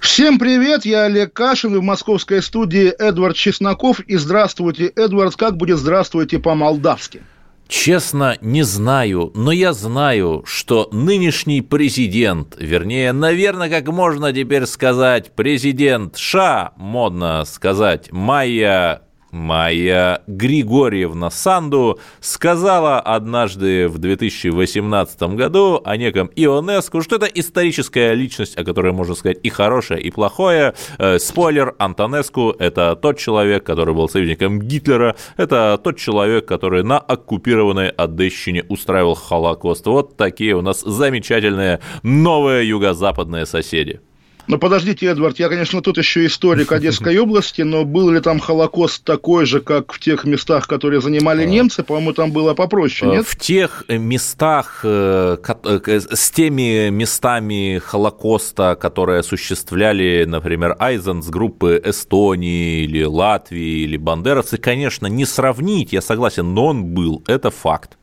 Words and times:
Всем 0.00 0.38
привет, 0.38 0.84
я 0.84 1.04
Олег 1.04 1.32
Кашин, 1.32 1.78
в 1.78 1.82
московской 1.82 2.40
студии 2.40 2.88
Эдвард 2.88 3.36
Чесноков. 3.36 4.00
И 4.00 4.16
здравствуйте, 4.16 4.86
Эдвард, 4.94 5.34
как 5.36 5.56
будет 5.56 5.78
здравствуйте 5.78 6.38
по-молдавски? 6.38 7.22
Честно, 7.66 8.36
не 8.40 8.62
знаю, 8.62 9.30
но 9.34 9.52
я 9.52 9.72
знаю, 9.72 10.42
что 10.46 10.88
нынешний 10.90 11.60
президент, 11.60 12.56
вернее, 12.58 13.12
наверное, 13.12 13.68
как 13.68 13.88
можно 13.88 14.32
теперь 14.32 14.64
сказать, 14.66 15.32
президент 15.34 16.16
Ша, 16.16 16.72
модно 16.76 17.44
сказать, 17.44 18.10
Майя 18.10 19.02
Майя 19.30 20.22
Григорьевна 20.26 21.30
Санду 21.30 21.98
сказала 22.20 22.98
однажды 22.98 23.88
в 23.88 23.98
2018 23.98 25.22
году 25.34 25.80
о 25.84 25.96
неком 25.96 26.30
Ионеску, 26.34 27.02
что 27.02 27.16
это 27.16 27.26
историческая 27.26 28.14
личность, 28.14 28.56
о 28.56 28.64
которой 28.64 28.92
можно 28.92 29.14
сказать 29.14 29.38
и 29.42 29.50
хорошее, 29.50 30.00
и 30.00 30.10
плохое. 30.10 30.74
Э, 30.98 31.18
спойлер, 31.18 31.74
Антонеску– 31.78 32.54
это 32.58 32.96
тот 32.96 33.18
человек, 33.18 33.64
который 33.64 33.94
был 33.94 34.08
союзником 34.08 34.60
Гитлера, 34.60 35.16
это 35.36 35.78
тот 35.82 35.98
человек, 35.98 36.46
который 36.46 36.82
на 36.82 36.98
оккупированной 36.98 37.90
Одещине 37.90 38.64
устраивал 38.68 39.14
Холокост. 39.14 39.86
Вот 39.86 40.16
такие 40.16 40.54
у 40.56 40.62
нас 40.62 40.80
замечательные 40.80 41.80
новые 42.02 42.68
юго-западные 42.68 43.46
соседи. 43.46 44.00
Но 44.48 44.56
подождите, 44.56 45.06
Эдвард, 45.06 45.38
я, 45.38 45.50
конечно, 45.50 45.82
тут 45.82 45.98
еще 45.98 46.24
историк 46.24 46.72
Одесской 46.72 47.18
области, 47.18 47.60
но 47.60 47.84
был 47.84 48.10
ли 48.10 48.20
там 48.20 48.40
Холокост 48.40 49.04
такой 49.04 49.44
же, 49.44 49.60
как 49.60 49.92
в 49.92 50.00
тех 50.00 50.24
местах, 50.24 50.66
которые 50.66 51.02
занимали 51.02 51.44
немцы? 51.44 51.82
По-моему, 51.82 52.14
там 52.14 52.32
было 52.32 52.54
попроще, 52.54 53.10
нет? 53.10 53.26
В 53.26 53.36
тех 53.36 53.84
местах, 53.88 54.80
э, 54.84 55.36
э, 55.64 56.00
с 56.10 56.30
теми 56.30 56.88
местами 56.88 57.78
Холокоста, 57.78 58.74
которые 58.74 59.20
осуществляли, 59.20 60.24
например, 60.26 60.74
Айзен 60.78 61.22
с 61.22 61.28
группы 61.28 61.80
Эстонии 61.84 62.84
или 62.84 63.04
Латвии 63.04 63.82
или 63.82 63.98
бандеровцы, 63.98 64.56
конечно, 64.56 65.06
не 65.06 65.26
сравнить, 65.26 65.92
я 65.92 66.00
согласен, 66.00 66.54
но 66.54 66.66
он 66.66 66.86
был, 66.86 67.22
это 67.26 67.50
факт. 67.50 67.97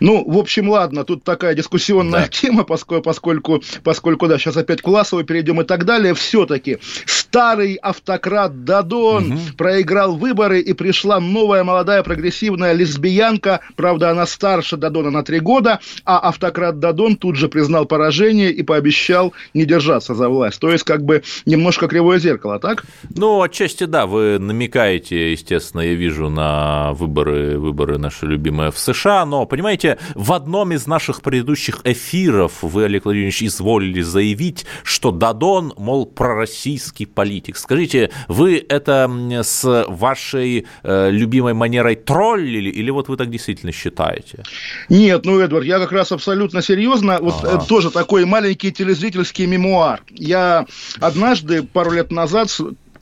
Ну, 0.00 0.24
в 0.28 0.38
общем, 0.38 0.68
ладно, 0.68 1.04
тут 1.04 1.24
такая 1.24 1.54
дискуссионная 1.54 2.22
да. 2.22 2.28
тема, 2.28 2.64
поскольку, 2.64 3.02
поскольку, 3.02 3.62
поскольку, 3.82 4.26
да, 4.26 4.38
сейчас 4.38 4.56
опять 4.56 4.82
классово 4.82 5.24
перейдем 5.24 5.60
и 5.60 5.64
так 5.64 5.84
далее. 5.84 6.14
Все-таки 6.14 6.78
старый 7.06 7.74
автократ 7.74 8.64
Дадон 8.64 9.32
угу. 9.32 9.40
проиграл 9.56 10.16
выборы, 10.16 10.60
и 10.60 10.72
пришла 10.72 11.20
новая 11.20 11.64
молодая 11.64 12.02
прогрессивная 12.02 12.72
лесбиянка. 12.72 13.60
Правда, 13.74 14.10
она 14.10 14.26
старше 14.26 14.76
Дадона 14.76 15.10
на 15.10 15.22
три 15.22 15.40
года, 15.40 15.80
а 16.04 16.18
автократ 16.18 16.78
Дадон 16.78 17.16
тут 17.16 17.36
же 17.36 17.48
признал 17.48 17.86
поражение 17.86 18.50
и 18.50 18.62
пообещал 18.62 19.32
не 19.52 19.64
держаться 19.64 20.14
за 20.14 20.28
власть. 20.28 20.60
То 20.60 20.70
есть, 20.70 20.84
как 20.84 21.04
бы 21.04 21.22
немножко 21.44 21.88
кривое 21.88 22.18
зеркало, 22.18 22.58
так? 22.58 22.84
Ну, 23.10 23.42
отчасти 23.42 23.84
да, 23.84 24.06
вы 24.06 24.38
намекаете, 24.38 25.32
естественно, 25.32 25.80
я 25.80 25.94
вижу 25.94 26.28
на 26.28 26.92
выборы, 26.92 27.58
выборы 27.58 27.98
наши 27.98 28.26
любимые 28.26 28.70
в 28.70 28.78
США, 28.78 29.26
но, 29.26 29.44
понимаете, 29.44 29.73
понимаете, 29.74 29.98
в 30.14 30.32
одном 30.32 30.72
из 30.72 30.86
наших 30.86 31.22
предыдущих 31.22 31.80
эфиров 31.84 32.62
вы, 32.62 32.84
Олег 32.84 33.04
Владимирович, 33.04 33.42
изволили 33.42 34.02
заявить, 34.02 34.66
что 34.82 35.10
Дадон, 35.10 35.72
мол, 35.76 36.06
пророссийский 36.06 37.06
политик. 37.06 37.56
Скажите, 37.56 38.10
вы 38.28 38.64
это 38.68 39.10
с 39.42 39.84
вашей 39.88 40.66
э, 40.82 41.10
любимой 41.10 41.54
манерой 41.54 41.96
троллили, 41.96 42.70
или 42.70 42.90
вот 42.90 43.08
вы 43.08 43.16
так 43.16 43.30
действительно 43.30 43.72
считаете? 43.72 44.42
Нет, 44.88 45.24
ну, 45.24 45.40
Эдвард, 45.40 45.64
я 45.64 45.78
как 45.78 45.92
раз 45.92 46.12
абсолютно 46.12 46.62
серьезно. 46.62 47.18
Вот 47.20 47.34
ага. 47.42 47.62
э, 47.62 47.68
тоже 47.68 47.90
такой 47.90 48.24
маленький 48.24 48.72
телезрительский 48.72 49.46
мемуар. 49.46 50.02
Я 50.10 50.66
однажды, 51.00 51.62
пару 51.62 51.92
лет 51.92 52.12
назад, 52.12 52.50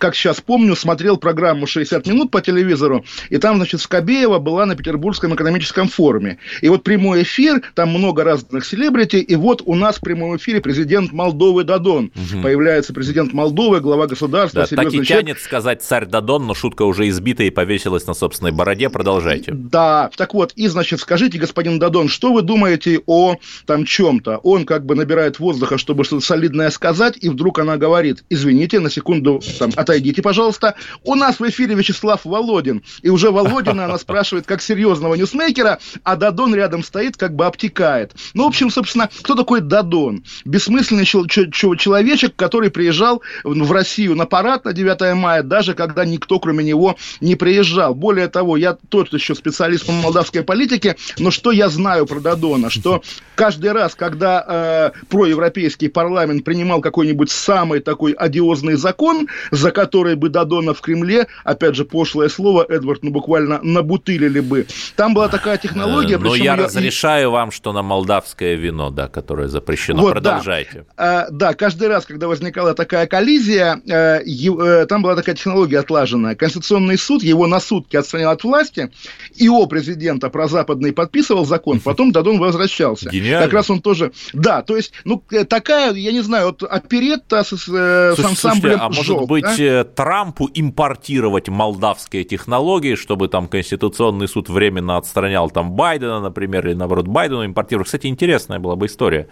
как 0.03 0.17
сейчас 0.17 0.41
помню, 0.41 0.75
смотрел 0.75 1.17
программу 1.17 1.67
«60 1.67 2.09
минут» 2.09 2.33
по 2.33 2.41
телевизору, 2.41 3.05
и 3.31 3.39
там, 3.39 3.55
значит, 3.55 3.81
Скобеева 3.81 4.41
была 4.41 4.67
на 4.67 4.75
Петербургском 4.75 5.33
экономическом 5.33 5.87
форуме. 5.87 6.39
И 6.61 6.69
вот 6.69 6.83
прямой 6.83 7.23
эфир, 7.23 7.63
там 7.77 7.91
много 7.91 8.25
разных 8.25 8.65
селебрити, 8.65 9.19
и 9.19 9.37
вот 9.37 9.63
у 9.65 9.77
нас 9.77 9.99
в 9.99 10.01
прямом 10.01 10.37
эфире 10.39 10.61
президент 10.61 11.13
Молдовы 11.13 11.63
Дадон. 11.63 12.11
Угу. 12.17 12.43
Появляется 12.43 12.93
президент 12.93 13.33
Молдовы, 13.33 13.79
глава 13.79 14.09
государства. 14.09 14.67
Да, 14.69 14.77
так 14.77 14.93
и 14.93 15.05
тянет 15.05 15.39
сказать 15.39 15.83
царь 15.83 16.07
Дадон, 16.07 16.49
но 16.49 16.55
шутка 16.55 16.83
уже 16.83 17.09
избита 17.09 17.45
и 17.45 17.51
повесилась 17.51 18.05
на 18.09 18.15
собственной 18.15 18.51
бороде. 18.51 18.91
Продолжайте. 18.91 19.53
Да, 19.55 20.11
так 20.17 20.35
вот, 20.35 20.53
и, 20.57 20.67
значит, 20.67 20.99
скажите, 20.99 21.39
господин 21.39 21.79
Дадон, 21.79 22.09
что 22.09 22.33
вы 22.33 22.43
думаете 22.43 23.03
о 23.07 23.37
там 23.67 23.85
чем-то? 23.85 24.39
Он 24.39 24.65
как 24.65 24.85
бы 24.85 24.97
набирает 24.97 25.39
воздуха, 25.39 25.79
чтобы 25.79 26.03
что-то 26.03 26.27
солидное 26.27 26.71
сказать, 26.71 27.17
и 27.21 27.29
вдруг 27.29 27.61
она 27.61 27.77
говорит, 27.77 28.25
извините, 28.31 28.81
на 28.81 28.91
секунду, 28.91 29.41
там, 29.61 29.71
отойдите, 29.77 29.92
пожалуйста. 30.21 30.75
У 31.05 31.15
нас 31.15 31.41
в 31.41 31.49
эфире 31.49 31.75
Вячеслав 31.75 32.25
Володин. 32.25 32.83
И 33.03 33.09
уже 33.09 33.31
Володина 33.31 33.85
она 33.85 33.99
спрашивает 33.99 34.47
как 34.47 34.63
серьезного 34.63 35.15
ньюсмейкера, 35.15 35.79
а 36.05 36.17
Дадон 36.17 36.55
рядом 36.55 36.83
стоит, 36.83 37.17
как 37.17 37.35
бы 37.35 37.47
обтекает. 37.47 38.13
Ну, 38.35 38.45
в 38.45 38.49
общем, 38.49 38.71
собственно, 38.71 39.09
кто 39.23 39.35
такой 39.35 39.61
Дадон? 39.61 40.25
Бессмысленный 40.45 41.05
человечек, 41.05 42.37
который 42.37 42.71
приезжал 42.71 43.23
в 43.45 43.73
Россию 43.73 44.17
на 44.17 44.27
парад 44.27 44.65
на 44.65 44.73
9 44.73 45.15
мая, 45.15 45.43
даже 45.43 45.75
когда 45.75 46.05
никто, 46.05 46.39
кроме 46.39 46.65
него, 46.65 46.97
не 47.21 47.37
приезжал. 47.37 47.95
Более 47.95 48.29
того, 48.29 48.57
я 48.57 48.77
тот 48.89 49.13
еще 49.13 49.35
специалист 49.35 49.87
по 49.87 49.93
молдавской 49.93 50.43
политике, 50.43 50.97
но 51.19 51.31
что 51.31 51.51
я 51.51 51.69
знаю 51.69 52.07
про 52.07 52.21
Дадона? 52.21 52.71
Что 52.71 53.03
каждый 53.35 53.73
раз, 53.73 53.95
когда 53.95 54.93
э, 54.95 55.07
проевропейский 55.09 55.89
парламент 55.89 56.45
принимал 56.45 56.81
какой-нибудь 56.81 57.31
самый 57.31 57.81
такой 57.81 58.13
одиозный 58.13 58.75
закон, 58.75 59.29
за 59.51 59.71
который 59.83 60.15
бы 60.15 60.29
Дадона 60.29 60.75
в 60.75 60.81
Кремле, 60.81 61.27
опять 61.43 61.75
же, 61.75 61.85
пошлое 61.85 62.29
слово, 62.29 62.65
Эдвард, 62.69 63.03
ну, 63.03 63.11
буквально 63.11 63.59
набутылили 63.63 64.39
бы. 64.39 64.67
Там 64.95 65.13
была 65.13 65.29
такая 65.29 65.59
технология... 65.59 66.19
Но 66.19 66.37
я 66.37 66.55
ее... 66.55 66.65
разрешаю 66.65 67.33
вам, 67.33 67.51
что 67.51 67.73
на 67.73 67.83
молдавское 67.83 68.55
вино, 68.55 68.91
да, 68.91 69.09
которое 69.09 69.49
запрещено. 69.49 70.03
Вот, 70.03 70.13
Продолжайте. 70.13 70.87
Да. 70.97 71.25
А, 71.25 71.27
да, 71.31 71.55
каждый 71.55 71.89
раз, 71.89 72.07
когда 72.07 72.29
возникала 72.29 72.75
такая 72.75 73.09
коллизия, 73.09 73.81
э, 73.89 74.21
э, 74.23 74.87
там 74.87 75.03
была 75.03 75.17
такая 75.17 75.35
технология 75.35 75.81
отлаженная. 75.81 76.37
Конституционный 76.37 76.97
суд 76.97 77.25
его 77.25 77.49
на 77.49 77.59
сутки 77.59 77.97
отстранил 77.97 78.31
от 78.31 78.45
власти, 78.45 78.93
и 79.35 79.49
о 79.49 79.67
президента 79.67 80.31
прозападный 80.31 80.93
подписывал 80.93 81.45
закон, 81.45 81.81
потом 81.85 82.13
Дадон 82.13 82.39
возвращался. 82.39 83.11
Гениально. 83.11 83.47
Как 83.47 83.53
раз 83.53 83.69
он 83.69 83.81
тоже... 83.81 84.13
Да, 84.33 84.63
то 84.63 84.77
есть, 84.77 84.93
ну, 85.05 85.25
э, 85.33 85.45
такая, 85.45 85.93
я 85.95 86.13
не 86.13 86.21
знаю, 86.21 86.47
вот 86.47 86.63
оперетта 86.63 87.43
с, 87.43 87.49
с, 87.49 87.67
с 87.67 88.25
ансамблем 88.25 88.79
слушайте, 88.79 88.81
а 88.81 88.89
может 88.89 89.29
быть, 89.29 89.45
да? 89.45 89.57
Трампу 89.95 90.49
импортировать 90.55 91.49
молдавские 91.49 92.25
технологии, 92.25 92.95
чтобы 92.95 93.29
там 93.29 93.49
Конституционный 93.49 94.29
суд 94.29 94.49
временно 94.49 94.97
отстранял 94.97 95.51
там 95.51 95.73
Байдена, 95.73 96.21
например, 96.21 96.67
или 96.67 96.75
наоборот 96.75 97.07
Байдену 97.07 97.45
импортировать. 97.45 97.87
Кстати, 97.87 98.07
интересная 98.07 98.59
была 98.59 98.77
бы 98.77 98.87
история. 98.87 99.29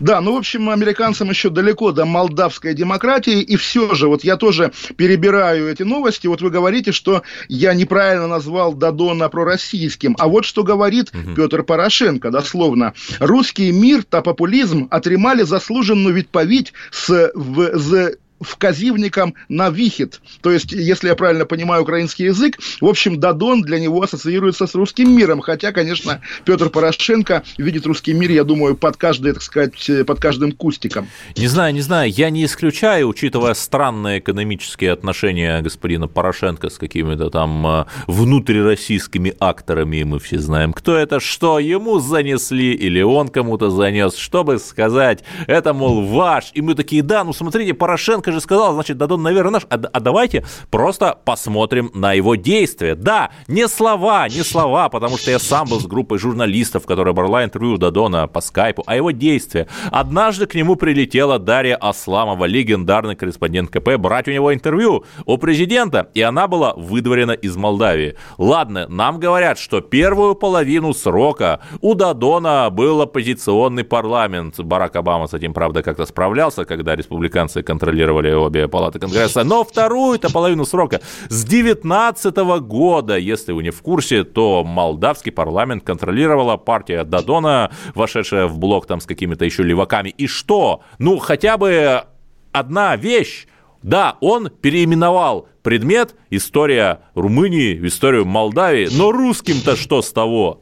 Да, 0.00 0.20
ну, 0.20 0.34
в 0.34 0.38
общем, 0.38 0.70
американцам 0.70 1.30
еще 1.30 1.50
далеко 1.50 1.92
до 1.92 2.04
молдавской 2.04 2.74
демократии, 2.74 3.40
и 3.40 3.56
все 3.56 3.94
же, 3.94 4.08
вот 4.08 4.24
я 4.24 4.36
тоже 4.36 4.72
перебираю 4.96 5.68
эти 5.68 5.82
новости, 5.82 6.26
вот 6.26 6.42
вы 6.42 6.50
говорите, 6.50 6.92
что 6.92 7.22
я 7.48 7.74
неправильно 7.74 8.26
назвал 8.26 8.74
Дадона 8.74 9.28
пророссийским, 9.28 10.16
а 10.18 10.28
вот 10.28 10.44
что 10.44 10.62
говорит 10.62 11.12
угу. 11.14 11.34
Петр 11.34 11.62
Порошенко, 11.62 12.30
дословно. 12.30 12.94
«Русский 13.18 13.72
мир 13.72 14.02
та 14.02 14.20
популизм 14.20 14.86
отримали 14.90 15.44
заслуженную 15.44 16.14
відповідь 16.14 16.72
с, 16.90 17.32
в, 17.34 17.78
з 17.78 18.16
вказівником 18.40 19.34
на 19.48 19.68
вихід. 19.68 20.20
То 20.40 20.50
есть, 20.50 20.72
если 20.72 21.08
я 21.08 21.14
правильно 21.14 21.46
понимаю 21.46 21.82
украинский 21.82 22.26
язык, 22.26 22.58
в 22.80 22.86
общем, 22.86 23.18
Дадон 23.20 23.62
для 23.62 23.78
него 23.78 24.02
ассоциируется 24.02 24.66
с 24.66 24.74
русским 24.74 25.14
миром. 25.16 25.40
Хотя, 25.40 25.72
конечно, 25.72 26.20
Петр 26.44 26.70
Порошенко 26.70 27.42
видит 27.58 27.86
русский 27.86 28.14
мир, 28.14 28.30
я 28.30 28.44
думаю, 28.44 28.76
под 28.76 28.96
каждый, 28.96 29.32
так 29.32 29.42
сказать, 29.42 30.06
под 30.06 30.20
каждым 30.20 30.52
кустиком. 30.52 31.08
Не 31.36 31.48
знаю, 31.48 31.74
не 31.74 31.80
знаю. 31.80 32.10
Я 32.10 32.30
не 32.30 32.44
исключаю, 32.44 33.08
учитывая 33.08 33.54
странные 33.54 34.18
экономические 34.18 34.92
отношения 34.92 35.60
господина 35.60 36.08
Порошенко 36.08 36.70
с 36.70 36.78
какими-то 36.78 37.30
там 37.30 37.66
э, 37.66 37.84
внутрироссийскими 38.06 39.34
акторами, 39.38 40.02
мы 40.02 40.18
все 40.18 40.38
знаем, 40.38 40.72
кто 40.72 40.96
это, 40.96 41.20
что 41.20 41.58
ему 41.58 41.98
занесли, 41.98 42.72
или 42.72 43.02
он 43.02 43.28
кому-то 43.28 43.70
занес, 43.70 44.16
чтобы 44.16 44.58
сказать, 44.58 45.24
это, 45.46 45.72
мол, 45.72 46.06
ваш. 46.06 46.50
И 46.54 46.62
мы 46.62 46.74
такие, 46.74 47.02
да, 47.02 47.24
ну 47.24 47.32
смотрите, 47.32 47.74
Порошенко 47.74 48.29
Лукашенко 48.30 48.32
же 48.32 48.40
сказал, 48.40 48.74
значит, 48.74 48.96
Дадон, 48.96 49.22
наверное, 49.22 49.52
наш. 49.52 49.62
А, 49.68 49.74
а 49.74 50.00
давайте 50.00 50.44
просто 50.70 51.18
посмотрим 51.24 51.90
на 51.94 52.12
его 52.12 52.34
действия. 52.34 52.94
Да, 52.94 53.30
не 53.48 53.68
слова, 53.68 54.28
не 54.28 54.42
слова, 54.42 54.88
потому 54.88 55.18
что 55.18 55.30
я 55.30 55.38
сам 55.38 55.68
был 55.68 55.80
с 55.80 55.86
группой 55.86 56.18
журналистов, 56.18 56.86
которая 56.86 57.14
брала 57.14 57.44
интервью 57.44 57.74
у 57.74 57.78
Дадона 57.78 58.26
по 58.26 58.40
скайпу, 58.40 58.82
а 58.86 58.96
его 58.96 59.10
действия. 59.10 59.66
Однажды 59.90 60.46
к 60.46 60.54
нему 60.54 60.76
прилетела 60.76 61.38
Дарья 61.38 61.76
Асламова, 61.76 62.46
легендарный 62.46 63.16
корреспондент 63.16 63.70
КП, 63.70 63.96
брать 63.98 64.28
у 64.28 64.32
него 64.32 64.52
интервью 64.52 65.04
у 65.26 65.38
президента, 65.38 66.08
и 66.14 66.22
она 66.22 66.46
была 66.48 66.74
выдворена 66.74 67.32
из 67.32 67.56
Молдавии. 67.56 68.16
Ладно, 68.38 68.86
нам 68.88 69.18
говорят, 69.18 69.58
что 69.58 69.80
первую 69.80 70.34
половину 70.34 70.94
срока 70.94 71.60
у 71.80 71.94
Дадона 71.94 72.70
был 72.70 73.02
оппозиционный 73.02 73.84
парламент. 73.84 74.60
Барак 74.60 74.96
Обама 74.96 75.26
с 75.26 75.34
этим, 75.34 75.52
правда, 75.52 75.82
как-то 75.82 76.06
справлялся, 76.06 76.64
когда 76.64 76.96
республиканцы 76.96 77.62
контролировали 77.62 78.19
обе 78.28 78.68
палаты 78.68 78.98
Конгресса. 78.98 79.44
Но 79.44 79.64
вторую-то 79.64 80.30
половину 80.30 80.64
срока 80.64 81.00
с 81.28 81.44
19 81.44 82.36
года, 82.60 83.16
если 83.16 83.52
вы 83.52 83.62
не 83.62 83.70
в 83.70 83.82
курсе, 83.82 84.24
то 84.24 84.64
молдавский 84.64 85.32
парламент 85.32 85.84
контролировала 85.84 86.56
партия 86.56 87.04
Дадона, 87.04 87.70
вошедшая 87.94 88.46
в 88.46 88.58
блок 88.58 88.86
там 88.86 89.00
с 89.00 89.06
какими-то 89.06 89.44
еще 89.44 89.62
леваками. 89.62 90.10
И 90.10 90.26
что? 90.26 90.82
Ну, 90.98 91.18
хотя 91.18 91.56
бы 91.56 92.04
одна 92.52 92.96
вещь. 92.96 93.46
Да, 93.82 94.16
он 94.20 94.50
переименовал 94.50 95.48
предмет 95.62 96.14
«История 96.28 97.00
Румынии» 97.14 97.78
в 97.78 97.86
историю 97.86 98.26
Молдавии, 98.26 98.88
но 98.92 99.10
русским-то 99.10 99.74
что 99.76 100.02
с 100.02 100.12
того? 100.12 100.60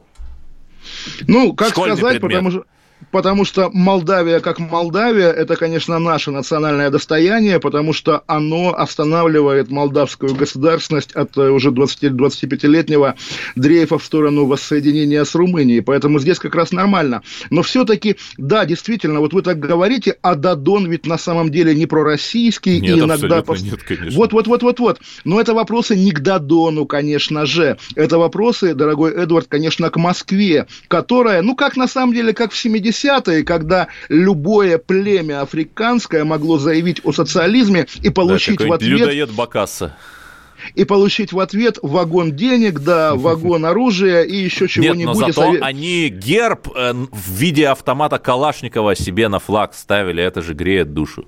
Ну, 1.27 1.53
как 1.53 1.69
Школьный 1.71 1.97
сказать, 1.97 2.21
предмет. 2.21 2.43
потому 2.43 2.51
что 2.51 2.63
потому 3.11 3.45
что 3.45 3.69
Молдавия 3.73 4.39
как 4.39 4.59
Молдавия, 4.59 5.31
это, 5.31 5.55
конечно, 5.55 5.99
наше 5.99 6.31
национальное 6.31 6.89
достояние, 6.89 7.59
потому 7.59 7.93
что 7.93 8.23
оно 8.27 8.73
останавливает 8.75 9.69
молдавскую 9.69 10.35
государственность 10.35 11.13
от 11.13 11.37
э, 11.37 11.49
уже 11.49 11.69
20-25-летнего 11.71 13.15
дрейфа 13.55 13.97
в 13.97 14.03
сторону 14.03 14.45
воссоединения 14.45 15.23
с 15.23 15.35
Румынией. 15.35 15.81
Поэтому 15.81 16.19
здесь 16.19 16.39
как 16.39 16.55
раз 16.55 16.71
нормально. 16.71 17.23
Но 17.49 17.61
все-таки, 17.61 18.17
да, 18.37 18.65
действительно, 18.65 19.19
вот 19.19 19.33
вы 19.33 19.41
так 19.41 19.59
говорите, 19.59 20.17
а 20.21 20.35
Дадон 20.35 20.89
ведь 20.89 21.05
на 21.05 21.17
самом 21.17 21.49
деле 21.49 21.73
не 21.75 21.85
пророссийский. 21.85 22.79
Нет, 22.79 22.97
и 22.97 22.99
иногда... 22.99 23.41
Пос... 23.41 23.61
нет, 23.61 23.81
конечно. 23.83 24.17
Вот, 24.17 24.33
вот, 24.33 24.47
вот, 24.47 24.63
вот, 24.63 24.79
вот. 24.79 25.01
Но 25.23 25.39
это 25.39 25.53
вопросы 25.53 25.95
не 25.95 26.11
к 26.11 26.19
Дадону, 26.19 26.85
конечно 26.85 27.45
же. 27.45 27.77
Это 27.95 28.17
вопросы, 28.17 28.73
дорогой 28.73 29.13
Эдвард, 29.13 29.47
конечно, 29.47 29.89
к 29.89 29.97
Москве, 29.97 30.67
которая, 30.87 31.41
ну, 31.41 31.55
как 31.55 31.77
на 31.77 31.87
самом 31.87 32.13
деле, 32.13 32.33
как 32.33 32.51
в 32.51 32.57
70 32.57 32.88
70-е, 32.89 33.43
когда 33.43 33.87
любое 34.09 34.77
племя 34.77 35.41
африканское 35.41 36.23
могло 36.23 36.57
заявить 36.57 37.01
о 37.03 37.11
социализме 37.11 37.87
и 38.01 38.09
получить 38.09 38.59
да, 38.59 38.67
в 38.67 38.73
ответ... 38.73 38.99
Людоед 38.99 39.31
Бакасса 39.31 39.95
и 40.75 40.83
получить 40.83 41.31
в 41.31 41.39
ответ 41.39 41.77
вагон 41.81 42.33
денег, 42.35 42.79
да, 42.79 43.15
вагон 43.15 43.65
оружия 43.65 44.23
и 44.23 44.35
еще 44.35 44.67
чего-нибудь. 44.67 44.97
Нет, 44.97 45.07
но 45.07 45.13
зато 45.13 45.33
совет... 45.33 45.63
они 45.63 46.09
герб 46.09 46.67
э, 46.75 46.93
в 46.93 47.31
виде 47.31 47.67
автомата 47.67 48.17
Калашникова 48.17 48.95
себе 48.95 49.29
на 49.29 49.39
флаг 49.39 49.73
ставили, 49.73 50.23
это 50.23 50.41
же 50.41 50.53
греет 50.53 50.93
душу. 50.93 51.27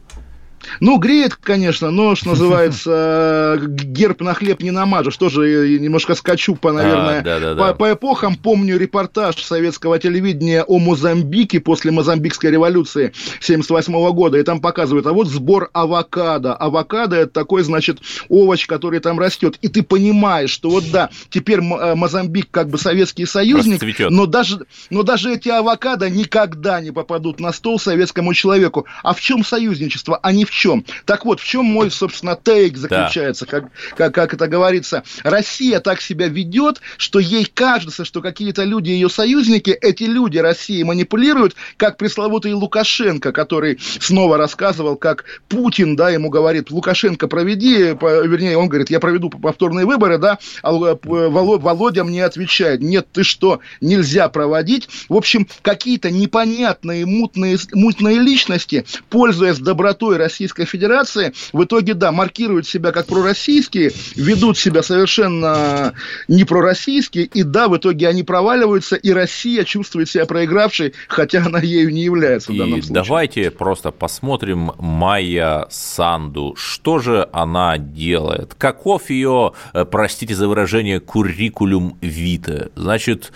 Ну, 0.79 0.97
греет, 0.97 1.35
конечно, 1.35 1.91
но, 1.91 2.15
что 2.15 2.29
называется, 2.29 3.59
герб 3.61 4.21
на 4.21 4.33
хлеб 4.33 4.61
не 4.61 4.71
намажешь. 4.71 5.17
Тоже 5.17 5.77
немножко 5.79 6.15
скачу 6.15 6.55
по, 6.55 6.71
наверное, 6.71 7.19
а, 7.19 7.23
да, 7.23 7.39
да, 7.39 7.53
да. 7.53 7.67
По, 7.67 7.73
по 7.73 7.93
эпохам. 7.93 8.35
Помню 8.35 8.77
репортаж 8.77 9.35
советского 9.41 9.99
телевидения 9.99 10.63
о 10.63 10.79
Мозамбике 10.79 11.59
после 11.59 11.91
Мозамбикской 11.91 12.51
революции 12.51 13.13
78 13.39 14.11
года. 14.11 14.37
И 14.37 14.43
там 14.43 14.61
показывают, 14.61 15.05
а 15.07 15.13
вот 15.13 15.27
сбор 15.27 15.69
авокадо. 15.73 16.53
Авокадо– 16.53 17.15
это 17.17 17.31
такой, 17.31 17.63
значит, 17.63 17.99
овощ, 18.29 18.67
который 18.67 18.99
там 18.99 19.19
растет. 19.19 19.57
И 19.61 19.67
ты 19.67 19.83
понимаешь, 19.83 20.49
что 20.51 20.69
вот 20.69 20.89
да, 20.91 21.09
теперь 21.29 21.59
э, 21.59 21.95
Мозамбик 21.95 22.49
как 22.51 22.69
бы 22.69 22.77
Советский 22.77 23.25
Союзник, 23.25 23.81
но 24.09 24.25
даже, 24.25 24.65
но 24.89 25.03
даже 25.03 25.33
эти 25.33 25.49
авокадо 25.49 26.09
никогда 26.09 26.81
не 26.81 26.91
попадут 26.91 27.39
на 27.39 27.51
стол 27.51 27.79
советскому 27.79 28.33
человеку. 28.33 28.85
А 29.03 29.13
в 29.13 29.21
чем 29.21 29.43
союзничество? 29.43 30.19
Они 30.21 30.45
в 30.51 30.53
чем. 30.53 30.85
Так 31.05 31.25
вот, 31.25 31.39
в 31.39 31.45
чем 31.45 31.65
мой, 31.65 31.89
собственно, 31.89 32.37
тейк 32.41 32.77
заключается, 32.77 33.45
да. 33.45 33.51
как, 33.51 33.71
как, 33.95 34.13
как 34.13 34.33
это 34.33 34.47
говорится. 34.47 35.03
Россия 35.23 35.79
так 35.79 36.01
себя 36.01 36.27
ведет, 36.27 36.81
что 36.97 37.19
ей 37.19 37.45
кажется, 37.45 38.03
что 38.03 38.21
какие-то 38.21 38.65
люди 38.65 38.89
ее 38.89 39.09
союзники, 39.09 39.69
эти 39.69 40.03
люди 40.03 40.39
России 40.39 40.83
манипулируют, 40.83 41.55
как 41.77 41.95
пресловутый 41.95 42.53
Лукашенко, 42.53 43.31
который 43.31 43.79
снова 44.01 44.37
рассказывал, 44.37 44.97
как 44.97 45.23
Путин, 45.47 45.95
да, 45.95 46.09
ему 46.09 46.29
говорит, 46.29 46.69
Лукашенко, 46.69 47.29
проведи, 47.29 47.95
вернее, 48.01 48.57
он 48.57 48.67
говорит, 48.67 48.89
я 48.89 48.99
проведу 48.99 49.29
повторные 49.29 49.85
выборы, 49.85 50.17
да, 50.17 50.37
а 50.63 50.73
Володя 50.73 52.03
мне 52.03 52.25
отвечает, 52.25 52.81
нет, 52.81 53.07
ты 53.13 53.23
что, 53.23 53.61
нельзя 53.79 54.27
проводить. 54.27 54.89
В 55.07 55.15
общем, 55.15 55.47
какие-то 55.61 56.11
непонятные, 56.11 57.05
мутные, 57.05 57.57
мутные 57.71 58.19
личности, 58.19 58.85
пользуясь 59.09 59.57
добротой 59.57 60.17
России, 60.17 60.40
Российской 60.41 60.65
Федерации 60.65 61.33
в 61.53 61.63
итоге, 61.63 61.93
да, 61.93 62.11
маркируют 62.11 62.67
себя 62.67 62.91
как 62.91 63.05
пророссийские, 63.05 63.91
ведут 64.15 64.57
себя 64.57 64.81
совершенно 64.81 65.93
не 66.27 66.45
пророссийские, 66.45 67.25
и 67.25 67.43
да, 67.43 67.67
в 67.67 67.77
итоге 67.77 68.07
они 68.07 68.23
проваливаются, 68.23 68.95
и 68.95 69.11
Россия 69.11 69.63
чувствует 69.65 70.09
себя 70.09 70.25
проигравшей, 70.25 70.93
хотя 71.07 71.45
она 71.45 71.59
ею 71.59 71.91
не 71.91 72.01
является 72.01 72.51
в 72.51 72.57
данном 72.57 72.79
и 72.79 72.81
случае. 72.81 73.03
давайте 73.03 73.51
просто 73.51 73.91
посмотрим 73.91 74.71
Майя 74.79 75.67
Санду. 75.69 76.55
Что 76.57 76.97
же 76.97 77.29
она 77.31 77.77
делает? 77.77 78.55
Каков 78.55 79.11
ее, 79.11 79.53
э, 79.73 79.85
простите 79.85 80.33
за 80.33 80.47
выражение, 80.47 80.99
куррикулум 80.99 81.99
вита? 82.01 82.69
Значит, 82.75 83.31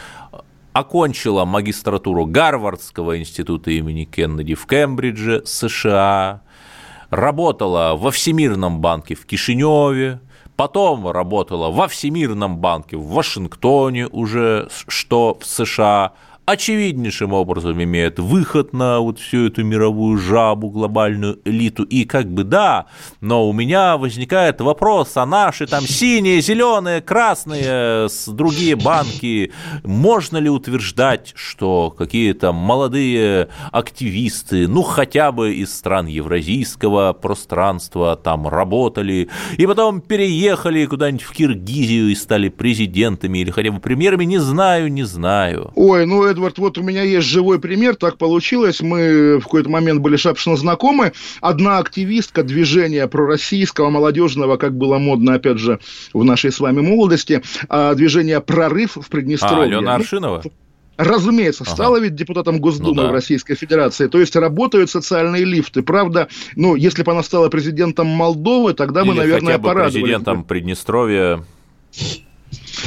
окончила 0.75 1.46
магистратуру 1.46 2.25
Гарвардского 2.25 3.18
института 3.18 3.72
имени 3.72 4.04
Кеннеди 4.04 4.56
в 4.56 4.68
Кембридже, 4.68 5.42
США, 5.46 6.42
работала 7.10 7.96
во 7.96 8.12
Всемирном 8.12 8.81
банке 8.81 9.16
в 9.16 9.25
Кишиневе, 9.25 10.19
потом 10.56 11.10
работала 11.10 11.69
во 11.69 11.88
Всемирном 11.88 12.57
банке 12.57 12.98
в 12.98 13.07
Вашингтоне 13.07 14.07
уже, 14.07 14.69
что 14.88 15.38
в 15.40 15.46
США, 15.46 16.13
очевиднейшим 16.45 17.33
образом 17.33 17.81
имеет 17.81 18.19
выход 18.19 18.74
на 18.74 19.00
вот 19.00 19.19
всю 19.19 19.47
эту 19.47 19.63
мировую 19.63 20.18
жабу, 20.18 20.69
глобальную 20.69 21.39
элиту. 21.45 21.83
И 21.83 22.06
как 22.06 22.31
бы 22.31 22.44
да, 22.44 22.86
но 23.21 23.50
у 23.50 23.53
меня 23.53 23.97
возникает 23.97 24.62
вопрос, 24.62 25.12
а 25.15 25.25
наши 25.25 25.65
там 25.65 25.83
синие, 25.83 26.42
зеленые, 26.42 27.01
красные, 27.01 28.07
другие 28.27 28.75
банки, 28.75 29.51
можно 29.83 30.38
ли 30.38 30.50
утверждать, 30.50 31.34
что 31.36 31.93
какие-то 31.96 32.53
молодые 32.53 33.50
активисты, 33.72 34.67
ну 34.67 34.84
хотя 34.84 35.31
бы 35.31 35.55
из 35.55 35.74
стран 35.74 36.05
евразийского 36.05 37.13
пространства 37.13 38.15
там 38.15 38.48
работали, 38.48 39.29
и 39.58 39.65
потом 39.65 40.01
переехали 40.01 40.86
куда-нибудь 40.86 41.24
в 41.24 41.31
Киргизию 41.31 42.10
и 42.10 42.15
стали 42.15 42.50
президентами 42.50 43.39
или 43.39 43.50
хотя 43.50 43.72
бы 43.72 43.79
премьерами, 43.79 44.25
не 44.25 44.38
знаю, 44.38 44.91
не 44.91 45.03
знаю. 45.03 45.72
Ой, 45.75 46.05
ну 46.05 46.24
Эдвард, 46.36 46.58
вот 46.58 46.77
у 46.77 46.84
меня 46.84 47.01
есть 47.04 47.27
живой 47.27 47.60
пример, 47.60 47.96
так 47.96 48.18
получилось, 48.18 48.82
мы 48.82 49.38
в 49.39 49.44
какой-то 49.44 49.70
момент 49.70 50.01
были 50.01 50.18
шапшно 50.18 50.58
знакомы, 50.58 51.13
одна 51.39 51.77
активистка 51.77 52.44
движения 52.44 53.08
пророссийского, 53.08 53.89
молодежного, 53.89 54.58
как 54.58 54.77
было 54.77 54.98
модно, 54.98 55.36
опять 55.36 55.60
же, 55.60 55.80
в 56.13 56.24
нашей 56.25 56.51
с 56.51 56.60
вами 56.60 56.82
молодости, 56.82 57.42
а, 57.70 57.96
движение 57.96 58.42
«Прорыв» 58.42 58.98
в 58.98 59.08
Приднестровье. 59.08 59.75
А, 59.75 59.80
Алена 59.80 59.96
Аршинова? 59.96 60.44
Разумеется, 60.98 61.63
ага. 61.63 61.74
стала 61.74 61.98
ведь 61.98 62.15
депутатом 62.15 62.60
Госдумы 62.60 62.96
ну, 62.96 63.04
да. 63.04 63.10
в 63.10 63.12
Российской 63.12 63.56
Федерации. 63.56 64.08
То 64.08 64.20
есть 64.20 64.36
работают 64.36 64.89
социальные 64.89 65.44
лифты. 65.44 65.84
Правда, 65.84 66.30
ну, 66.56 66.75
если 66.75 67.04
бы 67.04 67.12
она 67.12 67.22
стала 67.22 67.50
президентом 67.50 68.08
Молдовы, 68.08 68.74
тогда 68.74 69.01
Или 69.01 69.10
бы, 69.10 69.15
наверное, 69.15 69.54
хотя 69.54 69.58
бы 69.58 69.68
порадовались. 69.68 69.94
президентом 69.94 70.44
Приднестровья. 70.46 71.44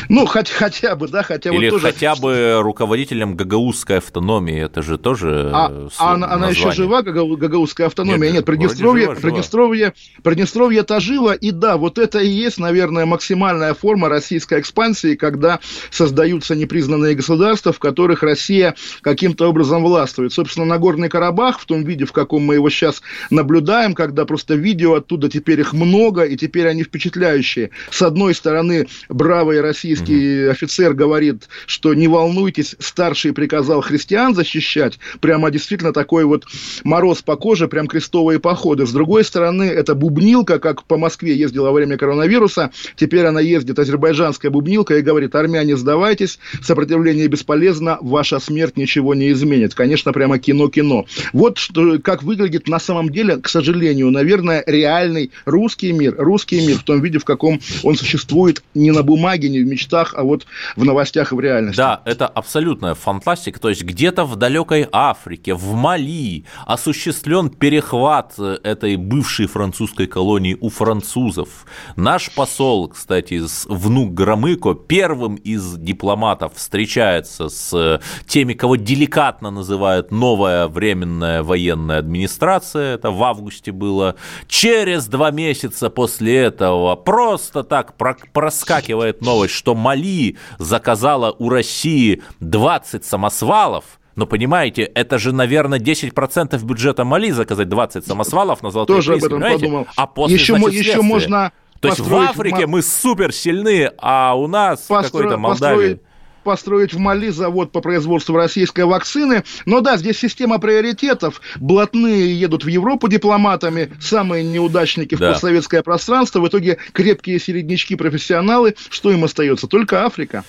Ну, 0.08 0.26
хоть, 0.26 0.50
хотя 0.50 0.96
бы, 0.96 1.08
да, 1.08 1.22
хотя 1.22 1.50
бы 1.50 1.56
Или 1.56 1.70
тоже... 1.70 1.86
хотя 1.86 2.14
бы 2.16 2.60
руководителем 2.62 3.34
гагаузской 3.34 3.98
автономии, 3.98 4.64
это 4.64 4.82
же 4.82 4.98
тоже 4.98 5.50
А, 5.52 5.88
а 5.98 6.14
она, 6.14 6.30
она 6.30 6.50
еще 6.50 6.72
жива, 6.72 7.02
гагаузская 7.02 7.88
автономия? 7.88 8.28
Нет, 8.28 8.34
Нет 8.34 8.44
Приднестровье, 8.44 9.06
жива, 9.06 9.14
Приднестровье, 9.16 9.94
Приднестровье-то 10.22 11.00
живо, 11.00 11.32
и 11.32 11.50
да, 11.50 11.76
вот 11.76 11.98
это 11.98 12.20
и 12.20 12.28
есть, 12.28 12.58
наверное, 12.58 13.06
максимальная 13.06 13.74
форма 13.74 14.08
российской 14.08 14.60
экспансии, 14.60 15.14
когда 15.14 15.60
создаются 15.90 16.54
непризнанные 16.54 17.14
государства, 17.14 17.72
в 17.72 17.78
которых 17.78 18.22
Россия 18.22 18.74
каким-то 19.00 19.48
образом 19.48 19.82
властвует. 19.82 20.32
Собственно, 20.32 20.66
Нагорный 20.66 21.08
Карабах 21.08 21.60
в 21.60 21.66
том 21.66 21.84
виде, 21.84 22.04
в 22.04 22.12
каком 22.12 22.42
мы 22.42 22.54
его 22.54 22.70
сейчас 22.70 23.02
наблюдаем, 23.30 23.94
когда 23.94 24.24
просто 24.24 24.54
видео 24.54 24.94
оттуда 24.94 25.28
теперь 25.28 25.60
их 25.60 25.72
много, 25.72 26.22
и 26.22 26.36
теперь 26.36 26.68
они 26.68 26.84
впечатляющие. 26.84 27.70
С 27.90 28.02
одной 28.02 28.34
стороны, 28.34 28.86
бравые 29.08 29.60
российские 29.60 29.87
российский 29.88 30.44
угу. 30.44 30.50
офицер 30.50 30.94
говорит, 30.94 31.48
что 31.66 31.94
не 31.94 32.08
волнуйтесь, 32.08 32.76
старший 32.78 33.32
приказал 33.32 33.80
христиан 33.80 34.34
защищать, 34.34 34.98
прямо 35.20 35.50
действительно 35.50 35.92
такой 35.92 36.24
вот 36.24 36.44
мороз 36.84 37.22
по 37.22 37.36
коже, 37.36 37.68
прям 37.68 37.86
крестовые 37.86 38.38
походы. 38.38 38.86
С 38.86 38.92
другой 38.92 39.24
стороны, 39.24 39.64
это 39.64 39.94
бубнилка, 39.94 40.58
как 40.58 40.84
по 40.84 40.96
Москве 40.96 41.36
ездила 41.36 41.66
во 41.66 41.72
время 41.72 41.96
коронавируса, 41.96 42.70
теперь 42.96 43.26
она 43.26 43.40
ездит, 43.40 43.78
азербайджанская 43.78 44.50
бубнилка, 44.50 44.96
и 44.96 45.02
говорит, 45.02 45.34
армяне, 45.34 45.76
сдавайтесь, 45.76 46.38
сопротивление 46.62 47.28
бесполезно, 47.28 47.98
ваша 48.00 48.38
смерть 48.40 48.76
ничего 48.76 49.14
не 49.14 49.30
изменит. 49.32 49.74
Конечно, 49.74 50.12
прямо 50.12 50.38
кино-кино. 50.38 51.06
Вот 51.32 51.58
что, 51.58 51.98
как 51.98 52.22
выглядит 52.22 52.68
на 52.68 52.78
самом 52.78 53.10
деле, 53.10 53.36
к 53.36 53.48
сожалению, 53.48 54.10
наверное, 54.10 54.62
реальный 54.66 55.30
русский 55.44 55.92
мир, 55.92 56.14
русский 56.18 56.66
мир 56.66 56.78
в 56.78 56.82
том 56.82 57.00
виде, 57.00 57.18
в 57.18 57.24
каком 57.24 57.60
он 57.82 57.96
существует 57.96 58.62
не 58.74 58.90
на 58.90 59.02
бумаге, 59.02 59.48
не 59.48 59.60
в 59.60 59.66
мечтах, 59.78 60.14
а 60.16 60.22
вот 60.22 60.46
в 60.76 60.84
новостях 60.84 61.32
и 61.32 61.34
в 61.34 61.40
реальности. 61.40 61.76
Да, 61.76 62.02
это 62.04 62.26
абсолютная 62.26 62.94
фантастика. 62.94 63.60
То 63.60 63.68
есть 63.68 63.84
где-то 63.84 64.24
в 64.24 64.36
далекой 64.36 64.88
Африке, 64.92 65.54
в 65.54 65.74
Мали 65.74 66.44
осуществлен 66.66 67.50
перехват 67.50 68.34
э, 68.38 68.58
этой 68.62 68.96
бывшей 68.96 69.46
французской 69.46 70.06
колонии 70.06 70.56
у 70.60 70.68
французов. 70.68 71.48
Наш 71.96 72.30
посол, 72.34 72.88
кстати, 72.88 73.40
внук 73.68 74.14
Громыко, 74.14 74.74
первым 74.74 75.36
из 75.36 75.76
дипломатов 75.76 76.54
встречается 76.56 77.48
с 77.48 77.72
э, 77.72 78.00
теми, 78.26 78.54
кого 78.54 78.76
деликатно 78.76 79.50
называют 79.50 80.10
новая 80.10 80.66
временная 80.68 81.42
военная 81.42 81.98
администрация. 81.98 82.94
Это 82.94 83.10
в 83.10 83.22
августе 83.22 83.72
было. 83.72 84.16
Через 84.48 85.06
два 85.06 85.30
месяца 85.30 85.90
после 85.90 86.36
этого 86.36 86.96
просто 86.96 87.62
так 87.62 87.94
проскакивает 88.32 89.22
новость, 89.22 89.54
что 89.58 89.74
Мали 89.74 90.36
заказала 90.58 91.34
у 91.38 91.50
России 91.50 92.22
20 92.40 93.04
самосвалов, 93.04 93.84
но 94.14 94.26
понимаете, 94.26 94.82
это 94.82 95.18
же, 95.18 95.32
наверное, 95.32 95.78
10% 95.78 96.64
бюджета 96.64 97.04
Мали 97.04 97.30
заказать 97.30 97.68
20 97.68 98.06
самосвалов 98.06 98.62
на 98.62 98.70
золотой 98.70 98.96
Тоже 98.96 99.12
приз, 99.12 99.22
об 99.22 99.26
этом 99.26 99.38
понимаете? 99.40 99.64
подумал. 99.64 99.86
А 99.96 100.06
после, 100.06 100.36
еще, 100.36 100.56
значит, 100.56 100.80
еще 100.80 101.02
можно 101.02 101.52
То 101.80 101.88
есть 101.88 102.00
в 102.00 102.16
Африке 102.16 102.66
мы 102.66 102.82
супер 102.82 103.32
сильны, 103.32 103.92
а 103.98 104.34
у 104.34 104.46
нас 104.46 104.80
постро... 104.82 105.18
какой-то 105.18 105.36
Молдавии... 105.36 105.76
Построить 105.76 106.07
построить 106.48 106.94
в 106.94 106.98
Мали 106.98 107.28
завод 107.28 107.72
по 107.72 107.82
производству 107.82 108.34
российской 108.34 108.86
вакцины. 108.86 109.44
Но 109.66 109.82
да, 109.82 109.98
здесь 109.98 110.16
система 110.16 110.58
приоритетов. 110.58 111.42
Блатные 111.56 112.40
едут 112.40 112.64
в 112.64 112.68
Европу 112.68 113.06
дипломатами, 113.06 113.92
самые 114.00 114.44
неудачники 114.44 115.14
в 115.14 115.18
да. 115.18 115.32
постсоветское 115.32 115.82
пространство. 115.82 116.40
В 116.40 116.48
итоге 116.48 116.78
крепкие 116.94 117.38
середнячки 117.38 117.96
профессионалы. 117.96 118.76
Что 118.88 119.12
им 119.12 119.24
остается? 119.24 119.66
Только 119.66 120.06
Африка. 120.06 120.42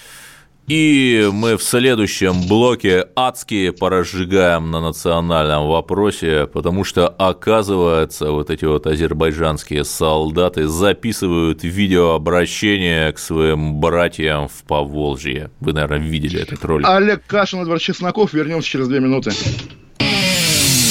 И 0.70 1.28
мы 1.34 1.58
в 1.58 1.64
следующем 1.64 2.48
блоке 2.48 3.08
адски 3.16 3.72
поразжигаем 3.72 4.70
на 4.70 4.80
национальном 4.80 5.68
вопросе, 5.68 6.46
потому 6.46 6.84
что, 6.84 7.08
оказывается, 7.08 8.32
вот 8.32 8.52
эти 8.52 8.66
вот 8.66 8.86
азербайджанские 8.86 9.84
солдаты 9.84 10.68
записывают 10.68 11.64
видеообращение 11.64 13.12
к 13.12 13.18
своим 13.18 13.80
братьям 13.80 14.48
в 14.48 14.64
Поволжье. 14.68 15.50
Вы, 15.60 15.74
наверное, 15.74 15.98
видели 15.98 16.40
этот 16.40 16.64
ролик. 16.64 16.88
Олег 16.88 17.24
Кашин, 17.26 17.62
Эдвард 17.62 17.82
Чесноков. 17.82 18.32
Вернемся 18.34 18.70
через 18.70 18.88
две 18.88 19.00
минуты. 19.00 19.32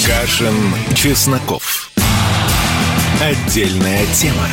Кашин, 0.05 0.57
Чесноков. 0.97 1.93
Отдельная 3.23 4.05
тема. 4.07 4.49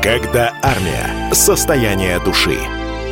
Когда 0.00 0.52
армия. 0.62 1.32
Состояние 1.32 2.20
души. 2.24 2.56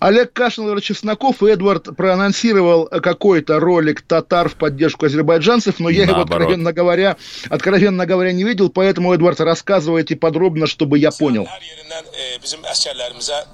Олег 0.00 0.32
Кашин, 0.32 0.80
Чесноков 0.80 1.42
и 1.42 1.50
Эдвард 1.50 1.96
проанонсировал 1.96 2.86
какой-то 2.86 3.58
ролик 3.58 4.02
татар 4.02 4.48
в 4.48 4.54
поддержку 4.54 5.06
азербайджанцев, 5.06 5.80
но 5.80 5.88
я 5.88 6.06
Наоборот. 6.06 6.28
его, 6.28 6.36
откровенно 6.36 6.72
говоря, 6.72 7.16
откровенно 7.48 8.06
говоря, 8.06 8.32
не 8.32 8.44
видел, 8.44 8.68
поэтому, 8.68 9.12
Эдвард, 9.12 9.40
рассказывайте 9.40 10.14
подробно, 10.14 10.66
чтобы 10.66 10.98
я 10.98 11.10
понял. 11.10 11.48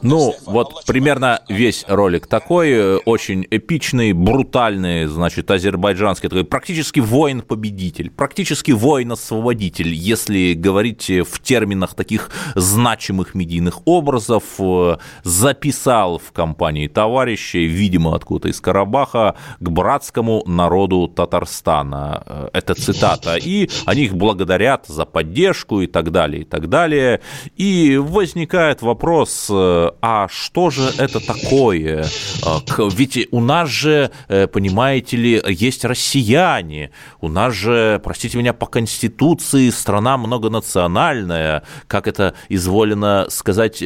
Ну, 0.02 0.34
вот 0.44 0.84
примерно 0.86 1.42
весь 1.48 1.84
ролик 1.88 2.26
такой, 2.26 2.70
э, 2.70 2.96
очень 3.04 3.46
эпичный, 3.50 4.12
брутальный, 4.12 5.06
значит, 5.06 5.50
азербайджанский, 5.50 6.28
такой 6.28 6.44
практически 6.44 7.00
воин-победитель, 7.00 8.10
практически 8.10 8.72
воин-освободитель, 8.72 9.88
если 9.88 10.52
говорить 10.52 11.08
в 11.08 11.40
терминах 11.40 11.94
таких 11.94 12.30
значимых 12.54 13.34
медийных 13.34 13.86
образов, 13.86 14.44
э, 14.58 14.98
записал 15.22 16.18
в 16.18 16.33
компании 16.34 16.88
товарищей, 16.88 17.64
видимо, 17.64 18.14
откуда-то 18.14 18.48
из 18.48 18.60
Карабаха, 18.60 19.36
к 19.60 19.68
братскому 19.70 20.42
народу 20.46 21.08
Татарстана. 21.08 22.22
Э, 22.26 22.48
это 22.52 22.74
цитата. 22.74 23.36
И 23.36 23.70
они 23.86 24.02
их 24.02 24.14
благодарят 24.14 24.86
за 24.86 25.06
поддержку 25.06 25.80
и 25.80 25.86
так 25.86 26.10
далее, 26.10 26.42
и 26.42 26.44
так 26.44 26.68
далее. 26.68 27.20
И 27.56 27.96
возникает 27.96 28.82
вопрос, 28.82 29.46
э, 29.50 29.90
а 30.02 30.26
что 30.28 30.70
же 30.70 30.90
это 30.98 31.24
такое? 31.24 32.04
Э, 32.44 32.88
ведь 32.90 33.28
у 33.30 33.40
нас 33.40 33.68
же, 33.68 34.10
понимаете 34.28 35.16
ли, 35.16 35.42
есть 35.46 35.84
россияне, 35.84 36.90
у 37.20 37.28
нас 37.28 37.54
же, 37.54 38.00
простите 38.02 38.36
меня, 38.38 38.52
по 38.52 38.66
Конституции 38.66 39.70
страна 39.70 40.18
многонациональная, 40.18 41.62
как 41.86 42.08
это 42.08 42.34
изволено 42.48 43.26
сказать, 43.30 43.82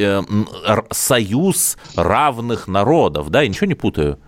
союз 0.91 1.77
равных 1.95 2.38
равных 2.39 2.69
народов, 2.69 3.31
да, 3.31 3.43
я 3.43 3.49
ничего 3.49 3.67
не 3.67 3.75
путаю? 3.75 4.19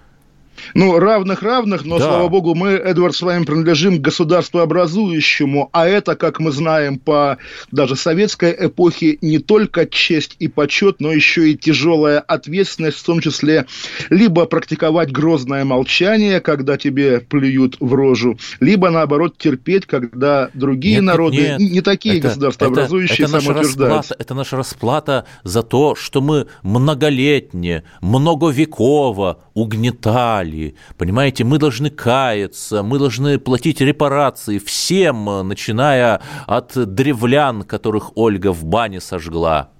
Ну, 0.75 0.99
равных-равных, 0.99 1.85
но, 1.85 1.99
да. 1.99 2.05
слава 2.07 2.29
богу, 2.29 2.55
мы, 2.55 2.71
Эдвард, 2.71 3.15
с 3.15 3.23
вами 3.23 3.45
принадлежим 3.45 3.99
к 3.99 4.01
государству 4.01 4.61
образующему, 4.61 5.69
а 5.73 5.87
это, 5.87 6.17
как 6.17 6.41
мы 6.41 6.53
знаем, 6.53 6.99
по 6.99 7.39
даже 7.71 7.97
советской 7.97 8.55
эпохе 8.59 9.19
не 9.21 9.39
только 9.39 9.87
честь 9.87 10.37
и 10.39 10.49
почет, 10.49 11.01
но 11.01 11.13
еще 11.13 11.51
и 11.51 11.57
тяжелая 11.57 12.21
ответственность, 12.21 12.99
в 12.99 13.05
том 13.05 13.21
числе 13.21 13.67
либо 14.11 14.47
практиковать 14.47 15.13
грозное 15.13 15.65
молчание, 15.65 16.41
когда 16.41 16.77
тебе 16.77 17.21
плюют 17.21 17.77
в 17.81 17.95
рожу, 17.95 18.39
либо, 18.61 18.91
наоборот, 18.91 19.37
терпеть, 19.39 19.87
когда 19.87 20.51
другие 20.55 20.97
нет, 20.97 21.05
народы, 21.05 21.57
нет, 21.59 21.59
не 21.59 21.81
такие 21.81 22.19
это, 22.19 22.29
государства 22.29 22.65
это, 22.67 22.73
образующие, 22.73 23.27
это, 23.27 23.41
самоутверждаются. 23.41 24.17
Это 24.19 24.35
наша 24.35 24.57
расплата 24.57 25.27
за 25.45 25.63
то, 25.63 25.95
что 25.95 26.21
мы 26.21 26.47
многолетние, 26.63 27.85
многовеково 28.01 29.41
угнетали 29.55 30.50
Италии. 30.51 30.75
Понимаете, 30.99 31.45
мы 31.45 31.59
должны 31.59 31.91
каяться, 31.91 32.83
мы 32.83 32.99
должны 32.99 33.39
платить 33.39 33.81
репарации 33.81 34.59
всем, 34.59 35.47
начиная 35.47 36.21
от 36.47 36.73
древлян, 36.95 37.63
которых 37.63 38.17
Ольга 38.17 38.53
в 38.53 38.65
бане 38.65 39.01
сожгла. 39.01 39.71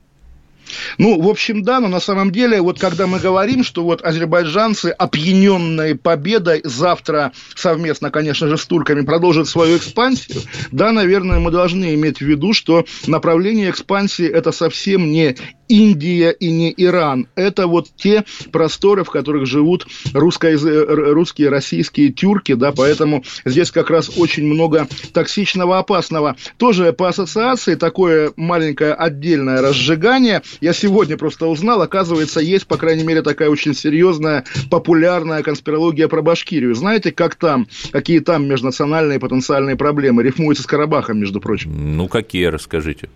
Ну, 0.99 1.21
в 1.21 1.29
общем, 1.29 1.63
да, 1.63 1.81
но 1.81 1.89
на 1.89 1.99
самом 1.99 2.31
деле, 2.31 2.61
вот 2.61 2.79
когда 2.79 3.09
мы 3.09 3.19
говорим, 3.19 3.65
что 3.65 3.83
вот 3.83 4.03
азербайджанцы, 4.03 4.87
опьяненные 4.87 5.97
победой, 5.97 6.61
завтра 6.65 7.33
совместно, 7.57 8.11
конечно 8.11 8.47
же, 8.47 8.57
с 8.57 8.67
турками 8.67 9.03
продолжат 9.03 9.49
свою 9.49 9.79
экспансию, 9.79 10.43
да, 10.71 10.93
наверное, 10.93 11.41
мы 11.41 11.51
должны 11.51 11.95
иметь 11.95 12.19
в 12.19 12.25
виду, 12.25 12.53
что 12.53 12.85
направление 13.09 13.71
экспансии 13.71 14.27
это 14.27 14.53
совсем 14.53 15.11
не 15.11 15.37
Индия 15.71 16.31
и 16.33 16.51
не 16.51 16.75
Иран. 16.77 17.29
Это 17.37 17.69
вот 17.69 17.89
те 17.97 18.25
просторы, 18.51 19.05
в 19.05 19.11
которых 19.11 19.47
живут 19.47 19.87
русско 20.13 20.51
русские, 20.51 21.49
российские 21.49 22.11
тюрки, 22.11 22.55
да, 22.55 22.73
поэтому 22.73 23.23
здесь 23.45 23.71
как 23.71 23.89
раз 23.89 24.11
очень 24.19 24.45
много 24.45 24.89
токсичного, 25.13 25.79
опасного. 25.79 26.37
Тоже 26.57 26.93
по 26.93 27.09
ассоциации 27.09 27.77
такое 27.77 28.33
маленькое 28.37 28.95
отдельное 28.95 29.63
разжигание. 29.63 30.43
Я 30.61 30.73
сегодня 30.73 31.17
просто 31.17 31.47
узнал, 31.47 31.81
оказывается, 31.83 32.41
есть, 32.41 32.67
по 32.67 32.77
крайней 32.77 33.05
мере, 33.05 33.23
такая 33.23 33.49
очень 33.49 33.75
серьезная, 33.75 34.45
популярная 34.71 35.43
конспирология 35.45 36.09
про 36.09 36.21
Башкирию. 36.21 36.75
Знаете, 36.75 37.13
как 37.13 37.37
там, 37.37 37.69
какие 37.93 38.19
там 38.19 38.49
межнациональные 38.49 39.21
потенциальные 39.21 39.77
проблемы? 39.77 40.25
Рифмуется 40.25 40.65
с 40.65 40.67
Карабахом, 40.67 41.19
между 41.19 41.41
прочим. 41.41 41.97
Ну, 41.97 42.09
какие, 42.09 42.47
расскажите. 42.47 43.09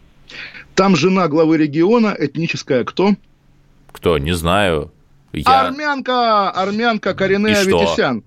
Там 0.75 0.97
жена 0.97 1.29
главы 1.29 1.57
региона 1.57 2.15
этническая 2.19 2.85
кто? 2.85 3.15
Кто? 3.93 4.19
Не 4.19 4.33
знаю. 4.33 4.91
Я... 5.35 5.67
Армянка, 5.67 6.51
армянка 6.51 7.13
Коренея 7.13 7.57
и 7.57 7.73
Аветисян. 7.73 8.23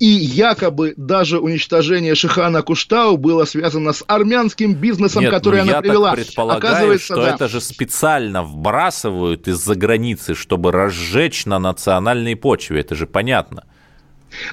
И 0.00 0.06
якобы 0.06 0.94
даже 0.96 1.38
уничтожение 1.38 2.16
Шихана 2.16 2.62
Куштау 2.62 3.16
было 3.16 3.44
связано 3.44 3.92
с 3.92 4.02
армянским 4.08 4.74
бизнесом, 4.74 5.22
Нет, 5.22 5.30
который 5.30 5.58
ну 5.58 5.62
она 5.62 5.72
я 5.74 5.80
привела. 5.80 6.10
Так 6.10 6.24
предполагаю, 6.24 6.98
что 6.98 7.16
да. 7.16 7.34
это 7.34 7.48
же 7.48 7.60
специально 7.60 8.42
вбрасывают 8.42 9.46
из-за 9.46 9.76
границы, 9.76 10.34
чтобы 10.34 10.72
разжечь 10.72 11.46
на 11.46 11.60
национальной 11.60 12.34
почве. 12.34 12.80
Это 12.80 12.96
же 12.96 13.06
понятно. 13.06 13.64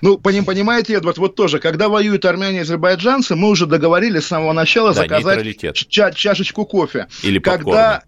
Ну, 0.02 0.18
понимаете, 0.18 0.94
Эдвард, 0.94 1.18
вот 1.18 1.36
тоже, 1.36 1.60
когда 1.60 1.90
воюют 1.90 2.26
армяне 2.26 2.60
и 2.60 2.62
азербайджанцы, 2.62 3.36
мы 3.36 3.50
уже 3.50 3.66
договорились 3.66 4.24
с 4.24 4.28
самого 4.28 4.54
начала 4.54 4.94
да, 4.94 5.02
заказать 5.02 5.60
ча- 5.90 6.12
чашечку 6.12 6.66
кофе. 6.66 7.08
Или 7.24 7.40
когда 7.40 8.04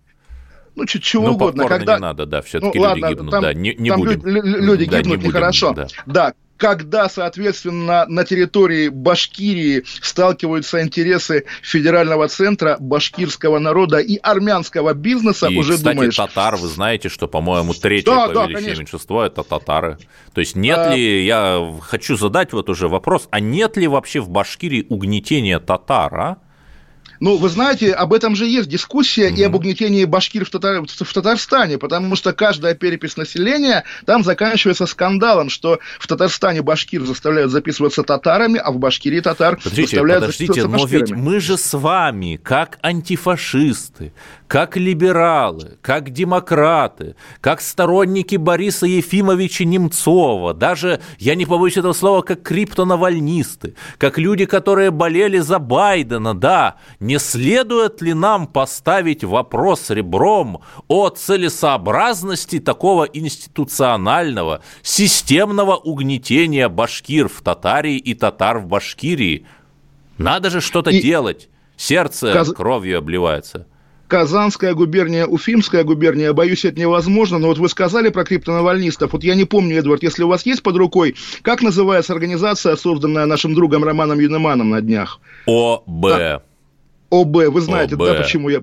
ну, 0.75 0.85
чуть 0.85 1.03
чего 1.03 1.27
ну, 1.27 1.33
угодно. 1.33 1.67
Когда... 1.67 1.95
не 1.95 2.01
надо, 2.01 2.25
да, 2.25 2.41
все-таки 2.41 2.77
ну, 2.77 2.85
люди 2.85 3.01
ладно, 3.01 3.15
гибнут, 3.15 3.31
там, 3.31 3.43
да, 3.43 3.53
не, 3.53 3.75
не 3.75 3.89
там 3.89 3.99
будем. 3.99 4.25
Люди 4.25 4.85
да, 4.85 5.01
гибнут 5.01 5.21
не 5.21 5.27
нехорошо. 5.27 5.73
Да. 5.73 5.87
да, 6.05 6.33
когда, 6.59 7.07
соответственно, 7.07 8.05
на 8.07 8.25
территории 8.25 8.89
Башкирии 8.89 9.83
сталкиваются 10.01 10.83
интересы 10.83 11.45
федерального 11.63 12.27
центра 12.27 12.75
башкирского 12.79 13.59
народа 13.59 13.99
и 13.99 14.17
армянского 14.17 14.93
бизнеса, 14.93 15.47
и, 15.47 15.57
уже 15.57 15.77
кстати, 15.77 15.95
думаешь... 15.95 16.15
татар, 16.17 16.57
вы 16.57 16.67
знаете, 16.67 17.07
что, 17.07 17.27
по-моему, 17.27 17.73
третье 17.73 18.11
да, 18.11 18.27
по 18.27 18.33
да, 18.33 18.41
величине 18.43 18.65
конечно. 18.65 18.81
меньшинство– 18.81 19.23
это 19.25 19.43
татары. 19.43 19.97
То 20.33 20.41
есть 20.41 20.57
нет 20.57 20.77
а... 20.77 20.93
ли, 20.93 21.25
я 21.25 21.73
хочу 21.81 22.17
задать 22.17 22.51
вот 22.51 22.69
уже 22.69 22.89
вопрос, 22.89 23.29
а 23.31 23.39
нет 23.39 23.77
ли 23.77 23.87
вообще 23.87 24.19
в 24.19 24.29
Башкирии 24.29 24.85
угнетения 24.89 25.59
татар, 25.59 26.13
а? 26.13 26.37
Ну, 27.19 27.37
вы 27.37 27.49
знаете, 27.49 27.91
об 27.93 28.13
этом 28.13 28.35
же 28.35 28.45
есть 28.45 28.69
дискуссия 28.69 29.29
mm-hmm. 29.29 29.35
и 29.35 29.43
об 29.43 29.55
угнетении 29.55 30.05
башкир 30.05 30.45
в, 30.45 30.49
Татар... 30.49 30.81
в 30.83 31.13
Татарстане, 31.13 31.77
потому 31.77 32.15
что 32.15 32.33
каждая 32.33 32.75
перепись 32.75 33.17
населения 33.17 33.83
там 34.05 34.23
заканчивается 34.23 34.85
скандалом, 34.85 35.49
что 35.49 35.79
в 35.99 36.07
Татарстане 36.07 36.61
башкир 36.61 37.03
заставляют 37.03 37.51
записываться 37.51 38.03
татарами, 38.03 38.57
а 38.57 38.71
в 38.71 38.77
Башкирии 38.77 39.19
татар 39.19 39.57
подождите, 39.57 39.81
заставляют 39.81 40.23
подождите, 40.23 40.53
записываться 40.53 40.85
но 40.85 40.99
ведь 40.99 41.11
мы 41.11 41.39
же 41.39 41.57
с 41.57 41.77
вами, 41.77 42.39
как 42.41 42.79
антифашисты, 42.81 44.13
как 44.47 44.77
либералы, 44.77 45.77
как 45.81 46.09
демократы, 46.09 47.15
как 47.41 47.61
сторонники 47.61 48.35
Бориса 48.35 48.85
Ефимовича 48.87 49.65
Немцова, 49.65 50.53
даже, 50.53 51.01
я 51.19 51.35
не 51.35 51.45
побоюсь 51.45 51.77
этого 51.77 51.93
слова, 51.93 52.21
как 52.21 52.41
криптонавальнисты, 52.41 53.75
как 53.97 54.17
люди, 54.17 54.45
которые 54.45 54.91
болели 54.91 55.39
за 55.39 55.59
Байдена, 55.59 56.33
да, 56.33 56.77
не 57.09 57.17
следует 57.17 58.03
ли 58.03 58.13
нам 58.13 58.45
поставить 58.45 59.23
вопрос 59.23 59.89
ребром 59.89 60.61
о 60.87 61.09
целесообразности 61.09 62.59
такого 62.59 63.05
институционального, 63.05 64.61
системного 64.83 65.75
угнетения 65.75 66.69
башкир 66.69 67.27
в 67.27 67.41
Татарии 67.41 67.97
и 67.97 68.13
татар 68.13 68.59
в 68.59 68.67
Башкирии? 68.67 69.47
Надо 70.19 70.51
же 70.51 70.61
что-то 70.61 70.91
и... 70.91 71.01
делать. 71.01 71.49
Сердце 71.77 72.31
Каз... 72.31 72.53
кровью 72.53 72.99
обливается. 72.99 73.65
Казанская 74.07 74.75
губерния, 74.75 75.25
Уфимская 75.25 75.83
губерния, 75.83 76.31
боюсь, 76.33 76.63
это 76.63 76.79
невозможно, 76.79 77.39
но 77.39 77.47
вот 77.47 77.57
вы 77.57 77.69
сказали 77.69 78.09
про 78.09 78.23
криптонавальнистов, 78.23 79.13
вот 79.13 79.23
я 79.23 79.33
не 79.33 79.45
помню, 79.45 79.77
Эдвард, 79.79 80.03
если 80.03 80.21
у 80.21 80.27
вас 80.27 80.45
есть 80.45 80.61
под 80.61 80.77
рукой, 80.77 81.15
как 81.41 81.63
называется 81.63 82.13
организация, 82.13 82.75
созданная 82.75 83.25
нашим 83.25 83.55
другом 83.55 83.83
Романом 83.83 84.19
Юнеманом 84.19 84.69
на 84.69 84.81
днях? 84.81 85.19
ОБ. 85.47 86.01
Да. 86.01 86.43
ОБ, 87.09 87.35
вы 87.49 87.61
знаете, 87.61 87.95
ОБ. 87.95 88.05
да, 88.05 88.13
почему 88.15 88.49
я, 88.49 88.61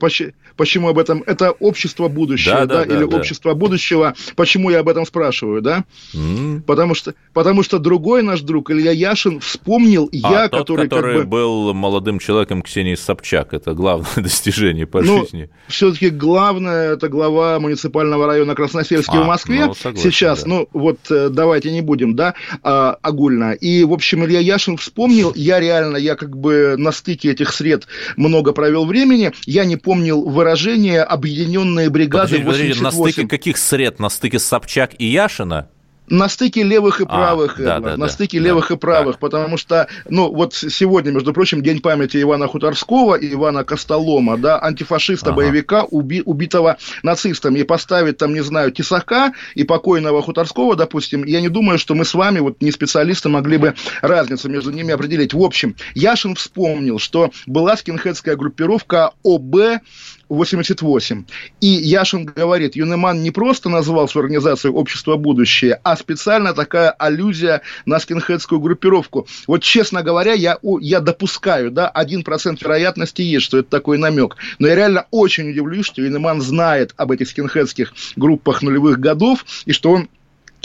почему 0.56 0.88
об 0.88 0.98
этом, 0.98 1.22
это 1.26 1.50
общество 1.52 2.08
будущего, 2.08 2.66
да, 2.66 2.66
да, 2.66 2.84
да 2.84 2.94
или 2.94 3.04
да. 3.04 3.16
общество 3.16 3.54
будущего, 3.54 4.14
почему 4.36 4.70
я 4.70 4.80
об 4.80 4.88
этом 4.88 5.04
спрашиваю, 5.06 5.62
да? 5.62 5.84
Mm. 6.14 6.62
Потому, 6.62 6.94
что, 6.94 7.14
потому 7.32 7.62
что 7.62 7.78
другой 7.78 8.22
наш 8.22 8.40
друг, 8.40 8.70
Илья 8.70 8.92
Яшин, 8.92 9.40
вспомнил, 9.40 10.08
а 10.12 10.32
я, 10.32 10.48
тот, 10.48 10.60
который... 10.60 10.88
который 10.88 11.18
как 11.18 11.24
бы, 11.24 11.30
был 11.30 11.74
молодым 11.74 12.18
человеком 12.18 12.62
Ксении 12.62 12.94
Собчак, 12.94 13.52
это 13.52 13.74
главное 13.74 14.08
достижение 14.16 14.86
по 14.86 15.02
ну, 15.02 15.22
жизни. 15.22 15.50
все-таки 15.68 16.10
главное, 16.10 16.94
это 16.94 17.08
глава 17.08 17.58
муниципального 17.58 18.26
района 18.26 18.54
Красносельский 18.54 19.18
а, 19.18 19.22
в 19.22 19.26
Москве. 19.26 19.66
Ну, 19.66 19.74
согласен, 19.74 20.10
Сейчас, 20.10 20.42
да. 20.44 20.48
ну, 20.48 20.68
вот 20.72 20.98
э, 21.10 21.28
давайте 21.30 21.72
не 21.72 21.80
будем, 21.80 22.14
да, 22.14 22.34
а, 22.62 22.96
огульно. 23.02 23.52
И, 23.52 23.84
в 23.84 23.92
общем, 23.92 24.24
Илья 24.24 24.40
Яшин 24.40 24.76
вспомнил, 24.76 25.32
я 25.34 25.60
реально, 25.60 25.96
я 25.96 26.14
как 26.14 26.36
бы 26.36 26.76
на 26.78 26.92
стыке 26.92 27.32
этих 27.32 27.52
сред 27.52 27.86
много 28.16 28.35
провел 28.52 28.86
времени, 28.86 29.32
я 29.44 29.64
не 29.64 29.76
помнил 29.76 30.22
выражение 30.22 31.02
«объединенные 31.02 31.90
бригады 31.90 32.38
подождите, 32.38 32.44
подождите, 32.44 32.82
на 32.82 32.90
стыке 32.90 33.28
каких 33.28 33.56
сред? 33.56 33.98
На 33.98 34.08
стыке 34.08 34.38
Собчак 34.38 34.92
и 34.98 35.06
Яшина? 35.06 35.68
На 36.08 36.28
стыке 36.28 36.62
левых 36.62 37.00
и 37.00 37.04
правых, 37.04 37.58
а, 37.58 37.62
да, 37.62 37.80
да, 37.80 37.96
на 37.96 38.08
стыке 38.08 38.38
да, 38.38 38.46
левых 38.46 38.68
да, 38.68 38.74
и 38.74 38.78
правых, 38.78 39.14
так. 39.14 39.20
потому 39.20 39.56
что, 39.56 39.88
ну, 40.08 40.32
вот 40.32 40.54
сегодня, 40.54 41.10
между 41.10 41.32
прочим, 41.32 41.62
день 41.62 41.80
памяти 41.80 42.22
Ивана 42.22 42.46
Хуторского 42.46 43.14
и 43.16 43.32
Ивана 43.32 43.64
Костолома, 43.64 44.36
да, 44.36 44.60
антифашиста-боевика, 44.62 45.80
ага. 45.80 45.88
уби, 45.90 46.22
убитого 46.24 46.76
нацистами, 47.02 47.60
и 47.60 47.64
поставить 47.64 48.18
там, 48.18 48.34
не 48.34 48.42
знаю, 48.42 48.72
Тесака 48.72 49.32
и 49.54 49.64
покойного 49.64 50.22
Хуторского, 50.22 50.76
допустим, 50.76 51.24
я 51.24 51.40
не 51.40 51.48
думаю, 51.48 51.78
что 51.78 51.94
мы 51.94 52.04
с 52.04 52.14
вами, 52.14 52.38
вот 52.38 52.60
не 52.62 52.70
специалисты, 52.70 53.28
могли 53.28 53.58
бы 53.58 53.74
разницу 54.00 54.48
между 54.48 54.70
ними 54.70 54.92
определить. 54.92 55.34
В 55.34 55.42
общем, 55.42 55.76
Яшин 55.94 56.34
вспомнил, 56.34 56.98
что 56.98 57.30
была 57.46 57.76
скинхедская 57.76 58.36
группировка 58.36 59.12
ОБ 59.24 59.80
88. 60.28 61.24
И 61.60 61.66
Яшин 61.66 62.24
говорит, 62.24 62.76
Юнеман 62.76 63.22
не 63.22 63.30
просто 63.30 63.68
назвал 63.68 64.08
свою 64.08 64.24
организацию 64.24 64.74
«Общество 64.74 65.16
будущее», 65.16 65.80
а 65.82 65.96
специально 65.96 66.52
такая 66.52 66.90
аллюзия 66.90 67.62
на 67.84 67.98
скинхедскую 67.98 68.60
группировку. 68.60 69.26
Вот, 69.46 69.62
честно 69.62 70.02
говоря, 70.02 70.32
я, 70.32 70.58
я 70.80 71.00
допускаю, 71.00 71.70
да, 71.70 71.90
1% 71.94 72.58
вероятности 72.60 73.22
есть, 73.22 73.46
что 73.46 73.58
это 73.58 73.70
такой 73.70 73.98
намек. 73.98 74.36
Но 74.58 74.66
я 74.66 74.74
реально 74.74 75.06
очень 75.10 75.50
удивлюсь, 75.50 75.86
что 75.86 76.02
Юнеман 76.02 76.40
знает 76.40 76.92
об 76.96 77.12
этих 77.12 77.28
скинхедских 77.28 77.92
группах 78.16 78.62
нулевых 78.62 78.98
годов, 78.98 79.44
и 79.64 79.72
что 79.72 79.92
он 79.92 80.08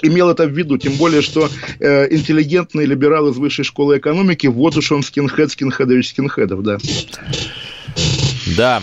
имел 0.01 0.29
это 0.29 0.45
в 0.45 0.51
виду, 0.51 0.77
тем 0.77 0.93
более, 0.93 1.21
что 1.21 1.49
э, 1.79 2.13
интеллигентный 2.13 2.85
либерал 2.85 3.29
из 3.29 3.37
высшей 3.37 3.65
школы 3.65 3.97
экономики, 3.97 4.47
вот 4.47 4.75
уж 4.77 4.91
он 4.91 5.03
скинхед, 5.03 5.51
скинхедович 5.51 6.09
скинхедов, 6.09 6.63
да. 6.63 6.77
Да, 8.57 8.81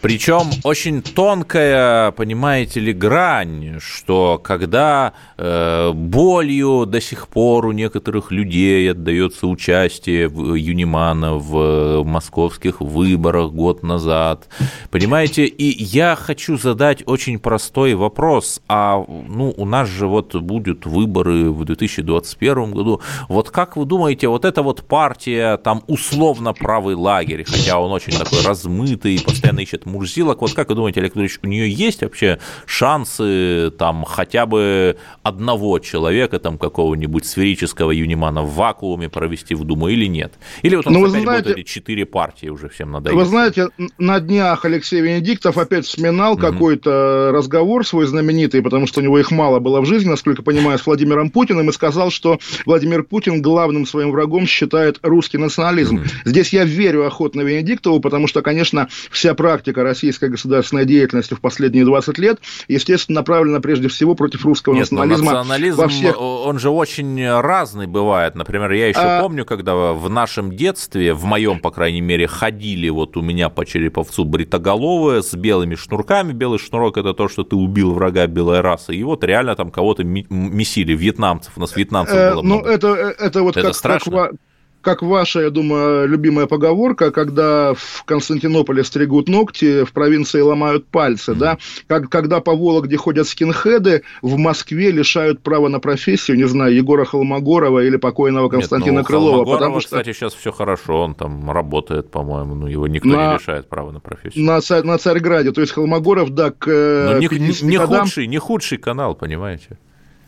причем 0.00 0.50
очень 0.62 1.02
тонкая, 1.02 2.12
понимаете 2.12 2.78
ли, 2.78 2.92
грань, 2.92 3.80
что 3.80 4.40
когда 4.42 5.12
э, 5.36 5.90
болью 5.92 6.86
до 6.86 7.00
сих 7.00 7.26
пор 7.26 7.66
у 7.66 7.72
некоторых 7.72 8.30
людей 8.30 8.92
отдается 8.92 9.48
участие 9.48 10.28
в 10.28 10.54
Юнимана 10.54 11.34
в 11.34 12.04
московских 12.04 12.80
выборах 12.80 13.50
год 13.50 13.82
назад, 13.82 14.48
понимаете, 14.90 15.46
и 15.46 15.82
я 15.82 16.14
хочу 16.14 16.56
задать 16.56 17.02
очень 17.06 17.40
простой 17.40 17.94
вопрос, 17.94 18.60
а 18.68 19.04
ну 19.08 19.52
у 19.56 19.64
нас 19.64 19.88
же 19.88 20.06
вот 20.06 20.36
будут 20.36 20.86
выборы 20.86 21.50
в 21.50 21.64
2021 21.64 22.70
году, 22.70 23.00
вот 23.28 23.50
как 23.50 23.76
вы 23.76 23.84
думаете, 23.84 24.28
вот 24.28 24.44
эта 24.44 24.62
вот 24.62 24.84
партия, 24.84 25.56
там 25.56 25.82
условно 25.88 26.52
правый 26.52 26.94
лагерь, 26.94 27.44
хотя 27.44 27.80
он 27.80 27.90
очень 27.90 28.12
такой 28.12 28.44
размытый, 28.44 29.20
постоянно 29.24 29.60
ищет 29.60 29.87
мурзилок. 29.88 30.40
Вот 30.40 30.54
как 30.54 30.68
вы 30.68 30.74
думаете, 30.74 31.00
Олег 31.00 31.12
Анатольевич, 31.12 31.38
у 31.42 31.46
нее 31.46 31.70
есть 31.70 32.02
вообще 32.02 32.38
шансы 32.66 33.72
там 33.78 34.04
хотя 34.04 34.46
бы 34.46 34.96
одного 35.22 35.78
человека, 35.78 36.38
там 36.38 36.58
какого-нибудь 36.58 37.26
сферического 37.26 37.90
юнимана 37.90 38.42
в 38.42 38.54
вакууме 38.54 39.08
провести 39.08 39.54
в 39.54 39.64
Думу 39.64 39.88
или 39.88 40.06
нет? 40.06 40.34
Или 40.62 40.76
вот 40.76 40.86
он 40.86 40.94
ну, 40.94 41.06
опять 41.06 41.22
знаете, 41.22 41.44
будет 41.44 41.58
эти 41.58 41.68
четыре 41.68 42.06
партии 42.06 42.48
уже 42.48 42.68
всем 42.68 42.92
надоело? 42.92 43.18
Вы 43.18 43.24
знаете, 43.24 43.68
на 43.98 44.20
днях 44.20 44.64
Алексей 44.64 45.00
Венедиктов 45.00 45.58
опять 45.58 45.86
вспоминал 45.86 46.34
угу. 46.34 46.40
какой-то 46.40 47.30
разговор 47.32 47.86
свой 47.86 48.06
знаменитый, 48.06 48.62
потому 48.62 48.86
что 48.86 49.00
у 49.00 49.02
него 49.02 49.18
их 49.18 49.30
мало 49.30 49.58
было 49.58 49.80
в 49.80 49.86
жизни, 49.86 50.08
насколько 50.08 50.42
понимаю, 50.42 50.78
с 50.78 50.86
Владимиром 50.86 51.30
Путиным, 51.30 51.68
и 51.70 51.72
сказал, 51.72 52.10
что 52.10 52.38
Владимир 52.66 53.02
Путин 53.02 53.42
главным 53.42 53.86
своим 53.86 54.10
врагом 54.10 54.46
считает 54.46 54.98
русский 55.02 55.38
национализм. 55.38 55.96
Угу. 55.96 56.04
Здесь 56.24 56.52
я 56.52 56.64
верю 56.64 57.06
охотно 57.06 57.42
Венедиктову, 57.42 58.00
потому 58.00 58.26
что, 58.26 58.42
конечно, 58.42 58.88
вся 59.10 59.34
практика 59.34 59.77
критика 59.78 59.82
российской 59.82 60.28
государственной 60.28 60.84
деятельности 60.84 61.34
в 61.34 61.40
последние 61.40 61.84
20 61.84 62.18
лет, 62.18 62.40
естественно, 62.68 63.20
направлена 63.20 63.60
прежде 63.60 63.88
всего 63.88 64.14
против 64.14 64.44
русского 64.44 64.74
Нет, 64.74 64.88
ну, 64.90 64.98
национализма. 64.98 65.32
национализм, 65.32 65.76
во 65.78 65.88
всех... 65.88 66.20
он 66.20 66.58
же 66.58 66.70
очень 66.70 67.28
разный 67.28 67.86
бывает. 67.86 68.34
Например, 68.34 68.70
я 68.72 68.88
еще 68.88 69.00
а... 69.00 69.22
помню, 69.22 69.44
когда 69.44 69.74
в 69.92 70.08
нашем 70.10 70.54
детстве, 70.54 71.14
в 71.14 71.24
моем, 71.24 71.60
по 71.60 71.70
крайней 71.70 72.00
мере, 72.00 72.26
ходили 72.26 72.88
вот 72.88 73.16
у 73.16 73.22
меня 73.22 73.48
по 73.48 73.64
Череповцу 73.64 74.24
бритоголовые 74.24 75.22
с 75.22 75.34
белыми 75.34 75.74
шнурками. 75.74 76.32
Белый 76.32 76.58
шнурок– 76.58 76.96
это 76.98 77.14
то, 77.14 77.28
что 77.28 77.44
ты 77.44 77.56
убил 77.56 77.92
врага 77.92 78.26
белой 78.26 78.60
расы. 78.60 78.94
И 78.94 79.02
вот 79.02 79.24
реально 79.24 79.54
там 79.54 79.70
кого-то 79.70 80.04
месили, 80.04 80.94
вьетнамцев. 80.94 81.52
У 81.56 81.60
нас 81.60 81.74
вьетнамцев 81.76 82.16
э, 82.16 82.32
было 82.32 82.42
много. 82.42 82.66
Ну, 82.66 82.70
это, 82.70 82.88
э, 82.88 83.14
это 83.18 83.42
вот 83.42 83.56
это 83.56 83.68
как, 83.68 83.76
страшно. 83.76 84.12
как, 84.12 84.32
как 84.80 85.02
ваша, 85.02 85.40
я 85.40 85.50
думаю, 85.50 86.08
любимая 86.08 86.46
поговорка, 86.46 87.10
когда 87.10 87.74
в 87.74 88.04
Константинополе 88.04 88.84
стригут 88.84 89.28
ногти, 89.28 89.84
в 89.84 89.92
провинции 89.92 90.40
ломают 90.40 90.86
пальцы, 90.86 91.32
mm-hmm. 91.32 91.38
да, 91.38 91.58
как, 91.86 92.08
когда 92.08 92.40
по 92.40 92.54
Вологде 92.54 92.96
ходят 92.96 93.26
скинхеды, 93.26 94.02
в 94.22 94.36
Москве 94.36 94.90
лишают 94.90 95.40
права 95.40 95.68
на 95.68 95.80
профессию, 95.80 96.36
не 96.36 96.44
знаю, 96.46 96.74
Егора 96.74 97.04
Холмогорова 97.04 97.84
или 97.84 97.96
покойного 97.96 98.48
Константина 98.48 98.98
Нет, 98.98 99.02
ну, 99.02 99.06
Крылова. 99.06 99.44
Потому 99.44 99.80
что... 99.80 99.88
кстати, 99.88 100.12
сейчас 100.12 100.34
все 100.34 100.52
хорошо, 100.52 101.02
он 101.02 101.14
там 101.14 101.50
работает, 101.50 102.10
по-моему, 102.10 102.54
ну, 102.54 102.66
его 102.66 102.86
никто 102.86 103.08
на... 103.08 103.32
не 103.32 103.38
лишает 103.38 103.68
права 103.68 103.90
на 103.90 104.00
профессию. 104.00 104.44
На, 104.44 104.60
на 104.82 104.98
Царьграде, 104.98 105.52
то 105.52 105.60
есть 105.60 105.72
Холмогоров, 105.72 106.30
да, 106.30 106.50
к 106.50 106.66
Но 106.66 107.18
не, 107.18 107.62
не, 107.62 107.76
годам... 107.76 108.02
худший, 108.02 108.26
не 108.26 108.38
худший 108.38 108.78
канал, 108.78 109.14
понимаете? 109.14 109.78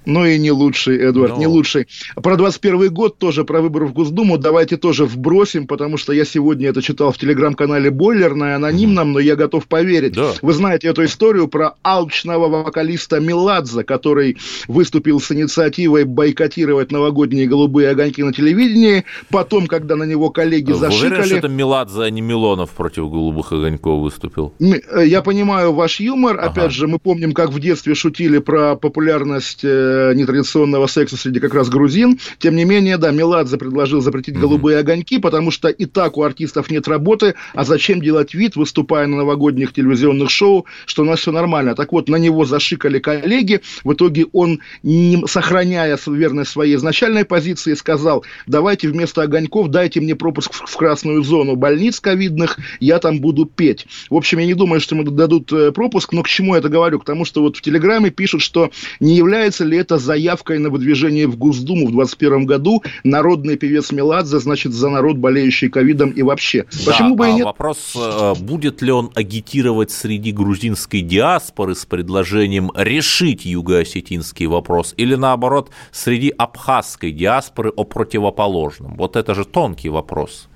Ну 0.07 0.25
и 0.25 0.39
не 0.39 0.51
лучший, 0.51 0.99
Эдвард, 0.99 1.35
Но... 1.35 1.39
не 1.39 1.47
лучший. 1.47 1.87
Про 2.15 2.37
21 2.37 2.93
год 2.93 3.19
тоже, 3.19 3.45
про 3.45 3.61
выборы 3.61 3.87
в 3.87 3.93
Госдуму 3.93 4.39
давайте 4.39 4.77
тоже 4.77 5.05
вбросим, 5.05 5.67
потому 5.67 5.97
что 5.97 6.13
я 6.13 6.25
сегодня 6.25 6.69
это 6.69 6.83
читал 6.83 7.13
в 7.13 7.19
телеграм-канале 7.19 7.91
Бойлерная, 7.91 8.57
анонимном, 8.57 9.13
но 9.13 9.19
я 9.19 9.37
готов 9.37 9.67
поверить. 9.67 10.15
Да. 10.15 10.33
Вы 10.43 10.53
знаете 10.53 10.89
эту 10.89 11.05
историю 11.05 11.49
про 11.49 11.75
алчного 11.83 12.49
вокалиста 12.49 13.21
Меладзе, 13.21 13.85
который 13.85 14.39
выступил 14.69 15.21
с 15.21 15.31
инициативой 15.33 16.05
бойкотировать 16.05 16.93
новогодние 16.93 17.47
голубые 17.47 17.91
огоньки 17.91 18.23
на 18.23 18.33
телевидении. 18.33 19.05
Потом, 19.31 19.67
когда 19.67 19.97
на 19.97 20.05
него 20.05 20.31
коллеги 20.31 20.73
Вы 20.73 20.79
зашикали... 20.79 21.11
Уверен, 21.11 21.25
что 21.27 21.37
это 21.37 21.49
Меладзе, 21.49 22.03
а 22.03 22.11
не 22.11 22.21
Милонов 22.21 22.71
против 22.71 23.11
голубых 23.11 23.53
огоньков 23.53 24.01
выступил? 24.01 24.53
Э, 24.61 25.07
я 25.07 25.23
понимаю 25.23 25.73
ваш 25.73 26.01
юмор. 26.01 26.39
Ага. 26.39 26.51
Опять 26.51 26.73
же, 26.73 26.89
мы 26.89 26.99
помним, 26.99 27.33
как 27.33 27.51
в 27.51 27.61
детстве 27.61 27.95
шутили 27.95 28.39
про 28.39 28.77
популярность 28.77 29.61
э, 29.91 30.15
нетрадиционного 30.15 30.87
секса 30.87 31.17
среди 31.17 31.41
как 31.41 31.55
раз 31.55 31.69
грузин. 31.69 32.19
Тем 32.39 32.57
не 32.57 32.65
менее, 32.65 32.97
да, 32.97 33.11
Меладзе 33.11 33.57
предложил 33.57 34.01
запретить 34.01 34.37
mm-hmm. 34.37 34.41
голубые 34.41 34.79
огоньки, 34.79 35.19
потому 35.19 35.51
что 35.51 35.69
и 35.69 35.87
так 35.87 36.17
у 36.17 36.23
артистов 36.23 36.71
нет 36.71 36.89
работы, 36.89 37.35
а 37.55 37.65
зачем 37.65 38.01
делать 38.01 38.35
вид, 38.35 38.57
выступая 38.57 39.07
на 39.07 39.17
новогодних 39.17 39.73
телевизионных 39.73 40.31
шоу, 40.31 40.67
что 40.87 41.03
у 41.03 41.05
нас 41.05 41.21
все 41.21 41.33
нормально. 41.33 41.75
Так 41.75 41.93
вот, 41.93 42.09
на 42.09 42.17
него 42.17 42.45
зашикали 42.45 42.99
коллеги, 42.99 43.61
в 43.85 43.93
итоге 43.93 44.27
он, 44.33 44.61
не, 44.83 45.23
сохраняя 45.27 45.99
верность 46.07 46.51
своей 46.51 46.77
изначальной 46.77 47.25
позиции, 47.25 47.75
сказал, 47.75 48.25
давайте 48.47 48.89
вместо 48.89 49.23
огоньков 49.23 49.69
дайте 49.69 50.01
мне 50.01 50.15
пропуск 50.15 50.53
в, 50.53 50.67
в 50.67 50.77
красную 50.77 51.23
зону 51.23 51.57
больниц 51.57 52.01
ковидных, 52.01 52.59
я 52.81 52.99
там 52.99 53.21
буду 53.21 53.47
петь. 53.47 53.87
В 54.09 54.15
общем, 54.15 54.39
я 54.39 54.47
не 54.47 54.55
думаю, 54.55 54.81
что 54.81 54.95
ему 54.95 55.09
дадут 55.11 55.53
э, 55.53 55.73
пропуск, 55.73 56.13
но 56.13 56.23
к 56.23 56.29
чему 56.29 56.55
я 56.55 56.61
это 56.61 56.69
говорю? 56.69 56.99
К 57.01 57.05
тому, 57.05 57.25
что 57.25 57.43
вот 57.43 57.57
в 57.57 57.63
Телеграме 57.63 58.11
пишут, 58.11 58.43
что 58.43 58.71
не 59.01 59.17
является 59.17 59.65
ли 59.65 59.77
это 59.81 59.99
заявкой 59.99 60.59
на 60.59 60.71
выдвижение 60.71 61.27
в 61.27 61.37
Госдуму 61.37 61.87
в 61.87 61.93
2021 61.93 62.47
году. 62.47 62.83
Народный 63.05 63.57
певец 63.57 63.93
Меладзе, 63.93 64.39
значит, 64.39 64.73
за 64.73 64.91
народ, 64.91 65.17
болеющий 65.17 65.69
ковидом 65.69 66.11
и 66.11 66.23
вообще. 66.23 66.67
Да, 66.85 66.93
Почему 66.93 67.17
бы 67.17 67.27
и 67.27 67.31
а 67.31 67.33
нет? 67.33 67.45
Вопрос, 67.45 67.97
э, 67.97 68.35
будет 68.41 68.83
ли 68.83 68.93
он 68.93 69.11
агитировать 69.15 69.91
среди 69.91 70.33
грузинской 70.33 71.01
диаспоры 71.01 71.75
с 71.75 71.87
предложением 71.87 72.71
решить 72.77 73.45
юго-осетинский 73.45 74.47
вопрос 74.47 74.95
или, 74.97 75.15
наоборот, 75.15 75.71
среди 75.91 76.31
абхазской 76.31 77.11
диаспоры 77.11 77.71
о 77.71 77.85
противоположном? 77.85 78.97
Вот 78.97 79.17
это 79.17 79.35
же 79.35 79.45
тонкий 79.45 79.89
вопрос. 79.89 80.50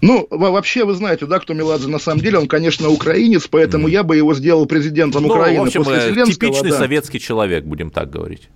Ну, 0.00 0.26
вообще, 0.30 0.84
вы 0.84 0.94
знаете, 0.94 1.26
да, 1.26 1.38
кто 1.38 1.54
Меладзе 1.54 1.88
на 1.88 1.98
самом 1.98 2.20
деле, 2.20 2.38
он, 2.38 2.48
конечно, 2.48 2.88
украинец, 2.88 3.46
поэтому 3.46 3.88
mm. 3.88 3.90
я 3.90 4.02
бы 4.02 4.16
его 4.16 4.34
сделал 4.34 4.66
президентом 4.66 5.22
ну, 5.22 5.28
Украины 5.28 5.64
в 5.64 5.66
общем, 5.66 5.84
после 5.84 6.00
э, 6.00 6.10
Зеленского. 6.10 6.50
Типичный 6.50 6.70
да. 6.70 6.78
советский 6.78 7.20
человек, 7.20 7.64
будем 7.64 7.90
так 7.90 8.10
говорить. 8.10 8.48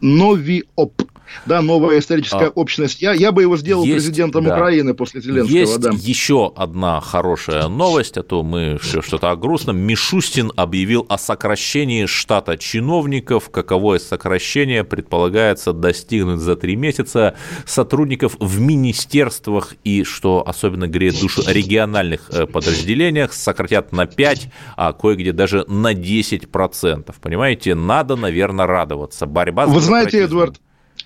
Новиоп 0.00 1.02
да, 1.46 1.62
новая 1.62 1.98
историческая 1.98 2.46
а, 2.46 2.52
общность. 2.54 3.00
Я, 3.02 3.12
я 3.12 3.32
бы 3.32 3.42
его 3.42 3.56
сделал 3.56 3.84
есть, 3.84 3.96
президентом 3.96 4.44
да. 4.44 4.54
Украины 4.54 4.94
после 4.94 5.20
Зеленского. 5.20 5.56
Есть 5.56 5.80
да. 5.80 5.90
еще 5.94 6.52
одна 6.56 7.00
хорошая 7.00 7.68
новость, 7.68 8.16
а 8.16 8.22
то 8.22 8.42
мы 8.42 8.78
что-то 8.80 9.30
о 9.30 9.36
грустном. 9.36 9.78
Мишустин 9.78 10.52
объявил 10.56 11.06
о 11.08 11.18
сокращении 11.18 12.06
штата 12.06 12.56
чиновников. 12.56 13.50
Каковое 13.50 13.98
сокращение 13.98 14.84
предполагается 14.84 15.72
достигнуть 15.72 16.40
за 16.40 16.56
три 16.56 16.76
месяца 16.76 17.36
сотрудников 17.66 18.36
в 18.38 18.60
министерствах 18.60 19.74
и, 19.84 20.04
что 20.04 20.44
особенно 20.46 20.86
греет 20.86 21.20
душу, 21.20 21.42
региональных 21.46 22.30
э, 22.30 22.46
подразделениях 22.46 23.32
сократят 23.32 23.92
на 23.92 24.06
5, 24.06 24.48
а 24.76 24.92
кое-где 24.92 25.32
даже 25.32 25.64
на 25.68 25.92
10%. 25.92 27.14
Понимаете, 27.20 27.74
надо, 27.74 28.16
наверное, 28.16 28.66
радоваться. 28.66 29.26
Борьба 29.26 29.66
Вы 29.66 29.80
знаете, 29.80 30.20
Эдвард, 30.20 30.60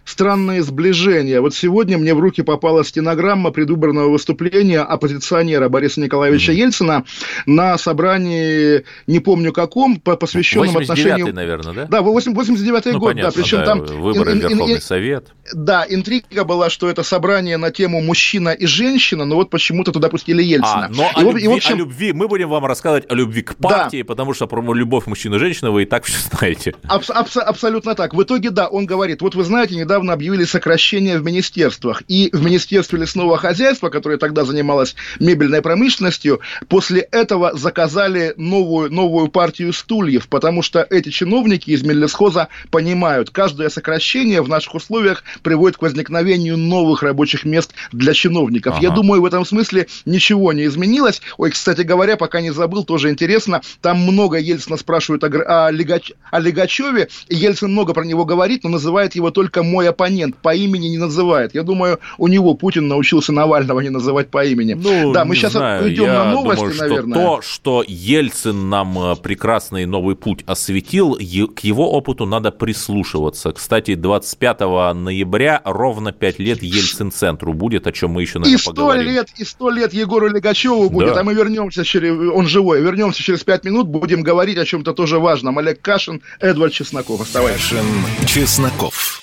странные 0.05 0.63
сближения. 0.63 1.41
Вот 1.41 1.55
сегодня 1.55 1.99
мне 1.99 2.15
в 2.15 2.21
руки 2.21 2.43
попала 2.43 2.85
стенограмма 2.85 3.51
предвыборного 3.51 4.09
выступления 4.09 4.81
оппозиционера 4.81 5.69
Бориса 5.69 6.01
Николаевича 6.01 6.53
mm-hmm. 6.53 6.57
Ельцина 6.57 7.05
на 7.47 7.79
собрании, 7.79 8.85
не 9.07 9.21
помню 9.21 9.53
каком, 9.53 10.01
посвященном 10.01 10.77
отношению... 10.77 11.33
наверное, 11.35 11.75
да? 11.75 11.87
Да, 11.87 12.01
89-й 12.01 12.93
ну, 12.93 12.99
год, 12.99 13.11
понятно, 13.11 13.31
да. 13.31 13.43
Причем 13.43 13.59
да, 13.59 13.65
там... 13.65 13.85
Выборы 13.85 14.33
ин, 14.33 14.39
ин, 14.39 14.49
Верховный 14.49 14.75
ин, 14.75 14.81
Совет. 14.81 15.27
Да, 15.55 15.87
интрига 15.89 16.45
была, 16.45 16.71
что 16.71 16.89
это 16.89 17.03
собрание 17.03 17.57
на 17.57 17.71
тему 17.71 18.01
мужчина 18.01 18.51
и 18.51 18.67
женщина, 18.67 19.25
но 19.25 19.37
вот 19.37 19.51
почему-то 19.51 19.93
туда 19.93 20.09
пустили 20.09 20.43
Ельцина. 20.43 20.87
А, 20.87 20.89
но 20.89 21.05
и, 21.05 21.15
о, 21.15 21.23
любви, 21.23 21.45
и, 21.45 21.49
в 21.49 21.53
общем... 21.53 21.75
о 21.75 21.79
любви, 21.79 22.13
мы 22.13 22.29
будем 22.29 22.49
вам 22.49 22.67
рассказывать 22.67 23.05
о 23.09 23.15
любви 23.15 23.43
к 23.43 23.57
партии, 23.57 24.03
да. 24.03 24.05
потому 24.05 24.35
что 24.35 24.47
про 24.47 24.63
любовь 24.75 25.07
мужчины 25.07 25.37
и 25.37 25.39
женщины 25.39 25.71
вы 25.71 25.85
и 25.85 25.87
так 25.87 26.05
все 26.05 26.19
знаете. 26.31 26.75
Аб- 26.89 27.11
аб- 27.11 27.37
абсолютно 27.37 27.95
так. 27.95 28.15
В 28.15 28.23
итоге, 28.23 28.51
да, 28.51 28.67
он 28.67 28.87
говорит, 28.87 29.23
вот 29.23 29.35
вы 29.35 29.45
знаете, 29.45 29.77
недавно 29.77 29.92
недавно 29.93 30.15
объявили 30.15 30.45
сокращение 30.45 31.19
в 31.19 31.23
министерствах. 31.23 32.03
И 32.09 32.31
в 32.33 32.43
Министерстве 32.43 32.99
лесного 32.99 33.37
хозяйства, 33.37 33.91
которое 33.91 34.17
тогда 34.17 34.47
занималось 34.47 34.97
мебельной 35.21 35.61
промышленностью, 35.61 36.41
после 36.69 37.03
этого 37.03 37.53
заказали 37.55 38.33
новую, 38.39 38.91
новую 38.91 39.29
партию 39.29 39.75
стульев, 39.75 40.29
потому 40.29 40.63
что 40.63 40.87
эти 40.89 41.11
чиновники 41.11 41.73
из 41.73 41.83
Мельлесхоза 41.83 42.49
понимают, 42.71 43.29
каждое 43.29 43.69
сокращение 43.69 44.41
в 44.41 44.49
наших 44.49 44.77
условиях 44.77 45.25
приводит 45.43 45.77
к 45.77 45.83
возникновению 45.83 46.57
новых 46.57 47.03
рабочих 47.03 47.45
мест 47.45 47.75
для 47.93 48.15
чиновников. 48.15 48.77
Ага. 48.77 48.83
Я 48.83 48.91
думаю, 48.93 49.21
в 49.21 49.27
этом 49.27 49.45
смысле 49.45 49.89
ничего 50.07 50.55
не 50.55 50.65
изменилось. 50.65 51.21
Ой, 51.37 51.51
кстати 51.51 51.83
говоря, 51.83 52.17
пока 52.17 52.41
не 52.41 52.51
забыл, 52.51 52.85
тоже 52.85 53.11
интересно, 53.11 53.61
там 53.83 53.99
много 53.99 54.39
Ельцина 54.39 54.79
спрашивают 54.79 55.23
о, 55.23 55.67
о, 55.67 55.71
Лигач, 55.71 56.13
о 56.31 56.41
Лигачеве, 56.41 57.09
Ельцин 57.29 57.73
много 57.73 57.93
про 57.93 58.05
него 58.05 58.25
говорит, 58.25 58.65
но 58.65 58.71
называет 58.71 59.15
его 59.15 59.31
только 59.31 59.63
мой 59.63 59.82
оппонент 59.89 60.37
по 60.37 60.55
имени 60.55 60.89
не 60.89 60.99
называет. 60.99 61.55
Я 61.55 61.63
думаю, 61.63 61.99
у 62.19 62.29
него 62.29 62.55
Путин 62.55 62.89
научился 62.89 63.33
Навального 63.33 63.81
не 63.81 63.91
называть 63.91 64.29
по 64.29 64.45
имени. 64.45 64.75
Ну, 64.75 65.13
да, 65.13 65.25
мы 65.25 65.35
сейчас 65.35 65.53
знаю. 65.53 65.93
идем 65.93 66.05
Я 66.05 66.25
на 66.25 66.33
новости, 66.33 66.61
думаю, 66.61 66.75
что 66.75 66.89
наверное. 66.89 67.15
То, 67.15 67.43
что 67.43 67.85
Ельцин 67.87 68.69
нам 68.69 68.99
э, 68.99 69.17
прекрасный 69.17 69.87
новый 69.87 70.17
путь 70.17 70.45
осветил, 70.47 71.15
к 71.15 71.61
его 71.61 71.93
опыту 71.93 72.27
надо 72.27 72.51
прислушиваться. 72.51 73.53
Кстати, 73.53 73.95
25 73.95 74.61
ноября 74.95 75.61
ровно 75.65 76.13
5 76.13 76.39
лет 76.39 76.63
Ельцин-центру 76.63 77.53
будет, 77.53 77.87
о 77.87 77.93
чем 77.93 78.13
мы 78.13 78.23
еще, 78.23 78.39
наверное, 78.39 78.57
и 78.57 78.61
100 78.61 78.71
поговорим. 78.71 79.07
лет, 79.07 79.29
и 79.37 79.45
100 79.45 79.71
лет 79.71 79.95
Егору 79.95 80.29
Легачеву 80.29 80.91
будет, 80.91 81.15
да. 81.15 81.21
а 81.21 81.25
мы 81.25 81.35
вернемся 81.35 81.85
через... 81.85 82.13
Он 82.13 82.47
живой. 82.47 82.81
Вернемся 82.81 83.23
через 83.23 83.45
5 83.45 83.65
минут, 83.65 83.89
будем 83.89 84.23
говорить 84.23 84.59
о 84.59 84.65
чем-то 84.65 84.93
тоже 84.93 85.19
важном. 85.19 85.59
Олег 85.59 85.81
Кашин, 85.81 86.23
Эдвард 86.41 86.73
Чесноков. 86.73 87.21
Оставайтесь. 87.21 87.63
Кашин, 87.63 87.87
Чесноков. 88.27 89.23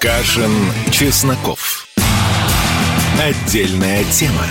Кашин, 0.00 0.52
Чесноков. 0.92 1.88
Отдельная 3.20 4.04
тема. 4.04 4.44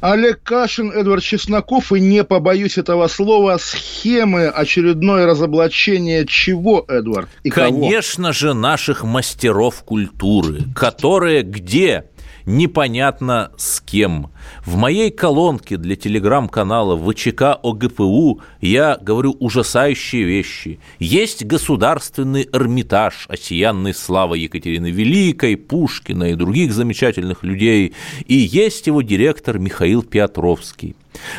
Олег 0.00 0.42
Кашин, 0.42 0.90
Эдвард 0.90 1.22
Чесноков 1.22 1.92
и, 1.92 2.00
не 2.00 2.24
побоюсь 2.24 2.76
этого 2.76 3.06
слова, 3.06 3.56
схемы 3.60 4.48
очередное 4.48 5.26
разоблачение 5.26 6.26
чего, 6.26 6.84
Эдвард? 6.88 7.28
И 7.44 7.50
Конечно 7.50 8.24
кого? 8.24 8.32
же, 8.32 8.54
наших 8.54 9.04
мастеров 9.04 9.84
культуры, 9.84 10.62
которые 10.74 11.42
где 11.42 12.06
непонятно 12.46 13.52
с 13.56 13.80
кем. 13.80 14.30
В 14.64 14.76
моей 14.76 15.10
колонке 15.10 15.76
для 15.76 15.96
телеграм-канала 15.96 16.96
ВЧК 16.96 17.58
ОГПУ 17.62 18.40
я 18.60 18.98
говорю 19.00 19.36
ужасающие 19.38 20.24
вещи. 20.24 20.78
Есть 20.98 21.44
государственный 21.44 22.48
Эрмитаж, 22.52 23.26
осиянный 23.28 23.94
славой 23.94 24.40
Екатерины 24.40 24.90
Великой, 24.90 25.56
Пушкина 25.56 26.30
и 26.30 26.34
других 26.34 26.72
замечательных 26.72 27.42
людей, 27.42 27.94
и 28.26 28.34
есть 28.34 28.86
его 28.86 29.02
директор 29.02 29.58
Михаил 29.58 30.02
Петровский. 30.02 30.94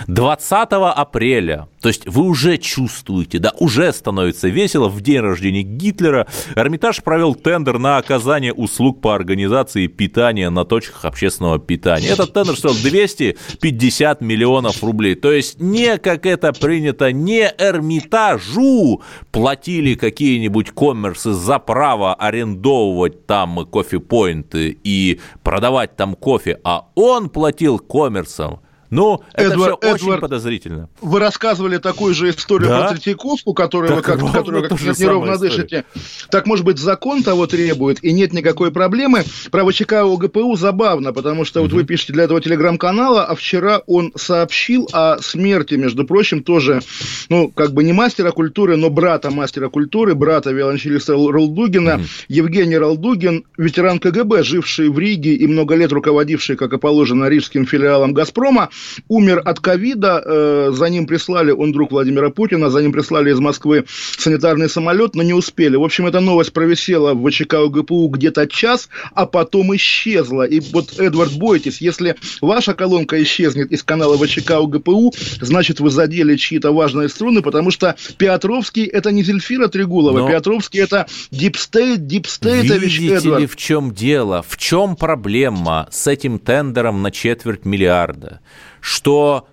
20 0.08 0.68
апреля, 0.72 1.68
то 1.82 1.90
есть 1.90 2.08
вы 2.08 2.24
уже 2.24 2.58
чувствуете, 2.58 3.40
да, 3.40 3.54
уже 3.60 3.92
становится 3.92 4.48
весело, 4.48 4.88
в 4.88 5.02
день 5.02 5.20
рождения 5.20 5.64
Гитлера 5.64 6.28
Эрмитаж 6.56 7.04
провел 7.04 7.36
тендер 7.36 7.78
на 7.78 7.98
оказание 7.98 8.54
услуг 8.54 9.02
по 9.02 9.14
организации 9.14 9.88
питания 9.88 10.50
на 10.50 10.64
точках 10.66 11.06
общественного 11.06 11.60
питания. 11.60 12.08
Этот 12.08 12.34
тендер 12.34 12.56
стоил 12.56 12.76
250 12.76 14.22
миллионов 14.22 14.84
рублей. 14.84 15.16
То 15.16 15.32
есть 15.32 15.60
не 15.60 15.98
как 15.98 16.26
это 16.26 16.54
принято, 16.54 17.12
не 17.12 17.54
Эрмитажу 17.58 19.02
платили 19.32 19.96
какие-нибудь 19.96 20.72
коммерсы 20.72 21.34
за 21.34 21.60
право 21.60 22.14
арендовывать 22.14 23.26
там 23.26 23.66
кофе-поинты 23.66 24.78
и 24.84 25.20
продавать 25.44 25.96
там 25.96 26.16
кофе, 26.16 26.60
а 26.64 26.88
он 26.96 27.30
платил 27.30 27.80
коммерсам 27.80 28.62
ну, 28.94 29.22
это 29.34 29.54
Эдвард, 29.54 29.80
все 29.80 29.90
Эдвард, 29.90 30.12
очень 30.12 30.22
подозрительно. 30.22 30.90
Вы 31.02 31.20
рассказывали 31.20 31.78
такую 31.78 32.14
же 32.14 32.30
историю 32.30 32.70
да? 32.70 32.82
про 32.82 32.90
Третьяковку, 32.92 33.54
которую 33.54 33.90
так, 33.90 33.98
вы 33.98 34.04
как, 34.04 34.32
которую 34.32 34.70
как 34.70 34.82
неровно 34.82 35.38
дышите. 35.38 35.86
Так, 36.30 36.46
может 36.46 36.64
быть, 36.64 36.78
закон 36.78 37.24
того 37.24 37.48
требует, 37.48 38.04
и 38.04 38.14
нет 38.14 38.34
никакой 38.34 38.72
проблемы. 38.72 39.24
Про 39.52 39.66
ВЧК 39.66 40.04
ОГПУ 40.04 40.56
забавно, 40.56 41.12
потому 41.12 41.44
что 41.44 41.62
угу. 41.62 41.70
вот 41.70 41.76
вы 41.76 41.84
пишете 41.84 42.14
для 42.14 42.26
этого 42.26 42.40
телеграм-канала, 42.40 43.26
а 43.26 43.36
вчера 43.36 43.82
он 43.88 44.12
сообщил 44.16 44.88
о 44.94 45.18
смерти, 45.20 45.76
между 45.76 46.06
прочим, 46.06 46.44
тоже, 46.44 46.82
ну, 47.30 47.50
как 47.50 47.74
бы 47.74 47.84
не 47.84 47.94
мастера 47.94 48.32
культуры, 48.32 48.78
но 48.78 48.90
брата 48.90 49.32
мастера 49.32 49.70
культуры, 49.70 50.14
брата 50.14 50.52
виолончелиста 50.52 51.14
Ралдугина, 51.14 51.96
угу. 51.96 52.04
Евгений 52.28 52.78
Ралдугин, 52.78 53.46
ветеран 53.58 54.00
КГБ, 54.00 54.44
живший 54.44 54.90
в 54.90 55.00
Риге 55.00 55.34
и 55.34 55.48
много 55.48 55.76
лет 55.76 55.92
руководивший, 55.92 56.56
как 56.56 56.74
и 56.74 56.78
положено, 56.78 57.26
рижским 57.26 57.66
филиалом 57.66 58.14
«Газпрома», 58.14 58.70
умер 59.08 59.42
от 59.46 59.60
ковида, 59.60 60.24
э, 60.26 60.72
за 60.74 60.90
ним 60.90 61.08
прислали, 61.08 61.52
он 61.52 61.72
друг 61.72 61.92
Владимира 61.92 62.30
Путина, 62.30 62.70
за 62.70 62.82
ним 62.82 62.92
прислали 62.92 63.32
из 63.32 63.40
Москвы 63.40 63.86
санитарный 64.18 64.70
самолет, 64.70 65.16
но 65.16 65.24
не 65.24 65.34
успели. 65.34 65.76
В 65.76 65.84
общем, 65.84 66.06
эта 66.06 66.20
новость 66.20 66.54
провисела 66.54 67.14
в 67.14 67.30
ВЧК 67.30 67.56
УГПУ 67.56 68.08
где-то 68.10 68.48
час, 68.48 68.90
а 69.14 69.26
потом 69.26 69.76
исчезла. 69.76 70.44
И 70.44 70.60
вот, 70.60 71.00
Эдвард, 71.00 71.34
бойтесь, 71.34 71.82
если 71.82 72.16
ваша 72.42 72.74
колонка 72.74 73.22
исчезнет 73.22 73.72
из 73.72 73.84
канала 73.84 74.18
ВЧК 74.18 74.60
УГПУ, 74.60 75.14
значит, 75.42 75.80
вы 75.80 75.90
задели 75.90 76.36
чьи-то 76.36 76.72
важные 76.72 77.10
струны, 77.10 77.42
потому 77.42 77.72
что 77.72 77.96
Петровский– 78.18 78.84
это 78.94 79.12
не 79.12 79.24
Зельфира 79.24 79.68
Трегулова, 79.68 80.20
но... 80.20 80.30
Петровский– 80.30 80.80
это 80.80 81.08
deep 81.32 81.62
state, 81.62 82.08
deep 82.08 82.34
state 82.34 82.67
ович 82.67 83.00
Видите 83.00 83.16
Эдвард. 83.16 83.42
ли, 83.42 83.48
в 83.48 83.56
чем 83.56 83.94
дело? 83.94 84.44
В 84.48 84.58
чем 84.58 84.96
проблема 84.96 85.88
с 85.92 86.08
этим 86.08 86.40
тендером 86.40 87.02
на 87.02 87.12
четверть 87.12 87.66
миллиарда? 87.66 88.42
Что 88.84 89.48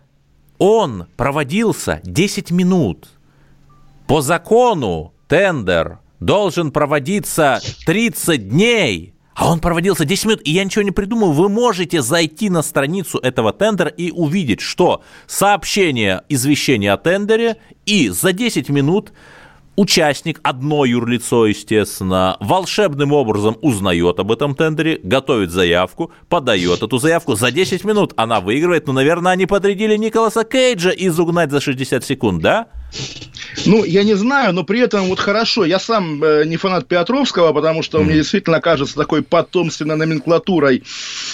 он 0.58 1.06
проводился 1.16 2.00
10 2.02 2.50
минут. 2.50 3.08
По 4.08 4.22
закону 4.22 5.14
тендер 5.28 6.00
должен 6.18 6.72
проводиться 6.72 7.60
30 7.86 8.48
дней, 8.48 9.14
а 9.36 9.52
он 9.52 9.60
проводился 9.60 10.04
10 10.04 10.24
минут, 10.24 10.40
и 10.44 10.50
я 10.50 10.64
ничего 10.64 10.82
не 10.82 10.90
придумал. 10.90 11.30
Вы 11.30 11.48
можете 11.48 12.02
зайти 12.02 12.50
на 12.50 12.62
страницу 12.62 13.18
этого 13.18 13.52
тендера 13.52 13.88
и 13.88 14.10
увидеть, 14.10 14.60
что 14.60 15.00
сообщение, 15.28 16.22
извещение 16.28 16.92
о 16.92 16.96
тендере, 16.96 17.58
и 17.86 18.08
за 18.08 18.32
10 18.32 18.68
минут 18.68 19.12
Участник, 19.76 20.40
одно 20.42 20.84
юрлицо, 20.84 21.46
естественно, 21.46 22.36
волшебным 22.40 23.12
образом 23.12 23.56
узнает 23.62 24.18
об 24.18 24.32
этом 24.32 24.54
тендере, 24.54 25.00
готовит 25.02 25.50
заявку, 25.50 26.10
подает 26.28 26.82
эту 26.82 26.98
заявку. 26.98 27.34
За 27.34 27.50
10 27.50 27.84
минут 27.84 28.12
она 28.16 28.40
выигрывает. 28.40 28.86
Ну, 28.86 28.92
наверное, 28.92 29.32
они 29.32 29.46
подрядили 29.46 29.96
Николаса 29.96 30.44
Кейджа 30.44 30.90
из 30.90 31.18
«Угнать 31.18 31.50
за 31.50 31.60
60 31.60 32.04
секунд», 32.04 32.42
да? 32.42 32.68
Ну, 33.66 33.84
я 33.84 34.04
не 34.04 34.14
знаю, 34.14 34.52
но 34.52 34.64
при 34.64 34.80
этом 34.80 35.06
вот 35.06 35.18
хорошо. 35.18 35.64
Я 35.64 35.78
сам 35.78 36.22
э, 36.22 36.44
не 36.44 36.56
фанат 36.56 36.86
Петровского, 36.86 37.52
потому 37.52 37.82
что 37.82 37.98
он 37.98 38.06
мне 38.06 38.14
действительно 38.14 38.60
кажется 38.60 38.94
такой 38.94 39.22
потомственной 39.22 39.96
номенклатурой 39.96 40.84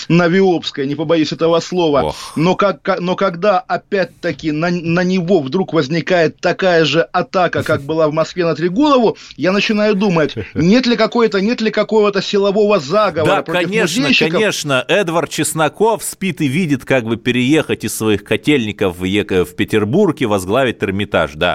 навиопской, 0.08 0.86
не 0.86 0.94
побоюсь 0.94 1.32
этого 1.32 1.60
слова. 1.60 2.14
Но, 2.34 2.54
как, 2.54 3.00
но 3.00 3.16
когда 3.16 3.58
опять-таки 3.58 4.50
на, 4.52 4.70
на 4.70 5.04
него 5.04 5.40
вдруг 5.40 5.72
возникает 5.72 6.40
такая 6.40 6.84
же 6.84 7.02
атака, 7.02 7.62
как 7.62 7.82
была 7.82 8.08
в 8.08 8.12
Москве 8.12 8.44
на 8.44 8.54
Трегулову, 8.54 9.16
я 9.36 9.52
начинаю 9.52 9.94
думать, 9.94 10.34
нет 10.54 10.86
ли 10.86 10.96
какой-то, 10.96 11.40
нет 11.40 11.60
ли 11.60 11.70
какого-то 11.70 12.22
силового 12.22 12.80
заговора 12.80 13.36
да, 13.36 13.42
против 13.42 13.68
конечно, 13.68 14.02
музейщиков. 14.02 14.32
конечно. 14.32 14.84
Эдвард 14.88 15.30
Чесноков 15.30 16.02
спит 16.02 16.40
и 16.40 16.48
видит, 16.48 16.84
как 16.84 17.04
бы 17.04 17.16
переехать 17.16 17.84
из 17.84 17.94
своих 17.94 18.24
котельников 18.24 18.98
в, 18.98 19.04
в 19.04 19.56
Петербург 19.56 20.20
и 20.20 20.26
возглавить 20.26 20.82
Эрмитаж, 20.82 21.32
да 21.34 21.45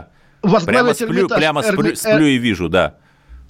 прямо 0.41 0.93
сплю, 0.93 1.27
прямо 1.27 1.63
сплю, 1.63 1.95
сплю 1.95 2.25
и 2.25 2.37
вижу, 2.37 2.69
да. 2.69 2.95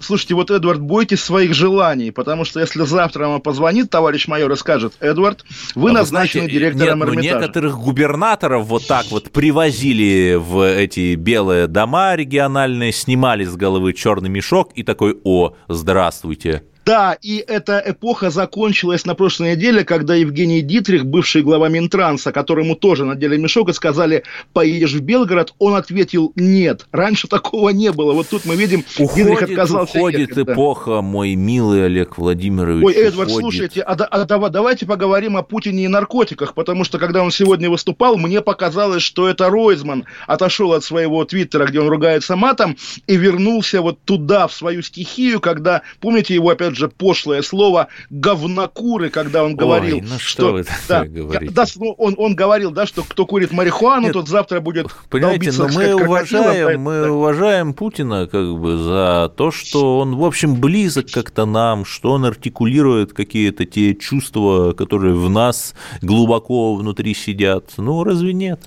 Слушайте, 0.02 0.34
вот, 0.34 0.50
Эдвард, 0.50 0.80
бойтесь 0.80 1.22
своих 1.22 1.54
желаний, 1.54 2.10
потому 2.10 2.44
что 2.44 2.58
если 2.58 2.84
завтра 2.84 3.28
вам 3.28 3.40
позвонит 3.40 3.88
товарищ 3.88 4.26
майор 4.26 4.50
и 4.50 4.56
скажет, 4.56 4.94
Эдвард, 5.00 5.44
вы 5.76 5.90
а 5.90 5.92
назначены 5.92 6.48
знаете, 6.48 6.58
директором 6.58 6.98
нет, 6.98 7.08
Эрмитажа. 7.08 7.34
Ну, 7.34 7.40
некоторых 7.40 7.78
губернаторов 7.78 8.66
вот 8.66 8.86
так 8.86 9.06
вот 9.10 9.30
привозили 9.30 10.34
в 10.34 10.68
эти 10.68 11.14
белые 11.14 11.68
дома 11.68 12.16
региональные, 12.16 12.92
снимали 12.92 13.44
с 13.44 13.54
головы 13.54 13.92
черный 13.92 14.28
мешок 14.28 14.72
и 14.74 14.82
такой, 14.82 15.18
о, 15.22 15.54
здравствуйте, 15.68 16.64
да, 16.84 17.16
и 17.22 17.44
эта 17.46 17.82
эпоха 17.84 18.30
закончилась 18.30 19.06
на 19.06 19.14
прошлой 19.14 19.52
неделе, 19.52 19.84
когда 19.84 20.14
Евгений 20.14 20.62
Дитрих, 20.62 21.06
бывший 21.06 21.42
глава 21.42 21.68
Минтранса, 21.68 22.32
которому 22.32 22.74
тоже 22.74 23.04
надели 23.04 23.36
мешок 23.36 23.68
и 23.68 23.72
сказали, 23.72 24.24
поедешь 24.52 24.92
в 24.92 25.00
Белгород, 25.00 25.54
он 25.58 25.76
ответил 25.76 26.32
нет. 26.34 26.86
Раньше 26.90 27.28
такого 27.28 27.68
не 27.68 27.92
было. 27.92 28.12
Вот 28.12 28.28
тут 28.28 28.44
мы 28.44 28.56
видим, 28.56 28.84
уходит, 28.98 29.28
Дитрих 29.28 29.42
отказался 29.42 29.98
Уходит 29.98 30.30
ехать, 30.30 30.48
эпоха, 30.48 30.96
да. 30.96 31.02
мой 31.02 31.34
милый 31.36 31.86
Олег 31.86 32.18
Владимирович. 32.18 32.84
Ой, 32.84 32.94
Эдвард, 32.94 33.30
уходит. 33.30 33.42
слушайте, 33.42 33.82
а, 33.82 33.92
а 33.92 34.48
давайте 34.48 34.84
поговорим 34.84 35.36
о 35.36 35.42
Путине 35.42 35.84
и 35.84 35.88
наркотиках, 35.88 36.54
потому 36.54 36.82
что 36.82 36.98
когда 36.98 37.22
он 37.22 37.30
сегодня 37.30 37.70
выступал, 37.70 38.16
мне 38.16 38.40
показалось, 38.40 39.02
что 39.02 39.28
это 39.28 39.48
Ройзман 39.48 40.04
отошел 40.26 40.72
от 40.72 40.82
своего 40.82 41.24
твиттера, 41.24 41.66
где 41.66 41.80
он 41.80 41.88
ругается 41.88 42.34
матом, 42.34 42.76
и 43.06 43.16
вернулся 43.16 43.82
вот 43.82 44.00
туда, 44.04 44.48
в 44.48 44.52
свою 44.52 44.82
стихию, 44.82 45.40
когда, 45.40 45.82
помните 46.00 46.34
его 46.34 46.50
опять 46.50 46.71
опять 46.72 46.78
же, 46.78 46.88
пошлое 46.88 47.42
слово 47.42 47.88
говнокуры, 48.10 49.10
когда 49.10 49.44
он 49.44 49.56
говорил, 49.56 49.96
Ой, 49.96 50.02
ну 50.02 50.18
что, 50.18 50.42
что 50.42 50.52
вы 50.52 50.66
да, 50.88 51.04
говорите? 51.04 51.52
Да, 51.54 51.64
он, 51.98 52.14
он 52.16 52.34
говорил, 52.34 52.70
да, 52.70 52.86
что 52.86 53.02
кто 53.02 53.26
курит 53.26 53.52
марихуану, 53.52 54.04
Нет, 54.04 54.12
тот 54.14 54.28
завтра 54.28 54.60
будет 54.60 54.88
Понимаете, 55.10 55.52
но 55.52 55.68
мы 55.68 55.94
уважаем, 55.94 56.80
мы 56.80 57.02
да. 57.02 57.12
уважаем 57.12 57.74
Путина 57.74 58.26
как 58.26 58.58
бы 58.58 58.78
за 58.78 59.32
то, 59.36 59.50
что 59.50 59.98
он, 59.98 60.16
в 60.16 60.24
общем, 60.24 60.56
близок 60.56 61.10
как-то 61.10 61.44
нам, 61.46 61.84
что 61.84 62.12
он 62.12 62.24
артикулирует 62.24 63.12
какие-то 63.12 63.64
те 63.64 63.94
чувства, 63.94 64.72
которые 64.72 65.14
в 65.14 65.28
нас 65.28 65.74
глубоко 66.00 66.74
внутри 66.74 67.14
сидят. 67.14 67.72
Ну, 67.76 68.04
разве 68.04 68.32
нет? 68.32 68.60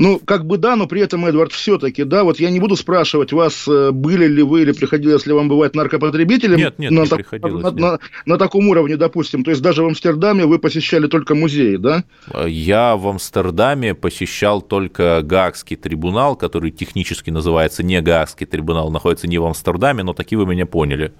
Ну, 0.00 0.18
как 0.18 0.46
бы 0.46 0.56
да, 0.56 0.76
но 0.76 0.86
при 0.86 1.02
этом, 1.02 1.26
Эдвард, 1.26 1.52
все-таки, 1.52 2.04
да, 2.04 2.24
вот 2.24 2.40
я 2.40 2.48
не 2.48 2.58
буду 2.58 2.74
спрашивать 2.74 3.34
вас, 3.34 3.68
э, 3.68 3.90
были 3.90 4.26
ли 4.26 4.42
вы 4.42 4.62
или 4.62 4.72
приходилось 4.72 5.26
ли 5.26 5.34
вам 5.34 5.50
бывать 5.50 5.74
наркопотребителем. 5.76 6.56
Нет, 6.56 6.78
нет, 6.78 6.90
на, 6.90 7.02
не 7.02 7.06
приходилось. 7.06 7.62
На, 7.62 7.68
нет. 7.68 7.78
На, 7.78 7.98
на 8.24 8.38
таком 8.38 8.66
уровне, 8.68 8.96
допустим. 8.96 9.44
То 9.44 9.50
есть 9.50 9.60
даже 9.60 9.82
в 9.82 9.86
Амстердаме 9.86 10.46
вы 10.46 10.58
посещали 10.58 11.06
только 11.06 11.34
музеи, 11.34 11.76
да? 11.76 12.04
Я 12.46 12.96
в 12.96 13.06
Амстердаме 13.08 13.94
посещал 13.94 14.62
только 14.62 15.20
Гаагский 15.22 15.76
трибунал, 15.76 16.34
который 16.34 16.70
технически 16.70 17.28
называется 17.28 17.82
не 17.82 18.00
Гаагский 18.00 18.46
трибунал, 18.46 18.90
находится 18.90 19.26
не 19.26 19.36
в 19.36 19.44
Амстердаме, 19.44 20.02
но 20.02 20.14
таки 20.14 20.34
вы 20.34 20.46
меня 20.46 20.64
поняли. 20.64 21.12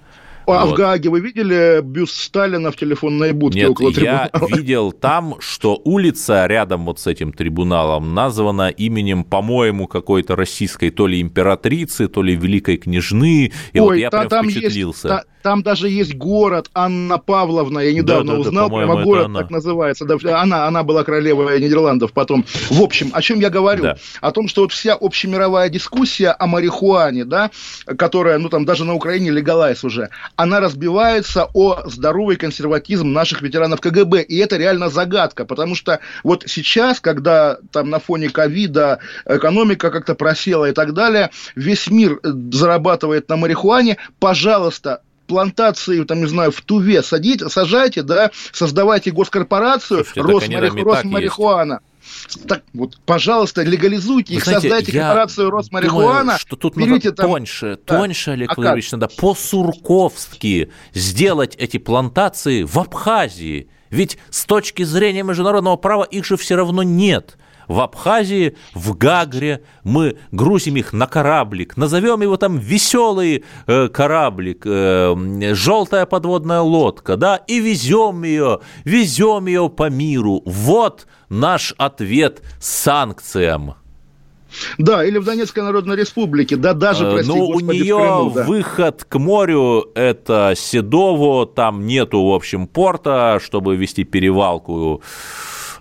А 0.47 0.65
вот. 0.65 0.73
в 0.73 0.77
Гааге 0.77 1.09
вы 1.09 1.19
видели 1.19 1.81
бюст 1.81 2.15
Сталина 2.15 2.71
в 2.71 2.75
телефонной 2.75 3.31
будке 3.33 3.61
Нет, 3.61 3.69
около 3.69 3.93
трибунала? 3.93 4.29
я 4.33 4.47
видел 4.57 4.91
там, 4.91 5.35
что 5.39 5.79
улица 5.83 6.45
рядом 6.47 6.85
вот 6.85 6.99
с 6.99 7.07
этим 7.07 7.33
трибуналом 7.33 8.13
названа 8.13 8.69
именем, 8.69 9.23
по-моему, 9.23 9.87
какой-то 9.87 10.35
российской 10.35 10.89
то 10.89 11.07
ли 11.07 11.21
императрицы, 11.21 12.07
то 12.07 12.21
ли 12.21 12.35
великой 12.35 12.77
княжны. 12.77 13.51
И 13.73 13.79
Ой, 13.79 13.87
вот 13.87 13.93
я 13.95 14.09
та, 14.09 14.19
прям 14.19 14.29
там 14.29 14.49
впечатлился. 14.49 15.07
Есть, 15.07 15.23
та, 15.23 15.30
там 15.41 15.63
даже 15.63 15.89
есть 15.89 16.15
город 16.15 16.69
Анна 16.73 17.17
Павловна, 17.17 17.79
я 17.79 17.93
недавно 17.93 18.33
да, 18.33 18.33
да, 18.33 18.39
узнал, 18.39 18.69
да, 18.69 18.75
прямо 18.75 19.03
город 19.03 19.33
так 19.33 19.49
называется. 19.49 20.05
Да, 20.05 20.41
она, 20.41 20.67
она 20.67 20.83
была 20.83 21.03
королевой 21.03 21.59
Нидерландов 21.59 22.13
потом. 22.13 22.45
В 22.69 22.81
общем, 22.81 23.11
о 23.13 23.21
чем 23.21 23.39
я 23.39 23.49
говорю? 23.49 23.83
Да. 23.83 23.97
О 24.21 24.31
том, 24.31 24.47
что 24.47 24.61
вот 24.61 24.71
вся 24.71 24.93
общемировая 24.93 25.69
дискуссия 25.69 26.29
о 26.31 26.47
марихуане, 26.47 27.25
да, 27.25 27.51
которая, 27.97 28.37
ну 28.37 28.49
там 28.49 28.65
даже 28.65 28.85
на 28.85 28.93
Украине 28.93 29.31
легалайз 29.31 29.83
уже, 29.83 30.09
она 30.35 30.59
разбивается 30.59 31.47
о 31.53 31.87
здоровый 31.89 32.35
консерватизм 32.35 33.11
наших 33.11 33.41
ветеранов 33.41 33.81
КГБ. 33.81 34.23
И 34.23 34.37
это 34.37 34.57
реально 34.57 34.89
загадка, 34.89 35.45
потому 35.45 35.75
что 35.75 35.99
вот 36.23 36.43
сейчас, 36.47 36.99
когда 36.99 37.57
там 37.71 37.89
на 37.89 37.99
фоне 37.99 38.29
ковида 38.29 38.99
экономика 39.25 39.89
как-то 39.91 40.15
просела 40.15 40.69
и 40.69 40.73
так 40.73 40.93
далее, 40.93 41.31
весь 41.55 41.89
мир 41.89 42.19
зарабатывает 42.23 43.29
на 43.29 43.37
марихуане, 43.37 43.97
пожалуйста, 44.19 45.01
плантации, 45.31 46.03
там, 46.03 46.19
не 46.19 46.27
знаю, 46.27 46.51
в 46.51 46.61
Туве 46.61 47.01
садите, 47.01 47.47
сажайте, 47.47 48.03
да, 48.03 48.31
создавайте 48.51 49.11
госкорпорацию 49.11 50.05
Росмарих... 50.15 50.73
Росмарихуана. 50.73 51.79
Так 52.49 52.63
вот, 52.73 52.99
пожалуйста, 53.05 53.63
легализуйте 53.63 54.33
их, 54.33 54.43
знаете, 54.43 54.67
создайте 54.67 54.91
корпорацию 54.91 55.49
Росмарихуана. 55.49 56.19
Думаю, 56.19 56.39
что 56.39 56.55
тут 56.57 56.75
берите 56.75 57.09
надо 57.09 57.11
там... 57.13 57.31
тоньше, 57.31 57.79
да. 57.87 57.97
тоньше, 57.97 58.31
Олег 58.31 58.51
а 58.51 58.55
Владимирович, 58.55 58.89
как? 58.89 58.99
надо 58.99 59.13
по-сурковски 59.15 60.69
сделать 60.93 61.55
эти 61.55 61.77
плантации 61.77 62.63
в 62.63 62.77
Абхазии. 62.77 63.69
Ведь 63.89 64.17
с 64.29 64.43
точки 64.45 64.83
зрения 64.83 65.23
международного 65.23 65.77
права 65.77 66.03
их 66.03 66.25
же 66.25 66.35
все 66.35 66.55
равно 66.55 66.83
нет 66.83 67.37
в 67.71 67.79
Абхазии, 67.79 68.55
в 68.73 68.97
Гагре, 68.97 69.61
мы 69.83 70.17
грузим 70.31 70.75
их 70.75 70.93
на 70.93 71.07
кораблик, 71.07 71.77
назовем 71.77 72.21
его 72.21 72.37
там 72.37 72.57
веселый 72.57 73.43
э, 73.67 73.87
кораблик, 73.87 74.63
э, 74.65 75.53
желтая 75.53 76.05
подводная 76.05 76.61
лодка, 76.61 77.15
да, 77.17 77.37
и 77.37 77.59
везем 77.59 78.23
ее, 78.23 78.59
везем 78.83 79.45
ее 79.47 79.69
по 79.69 79.89
миру. 79.89 80.41
Вот 80.45 81.07
наш 81.29 81.73
ответ 81.77 82.41
санкциям. 82.59 83.75
Да, 84.77 85.05
или 85.05 85.17
в 85.17 85.23
Донецкой 85.23 85.63
Народной 85.63 85.95
Республике, 85.95 86.57
да 86.57 86.73
даже, 86.73 87.05
э, 87.05 87.11
прости, 87.13 87.31
Ну, 87.31 87.47
у 87.47 87.59
нее 87.61 87.97
Крыму, 87.97 88.31
да. 88.31 88.43
выход 88.43 89.05
к 89.07 89.17
морю– 89.17 89.89
это 89.95 90.53
Седово, 90.57 91.45
там 91.45 91.85
нету, 91.87 92.21
в 92.25 92.33
общем, 92.33 92.67
порта, 92.67 93.39
чтобы 93.41 93.77
вести 93.77 94.03
перевалку 94.03 95.01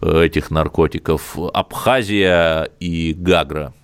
этих 0.02 0.50
наркотиков 0.50 1.36
Абхазия 1.52 2.64
и 2.80 3.14
Гагра. 3.14 3.74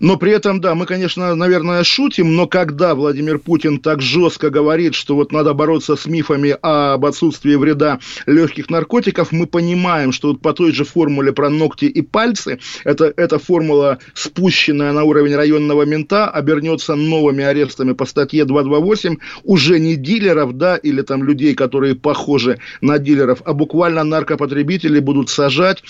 Но 0.00 0.16
при 0.16 0.32
этом, 0.32 0.60
да, 0.60 0.74
мы, 0.74 0.86
конечно, 0.86 1.34
наверное, 1.34 1.82
шутим, 1.84 2.34
но 2.34 2.46
когда 2.46 2.94
Владимир 2.94 3.38
Путин 3.38 3.78
так 3.78 4.02
жестко 4.02 4.50
говорит, 4.50 4.94
что 4.94 5.14
вот 5.14 5.32
надо 5.32 5.54
бороться 5.54 5.96
с 5.96 6.06
мифами 6.06 6.56
об 6.62 7.04
отсутствии 7.06 7.54
вреда 7.54 7.98
легких 8.26 8.70
наркотиков, 8.70 9.32
мы 9.32 9.46
понимаем, 9.46 10.12
что 10.12 10.28
вот 10.28 10.40
по 10.40 10.52
той 10.52 10.72
же 10.72 10.84
формуле 10.84 11.32
про 11.32 11.48
ногти 11.48 11.86
и 11.86 12.02
пальцы, 12.02 12.58
это, 12.84 13.12
эта 13.16 13.38
формула, 13.38 13.98
спущенная 14.12 14.92
на 14.92 15.04
уровень 15.04 15.36
районного 15.36 15.84
мента, 15.84 16.28
обернется 16.28 16.94
новыми 16.96 17.44
арестами 17.44 17.92
по 17.92 18.04
статье 18.04 18.44
228 18.44 19.16
уже 19.42 19.78
не 19.78 19.96
дилеров, 19.96 20.56
да, 20.56 20.76
или 20.76 21.02
там 21.02 21.24
людей, 21.24 21.54
которые 21.54 21.94
похожи 21.94 22.58
на 22.80 22.98
дилеров, 22.98 23.42
а 23.44 23.52
буквально 23.52 24.04
наркопотребителей 24.04 25.00
будут 25.00 25.30
сажать, 25.30 25.82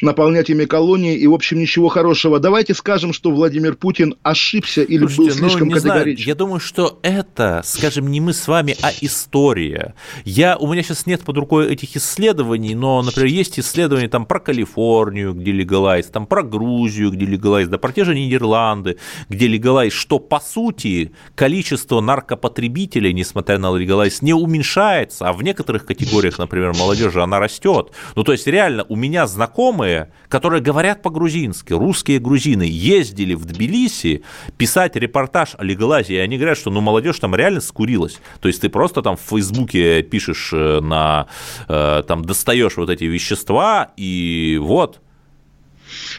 наполнять 0.00 0.50
ими 0.50 0.64
колонии, 0.66 1.16
и, 1.16 1.26
в 1.26 1.34
общем, 1.34 1.58
ничего 1.58 1.88
хорошего. 1.88 2.38
Давайте 2.38 2.74
скажем, 2.74 3.12
что 3.12 3.30
Владимир 3.30 3.61
Владимир 3.62 3.78
Путин 3.78 4.14
ошибся 4.24 4.82
или 4.82 5.06
Слушайте, 5.06 5.22
был 5.22 5.28
ну, 5.28 5.48
слишком 5.48 5.68
ну, 5.68 5.74
категоричен? 5.74 6.16
Знаю, 6.16 6.28
я 6.28 6.34
думаю, 6.34 6.60
что 6.60 6.98
это, 7.02 7.62
скажем, 7.64 8.10
не 8.10 8.20
мы 8.20 8.32
с 8.32 8.48
вами, 8.48 8.76
а 8.82 8.90
история. 9.00 9.94
Я, 10.24 10.56
у 10.56 10.72
меня 10.72 10.82
сейчас 10.82 11.06
нет 11.06 11.20
под 11.20 11.36
рукой 11.36 11.72
этих 11.72 11.96
исследований, 11.96 12.74
но, 12.74 13.02
например, 13.02 13.28
есть 13.28 13.60
исследования 13.60 14.08
там 14.08 14.26
про 14.26 14.40
Калифорнию, 14.40 15.32
где 15.34 15.52
легалайз, 15.52 16.06
там 16.06 16.26
про 16.26 16.42
Грузию, 16.42 17.12
где 17.12 17.24
легалайз, 17.24 17.68
да 17.68 17.78
про 17.78 17.92
те 17.92 18.04
же 18.04 18.14
Нидерланды, 18.16 18.98
где 19.28 19.46
легалайз, 19.46 19.92
что 19.92 20.18
по 20.18 20.40
сути 20.40 21.12
количество 21.36 22.00
наркопотребителей, 22.00 23.12
несмотря 23.12 23.58
на 23.58 23.72
легалайз, 23.76 24.22
не 24.22 24.34
уменьшается, 24.34 25.28
а 25.28 25.32
в 25.32 25.44
некоторых 25.44 25.86
категориях, 25.86 26.38
например, 26.38 26.74
молодежи, 26.76 27.22
она 27.22 27.38
растет. 27.38 27.92
Ну, 28.16 28.24
то 28.24 28.32
есть, 28.32 28.48
реально, 28.48 28.84
у 28.88 28.96
меня 28.96 29.28
знакомые, 29.28 30.12
которые 30.28 30.60
говорят 30.60 31.02
по-грузински, 31.02 31.72
русские 31.74 32.18
грузины, 32.18 32.64
ездили 32.64 33.34
в 33.42 33.44
Тбилиси 33.44 34.22
писать 34.56 34.96
репортаж 34.96 35.54
о 35.58 35.64
легалайзе, 35.64 36.14
и 36.14 36.18
они 36.18 36.36
говорят, 36.36 36.56
что 36.56 36.70
ну, 36.70 36.80
молодежь 36.80 37.18
там 37.18 37.34
реально 37.34 37.60
скурилась. 37.60 38.18
То 38.40 38.48
есть 38.48 38.60
ты 38.60 38.68
просто 38.68 39.02
там 39.02 39.16
в 39.16 39.20
Фейсбуке 39.20 40.02
пишешь 40.02 40.50
э, 40.52 40.80
на, 40.80 41.26
э, 41.68 42.02
там 42.06 42.24
достаешь 42.24 42.76
вот 42.76 42.90
эти 42.90 43.04
вещества, 43.04 43.92
и 43.96 44.58
вот, 44.60 45.00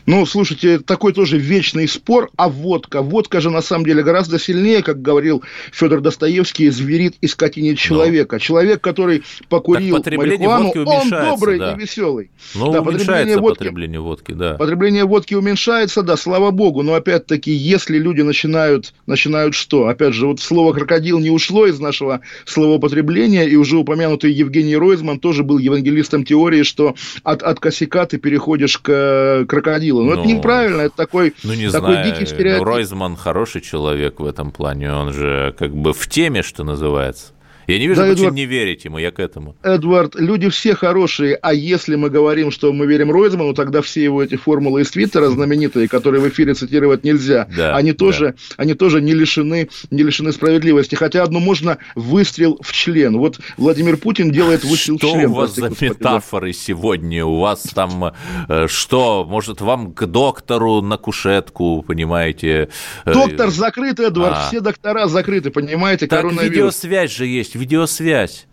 ну, 0.05 0.25
слушайте, 0.25 0.79
такой 0.79 1.13
тоже 1.13 1.38
вечный 1.38 1.88
спор, 1.88 2.29
а 2.38 2.49
водка. 2.49 3.01
Водка 3.01 3.41
же 3.41 3.49
на 3.49 3.62
самом 3.62 3.86
деле 3.86 4.03
гораздо 4.03 4.39
сильнее, 4.39 4.83
как 4.83 5.01
говорил 5.01 5.43
Федор 5.71 6.01
Достоевский, 6.01 6.69
зверит 6.69 7.15
и 7.21 7.27
скотинит 7.27 7.77
человека. 7.77 8.36
Но. 8.36 8.39
Человек, 8.39 8.81
который 8.81 9.23
покурил 9.49 9.97
марихуану, 9.97 10.71
он 10.86 11.09
добрый 11.09 11.59
да. 11.59 11.73
и 11.73 11.79
веселый. 11.79 12.31
Ну, 12.55 12.71
да, 12.71 12.81
уменьшается 12.81 13.39
водки, 13.39 13.59
потребление 13.59 13.99
водки, 13.99 14.31
да. 14.31 14.55
Потребление 14.55 15.05
водки 15.05 15.33
уменьшается, 15.33 16.01
да, 16.03 16.17
слава 16.17 16.51
богу. 16.51 16.83
Но 16.83 16.93
опять-таки, 16.93 17.51
если 17.51 17.97
люди 17.97 18.21
начинают, 18.21 18.93
начинают 19.05 19.55
что? 19.55 19.88
Опять 19.88 20.13
же, 20.13 20.27
вот 20.27 20.39
слово 20.39 20.73
крокодил 20.73 21.19
не 21.19 21.29
ушло 21.29 21.65
из 21.65 21.79
нашего 21.79 22.21
словопотребления, 22.45 23.43
и 23.43 23.55
уже 23.55 23.77
упомянутый 23.77 24.31
Евгений 24.31 24.75
Ройзман 24.75 25.19
тоже 25.19 25.43
был 25.43 25.57
евангелистом 25.57 26.25
теории, 26.25 26.63
что 26.63 26.95
от, 27.23 27.43
от 27.43 27.59
косяка 27.59 28.05
ты 28.05 28.17
переходишь 28.17 28.77
к 28.77 29.45
крокодилу. 29.47 29.62
Но 30.04 30.15
ну, 30.15 30.21
это 30.21 30.28
неправильно, 30.28 30.82
это 30.82 30.95
такой, 30.95 31.34
ну, 31.43 31.54
не 31.54 31.69
такой 31.69 31.93
знаю. 31.93 32.13
дикий 32.13 32.26
стереотип. 32.26 32.65
Ройзман 32.65 33.15
хороший 33.15 33.62
человек 33.62 34.19
в 34.19 34.26
этом 34.26 34.52
плане, 34.52 34.93
он 34.93 35.13
же 35.13 35.56
как 35.58 35.76
бы 35.76 35.93
в 35.93 36.08
теме, 36.08 36.43
что 36.43 36.63
называется. 36.63 37.33
Я 37.67 37.80
не 37.80 37.88
вижу 37.88 38.02
да, 38.02 38.08
причин 38.08 38.26
Эдвард, 38.26 38.36
не 38.36 38.45
верить 38.45 38.86
ему, 38.86 38.97
я 38.97 39.12
к 39.12 39.19
этому. 39.19 39.56
Эдвард, 39.63 40.15
люди 40.15 40.49
все 40.49 40.76
хорошие, 40.76 41.36
а 41.36 41.54
если 41.54 41.95
мы 41.95 42.10
говорим, 42.10 42.52
что 42.52 42.73
мы 42.73 42.86
верим 42.86 43.12
Ройзману, 43.12 43.54
тогда 43.54 43.82
все 43.82 44.04
его 44.04 44.21
эти 44.21 44.36
формулы 44.36 44.82
из 44.82 44.91
Твиттера 44.91 45.30
знаменитые, 45.30 45.88
которые 45.88 46.21
в 46.21 46.30
эфире 46.30 46.54
цитировать 46.54 47.04
нельзя, 47.04 47.47
да, 47.56 47.76
они, 47.76 47.93
тоже, 47.93 48.36
да. 48.49 48.56
они 48.58 48.73
тоже 48.73 49.02
не 49.02 49.13
лишены, 49.13 49.69
не 49.91 50.04
лишены 50.04 50.32
справедливости. 50.32 50.95
Хотя 50.95 51.23
одну 51.23 51.39
можно 51.39 51.78
выстрел 51.95 52.60
в 52.62 52.71
член. 52.73 53.17
Вот 53.17 53.39
Владимир 53.58 53.97
Путин 53.97 54.32
делает 54.32 54.63
выстрел 54.63 54.97
что 54.97 55.08
в 55.08 55.12
член. 55.12 55.21
Что 55.21 55.32
у 55.32 55.34
вас 55.34 55.56
за 55.56 55.69
метафоры 55.69 56.47
да. 56.47 56.54
сегодня? 56.54 57.26
У 57.26 57.39
вас 57.39 57.63
там 57.73 58.13
э, 58.49 58.67
что? 58.67 59.26
Может, 59.26 59.62
вам 59.62 59.93
к 59.93 60.06
доктору 60.06 60.82
на 60.82 60.97
кушетку, 60.97 61.84
понимаете? 61.88 62.69
Э, 63.06 63.13
Доктор 63.13 63.49
закрыт, 63.49 63.99
Эдвард, 63.99 64.36
а. 64.36 64.47
все 64.47 64.60
доктора 64.60 65.08
закрыты, 65.08 65.49
понимаете, 65.49 66.08
так 66.08 66.23
видеосвязь 66.32 67.15
же 67.15 67.26
есть 67.26 67.53
видеосвязь. 67.56 68.48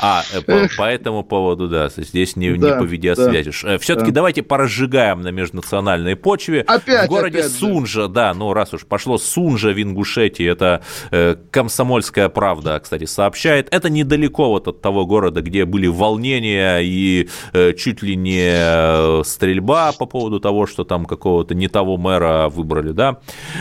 А, 0.00 0.24
э, 0.32 0.40
по, 0.40 0.68
по 0.76 0.82
этому 0.82 1.22
поводу, 1.22 1.68
да, 1.68 1.88
здесь 1.88 2.36
не, 2.36 2.52
да, 2.54 2.70
не 2.70 2.78
по 2.80 2.84
видеосвязи. 2.84 3.52
Да, 3.62 3.78
Все-таки 3.78 4.10
да. 4.10 4.16
давайте 4.16 4.42
поразжигаем 4.42 5.20
на 5.20 5.28
межнациональной 5.28 6.16
почве. 6.16 6.62
Опять, 6.62 7.06
В 7.06 7.10
городе 7.10 7.38
опять, 7.40 7.52
Сунжа, 7.52 8.08
да. 8.08 8.32
да, 8.32 8.34
ну 8.34 8.52
раз 8.52 8.74
уж 8.74 8.84
пошло 8.86 9.18
Сунжа 9.18 9.70
в 9.70 9.80
Ингушетии, 9.80 10.46
это 10.46 10.82
э, 11.10 11.36
комсомольская 11.50 12.28
правда, 12.28 12.80
кстати, 12.82 13.04
сообщает. 13.04 13.68
Это 13.72 13.88
недалеко 13.88 14.48
вот 14.48 14.66
от 14.66 14.80
того 14.80 15.06
города, 15.06 15.42
где 15.42 15.64
были 15.64 15.86
волнения 15.86 16.80
и 16.80 17.28
э, 17.52 17.72
чуть 17.74 18.02
ли 18.02 18.16
не 18.16 18.50
э, 18.52 19.22
стрельба 19.24 19.92
по 19.92 20.06
поводу 20.06 20.40
того, 20.40 20.66
что 20.66 20.84
там 20.84 21.04
какого-то 21.04 21.54
не 21.54 21.68
того 21.68 21.96
мэра 21.96 22.48
выбрали, 22.48 22.90
да. 22.90 23.20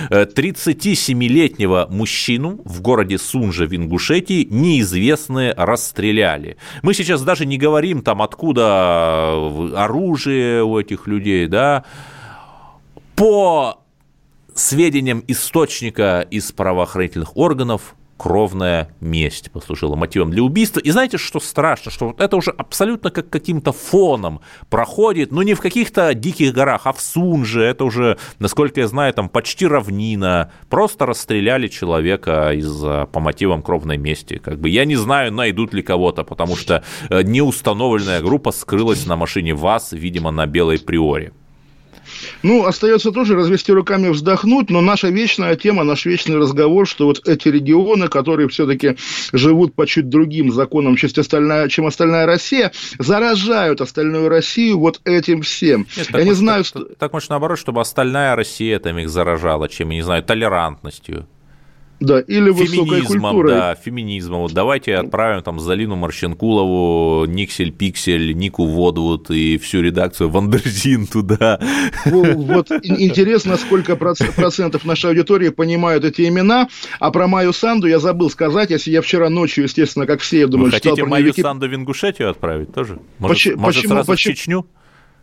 37-летнего 0.09 1.87
э, 1.89 1.93
мужчину 1.93 2.59
в 2.65 2.81
городе 2.81 3.19
Сунжа 3.19 3.65
в 3.65 3.75
Ингушетии 3.75 4.47
неизвестные 4.49 5.53
расстреляли 5.55 6.22
стреляли. 6.23 6.57
Мы 6.81 6.93
сейчас 6.93 7.21
даже 7.21 7.45
не 7.45 7.57
говорим 7.57 8.01
там, 8.01 8.21
откуда 8.21 9.33
оружие 9.75 10.63
у 10.63 10.79
этих 10.79 11.07
людей, 11.07 11.47
да. 11.47 11.83
По 13.15 13.79
сведениям 14.55 15.23
источника 15.27 16.25
из 16.31 16.51
правоохранительных 16.51 17.37
органов, 17.37 17.95
кровная 18.17 18.93
месть 18.99 19.51
послужила 19.51 19.95
мотивом 19.95 20.31
для 20.31 20.43
убийства. 20.43 20.79
И 20.79 20.91
знаете, 20.91 21.17
что 21.17 21.39
страшно? 21.39 21.91
Что 21.91 22.07
вот 22.07 22.21
это 22.21 22.37
уже 22.37 22.51
абсолютно 22.51 23.11
как 23.11 23.29
каким-то 23.29 23.71
фоном 23.71 24.41
проходит, 24.69 25.31
ну 25.31 25.41
не 25.41 25.53
в 25.53 25.61
каких-то 25.61 26.13
диких 26.13 26.53
горах, 26.53 26.81
а 26.85 26.93
в 26.93 27.01
Сунже, 27.01 27.63
это 27.63 27.83
уже, 27.83 28.17
насколько 28.39 28.79
я 28.79 28.87
знаю, 28.87 29.13
там 29.13 29.29
почти 29.29 29.67
равнина. 29.67 30.51
Просто 30.69 31.05
расстреляли 31.05 31.67
человека 31.67 32.51
из 32.53 32.73
по 33.11 33.19
мотивам 33.19 33.61
кровной 33.61 33.97
мести. 33.97 34.37
Как 34.37 34.59
бы 34.59 34.69
я 34.69 34.85
не 34.85 34.95
знаю, 34.95 35.31
найдут 35.31 35.73
ли 35.73 35.81
кого-то, 35.81 36.23
потому 36.23 36.55
что 36.55 36.83
э, 37.09 37.23
неустановленная 37.23 38.21
группа 38.21 38.51
скрылась 38.51 39.05
на 39.05 39.15
машине 39.15 39.53
ВАЗ, 39.53 39.93
видимо, 39.93 40.31
на 40.31 40.45
Белой 40.45 40.79
Приоре. 40.79 41.33
Ну, 42.41 42.65
остается 42.65 43.11
тоже 43.11 43.35
развести 43.35 43.71
руками 43.71 44.09
вздохнуть, 44.09 44.69
но 44.69 44.81
наша 44.81 45.09
вечная 45.09 45.55
тема, 45.55 45.83
наш 45.83 46.05
вечный 46.05 46.37
разговор, 46.37 46.87
что 46.87 47.05
вот 47.05 47.27
эти 47.27 47.47
регионы, 47.47 48.07
которые 48.07 48.47
все-таки 48.49 48.97
живут 49.31 49.73
по 49.73 49.85
чуть 49.87 50.09
другим 50.09 50.51
законам, 50.51 50.95
чем 50.95 51.09
остальная, 51.17 51.67
чем 51.69 51.85
остальная 51.85 52.25
Россия, 52.25 52.71
заражают 52.99 53.81
остальную 53.81 54.29
Россию 54.29 54.79
вот 54.79 55.01
этим 55.05 55.41
всем. 55.41 55.87
Нет, 55.97 56.09
Я 56.11 56.19
не 56.19 56.25
может, 56.25 56.37
знаю, 56.39 56.63
так, 56.63 56.65
что... 56.67 56.83
Так, 56.95 57.13
может, 57.13 57.29
наоборот, 57.29 57.59
чтобы 57.59 57.81
остальная 57.81 58.35
Россия 58.35 58.79
там 58.79 58.97
их 58.97 59.09
заражала, 59.09 59.69
чем, 59.69 59.89
я 59.89 59.95
не 59.95 60.01
знаю, 60.01 60.23
толерантностью. 60.23 61.27
Да, 62.03 62.19
или 62.19 62.49
высокой 62.49 63.01
культурой. 63.01 63.53
Да, 63.53 63.75
феминизмом. 63.75 64.41
Вот 64.41 64.51
давайте 64.51 64.95
отправим 64.95 65.41
там 65.41 65.59
Залину 65.59 65.95
Марченкулову, 65.95 67.25
Nixel 67.25 67.71
Pixel, 67.71 68.35
Нику 68.35 68.65
Водвуд 68.65 69.31
и 69.31 69.57
всю 69.57 69.81
редакцию 69.81 70.29
Wonderzine 70.29 71.07
туда. 71.07 71.59
Вот 72.05 72.71
интересно, 72.83 73.55
сколько 73.55 73.95
процентов 73.95 74.83
нашей 74.83 75.11
аудитории 75.11 75.47
понимают 75.49 76.03
эти 76.03 76.27
имена. 76.27 76.67
А 76.99 77.09
про 77.09 77.27
Майю 77.27 77.53
Санду 77.53 77.87
я 77.87 77.99
забыл 77.99 78.29
сказать. 78.29 78.69
Если 78.69 78.91
я 78.91 79.01
вчера 79.01 79.29
ночью, 79.29 79.63
естественно, 79.63 80.05
как 80.05 80.19
все, 80.19 80.41
я 80.41 80.47
думаю, 80.47 80.65
Вы 80.65 80.71
хотите 80.71 81.05
Майю 81.05 81.33
Санду 81.33 81.69
в 81.69 81.73
Ингушетию 81.73 82.29
отправить 82.29 82.73
тоже? 82.73 82.99
Может, 83.19 83.37
почему, 83.37 83.61
может 83.61 83.87
сразу 83.87 84.11
почему, 84.11 84.33
в 84.33 84.37
Чечню? 84.37 84.65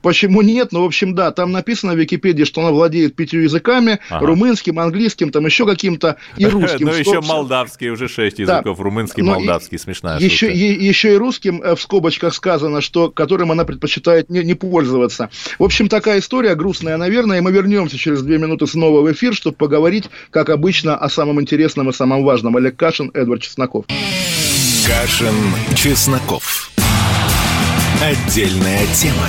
Почему 0.02 0.42
нет? 0.42 0.72
Ну, 0.72 0.82
в 0.82 0.86
общем, 0.86 1.14
да, 1.14 1.30
там 1.30 1.52
написано 1.52 1.92
в 1.92 1.98
Википедии, 1.98 2.44
что 2.44 2.62
она 2.62 2.70
владеет 2.70 3.14
пятью 3.14 3.42
языками, 3.42 3.98
ага. 4.08 4.26
румынским, 4.26 4.78
английским, 4.78 5.30
там 5.30 5.46
еще 5.46 5.66
каким-то 5.66 6.16
и 6.36 6.46
русским. 6.46 6.86
Ну, 6.86 6.94
еще 6.94 7.20
молдавский, 7.20 7.90
уже 7.90 8.08
шесть 8.08 8.38
языков, 8.38 8.80
румынский, 8.80 9.22
молдавский, 9.22 9.78
смешная 9.78 10.18
еще, 10.18 10.50
еще 10.52 11.14
и 11.14 11.16
русским 11.16 11.62
э, 11.62 11.74
в 11.74 11.80
скобочках 11.80 12.34
сказано, 12.34 12.80
что 12.80 13.10
которым 13.10 13.52
она 13.52 13.64
предпочитает 13.64 14.30
не, 14.30 14.42
не 14.42 14.54
пользоваться. 14.54 15.30
В 15.58 15.64
общем, 15.64 15.88
такая 15.88 16.20
история 16.20 16.54
грустная, 16.54 16.96
наверное, 16.96 17.38
и 17.38 17.40
мы 17.40 17.52
вернемся 17.52 17.98
через 17.98 18.22
две 18.22 18.38
минуты 18.38 18.66
снова 18.66 19.00
в 19.00 19.12
эфир, 19.12 19.34
чтобы 19.34 19.56
поговорить, 19.56 20.08
как 20.30 20.50
обычно, 20.50 20.96
о 20.96 21.08
самом 21.08 21.40
интересном 21.40 21.90
и 21.90 21.92
самом 21.92 22.24
важном. 22.24 22.56
Олег 22.56 22.76
Кашин, 22.76 23.10
Эдвард 23.14 23.42
Чесноков. 23.42 23.84
Кашин, 24.86 25.34
Чесноков. 25.74 26.70
Отдельная 28.02 28.86
тема. 28.94 29.28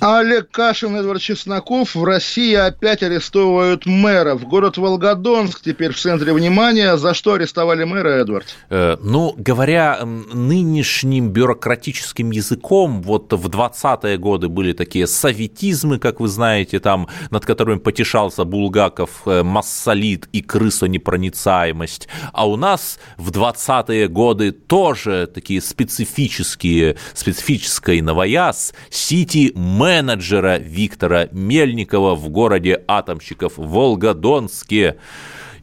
Олег 0.00 0.50
Кашин, 0.50 0.96
Эдвард 0.96 1.20
Чесноков. 1.22 1.94
В 1.94 2.04
России 2.04 2.54
опять 2.54 3.02
арестовывают 3.02 3.86
мэров. 3.86 4.46
Город 4.46 4.76
Волгодонск 4.76 5.62
теперь 5.62 5.92
в 5.92 5.98
центре 5.98 6.32
внимания. 6.32 6.96
За 6.96 7.14
что 7.14 7.34
арестовали 7.34 7.84
мэра, 7.84 8.10
Эдвард? 8.10 8.54
Э, 8.68 8.96
ну, 9.02 9.34
говоря 9.36 10.00
нынешним 10.04 11.30
бюрократическим 11.30 12.30
языком, 12.30 13.02
вот 13.02 13.32
в 13.32 13.48
20-е 13.48 14.18
годы 14.18 14.48
были 14.48 14.72
такие 14.72 15.06
советизмы, 15.06 15.98
как 15.98 16.20
вы 16.20 16.28
знаете, 16.28 16.78
там, 16.78 17.08
над 17.30 17.46
которыми 17.46 17.78
потешался 17.78 18.44
Булгаков, 18.44 19.22
э, 19.26 19.42
массолит 19.42 20.28
и 20.32 20.42
крысонепроницаемость. 20.42 22.08
А 22.32 22.46
у 22.46 22.56
нас 22.56 22.98
в 23.16 23.30
20-е 23.30 24.08
годы 24.08 24.52
тоже 24.52 25.26
такие 25.32 25.62
специфические, 25.62 26.96
специфическое 27.14 28.02
новояз, 28.02 28.74
сити 28.90 29.52
мэр 29.54 29.85
менеджера 29.86 30.58
Виктора 30.58 31.28
Мельникова 31.30 32.16
в 32.16 32.28
городе 32.28 32.82
Атомщиков 32.88 33.52
Волгодонске. 33.56 34.96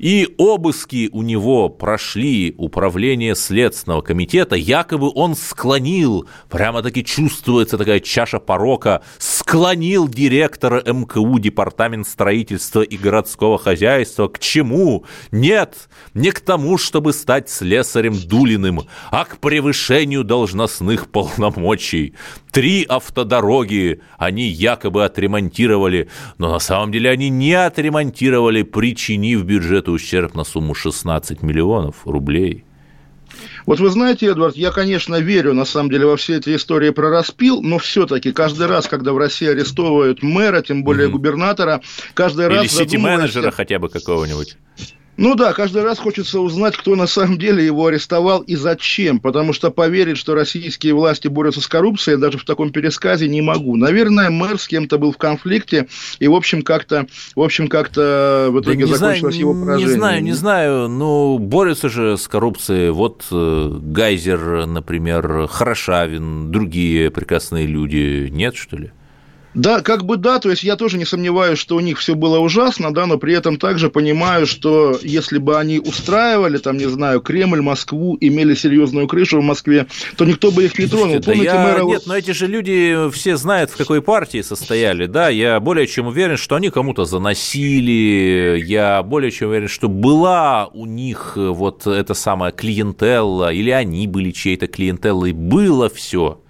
И 0.03 0.35
обыски 0.37 1.09
у 1.13 1.21
него 1.21 1.69
прошли 1.69 2.53
управление 2.57 3.35
Следственного 3.35 4.01
комитета. 4.01 4.57
Якобы 4.57 5.09
он 5.15 5.33
склонил, 5.33 6.27
прямо-таки 6.49 7.05
чувствуется 7.05 7.77
такая 7.77 8.01
чаша 8.01 8.39
порока, 8.41 9.01
склонил 9.17 10.09
директора 10.09 10.83
МКУ 10.85 11.39
Департамент 11.39 12.05
строительства 12.05 12.81
и 12.81 12.97
городского 12.97 13.57
хозяйства 13.57 14.27
к 14.27 14.39
чему? 14.39 15.05
Нет, 15.31 15.87
не 16.13 16.31
к 16.31 16.41
тому, 16.41 16.77
чтобы 16.77 17.13
стать 17.13 17.49
слесарем 17.49 18.19
Дулиным, 18.27 18.81
а 19.09 19.23
к 19.23 19.37
превышению 19.37 20.25
должностных 20.25 21.07
полномочий. 21.11 22.13
Три 22.51 22.85
автодороги 22.87 24.01
они 24.17 24.47
якобы 24.47 25.05
отремонтировали, 25.05 26.09
но 26.37 26.51
на 26.51 26.59
самом 26.59 26.91
деле 26.91 27.09
они 27.09 27.29
не 27.29 27.53
отремонтировали, 27.53 28.63
причинив 28.63 29.45
бюджету 29.45 29.92
ущерб 29.93 30.35
на 30.35 30.43
сумму 30.43 30.73
16 30.73 31.41
миллионов 31.41 32.05
рублей. 32.05 32.63
Вот 33.65 33.79
вы 33.79 33.89
знаете, 33.89 34.27
Эдвард, 34.27 34.55
я, 34.55 34.71
конечно, 34.71 35.15
верю, 35.15 35.53
на 35.53 35.65
самом 35.65 35.89
деле, 35.89 36.05
во 36.05 36.17
все 36.17 36.37
эти 36.37 36.55
истории 36.55 36.89
про 36.91 37.09
распил, 37.09 37.61
но 37.61 37.77
все-таки 37.77 38.31
каждый 38.31 38.67
раз, 38.67 38.87
когда 38.87 39.13
в 39.13 39.17
России 39.17 39.47
арестовывают 39.47 40.21
мэра, 40.21 40.61
тем 40.61 40.83
более 40.83 41.07
угу. 41.07 41.17
губернатора, 41.17 41.81
каждый 42.13 42.47
Или 42.47 42.53
раз... 42.55 42.63
Или 42.63 42.67
сити-менеджера 42.67 43.51
хотя 43.51 43.79
бы 43.79 43.89
какого-нибудь. 43.89 44.57
Ну 45.15 45.35
да, 45.35 45.53
каждый 45.53 45.83
раз 45.83 45.99
хочется 45.99 46.39
узнать, 46.39 46.75
кто 46.75 46.95
на 46.95 47.05
самом 47.05 47.37
деле 47.37 47.63
его 47.63 47.85
арестовал 47.85 48.41
и 48.41 48.55
зачем, 48.55 49.19
потому 49.19 49.53
что 49.53 49.69
поверить, 49.69 50.17
что 50.17 50.33
российские 50.33 50.95
власти 50.95 51.27
борются 51.27 51.61
с 51.61 51.67
коррупцией, 51.67 52.17
даже 52.17 52.39
в 52.39 52.45
таком 52.45 52.71
пересказе 52.71 53.27
не 53.27 53.41
могу. 53.41 53.75
Наверное, 53.75 54.31
мэр 54.31 54.57
с 54.57 54.67
кем-то 54.67 54.97
был 54.97 55.11
в 55.11 55.17
конфликте, 55.17 55.87
и, 56.17 56.27
в 56.27 56.33
общем, 56.33 56.63
как-то, 56.63 57.05
в 57.35 57.41
общем, 57.41 57.67
как-то 57.67 58.47
в 58.49 58.59
итоге 58.61 58.87
да 58.87 58.95
закончилось 58.95 59.35
знаю, 59.35 59.51
его 59.51 59.53
поражение. 59.53 59.87
Не 59.87 59.93
знаю, 59.93 60.23
не 60.23 60.33
знаю, 60.33 60.87
ну, 60.87 61.37
борются 61.37 61.89
же 61.89 62.17
с 62.17 62.27
коррупцией. 62.27 62.89
Вот 62.89 63.25
э, 63.31 63.79
Гайзер, 63.81 64.65
например, 64.65 65.47
Хорошавин, 65.47 66.51
другие 66.51 67.11
прекрасные 67.11 67.67
люди, 67.67 68.29
нет, 68.31 68.55
что 68.55 68.77
ли? 68.77 68.91
Да, 69.53 69.81
как 69.81 70.05
бы 70.05 70.17
да, 70.17 70.39
то 70.39 70.49
есть 70.49 70.63
я 70.63 70.75
тоже 70.75 70.97
не 70.97 71.05
сомневаюсь, 71.05 71.59
что 71.59 71.75
у 71.75 71.79
них 71.79 71.99
все 71.99 72.15
было 72.15 72.39
ужасно, 72.39 72.93
да, 72.93 73.05
но 73.05 73.17
при 73.17 73.33
этом 73.33 73.57
также 73.57 73.89
понимаю, 73.89 74.47
что 74.47 74.97
если 75.01 75.37
бы 75.37 75.57
они 75.57 75.79
устраивали, 75.79 76.57
там, 76.57 76.77
не 76.77 76.85
знаю, 76.85 77.21
Кремль, 77.21 77.61
Москву, 77.61 78.17
имели 78.19 78.55
серьезную 78.55 79.07
крышу 79.07 79.39
в 79.39 79.43
Москве, 79.43 79.87
то 80.17 80.25
никто 80.25 80.51
бы 80.51 80.65
их 80.65 80.77
не 80.79 80.87
тронул. 80.87 81.19
Да 81.19 81.31
Помните, 81.31 81.45
я... 81.45 81.63
мэра... 81.63 81.83
Нет, 81.83 82.03
но 82.05 82.17
эти 82.17 82.31
же 82.31 82.47
люди 82.47 83.09
все 83.11 83.37
знают, 83.37 83.69
в 83.69 83.77
какой 83.77 84.01
партии 84.01 84.41
состояли, 84.41 85.05
да, 85.05 85.29
я 85.29 85.59
более 85.59 85.87
чем 85.87 86.07
уверен, 86.07 86.37
что 86.37 86.55
они 86.55 86.69
кому-то 86.69 87.05
заносили, 87.05 88.61
я 88.65 89.03
более 89.03 89.31
чем 89.31 89.49
уверен, 89.49 89.67
что 89.67 89.87
была 89.87 90.67
у 90.67 90.85
них 90.85 91.33
вот 91.35 91.85
эта 91.85 92.13
самая 92.13 92.51
клиентелла, 92.51 93.53
или 93.53 93.69
они 93.69 94.07
были 94.07 94.31
чьей-то 94.31 94.67
клиентеллой, 94.67 95.33
было 95.33 95.89
все. 95.89 96.42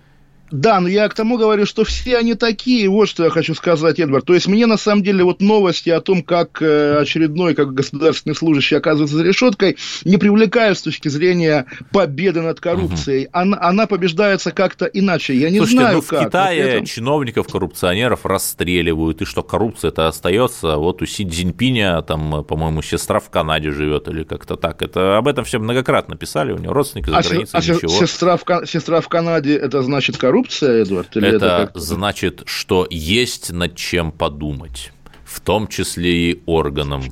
Да, 0.53 0.79
но 0.79 0.87
я 0.87 1.09
к 1.09 1.15
тому 1.15 1.39
говорю, 1.39 1.65
что 1.65 1.83
все 1.83 2.15
они 2.15 2.35
такие, 2.35 2.87
вот 2.87 3.09
что 3.09 3.23
я 3.23 3.31
хочу 3.31 3.55
сказать, 3.55 3.99
Эдвард. 3.99 4.25
То 4.25 4.35
есть 4.35 4.47
мне 4.47 4.67
на 4.67 4.77
самом 4.77 5.01
деле 5.01 5.23
вот 5.23 5.41
новости 5.41 5.89
о 5.89 5.99
том, 5.99 6.21
как 6.21 6.61
э, 6.61 6.99
очередной, 6.99 7.55
как 7.55 7.73
государственный 7.73 8.35
служащий 8.35 8.75
оказывается 8.75 9.17
за 9.17 9.23
решеткой, 9.23 9.77
не 10.05 10.17
привлекают 10.17 10.77
с 10.77 10.83
точки 10.83 11.07
зрения 11.07 11.65
победы 11.91 12.41
над 12.41 12.59
коррупцией. 12.59 13.23
Угу. 13.23 13.29
Она, 13.33 13.57
она 13.61 13.87
побеждается 13.87 14.51
как-то 14.51 14.85
иначе. 14.85 15.33
Я 15.33 15.49
не 15.49 15.57
Слушайте, 15.57 15.79
знаю, 15.81 15.95
ну, 15.95 16.01
в 16.01 16.07
как. 16.07 16.25
Китае 16.27 16.63
вот 16.63 16.69
это... 16.69 16.85
чиновников, 16.85 17.47
коррупционеров 17.47 18.23
расстреливают, 18.23 19.23
и 19.23 19.25
что 19.25 19.41
коррупция 19.41 19.89
это 19.89 20.07
остается. 20.07 20.77
Вот 20.77 21.01
у 21.01 21.07
Си 21.07 21.27
Цзиньпиня, 21.27 22.03
там, 22.03 22.43
по-моему, 22.43 22.83
сестра 22.83 23.19
в 23.19 23.31
Канаде 23.31 23.71
живет 23.71 24.07
или 24.07 24.23
как-то 24.23 24.55
так. 24.55 24.83
Это 24.83 25.17
об 25.17 25.27
этом 25.27 25.45
все 25.45 25.57
многократно 25.57 26.15
писали, 26.15 26.51
у 26.51 26.59
него 26.59 26.73
родственники 26.73 27.09
за 27.09 27.17
а 27.17 27.23
границей, 27.23 27.59
а 27.59 27.59
ничего. 27.59 28.05
Сестра 28.05 28.37
в, 28.37 28.67
сестра 28.67 29.01
в 29.01 29.09
Канаде, 29.09 29.55
это 29.55 29.81
значит 29.81 30.17
коррупция? 30.17 30.42
Коррупция, 30.43 30.81
Эдвард? 30.81 31.15
Или 31.17 31.35
это, 31.35 31.69
это 31.69 31.79
значит, 31.79 32.43
что 32.45 32.87
есть 32.89 33.51
над 33.51 33.75
чем 33.75 34.11
подумать, 34.11 34.91
в 35.25 35.39
том 35.39 35.67
числе 35.67 36.31
и 36.31 36.43
органам 36.45 37.03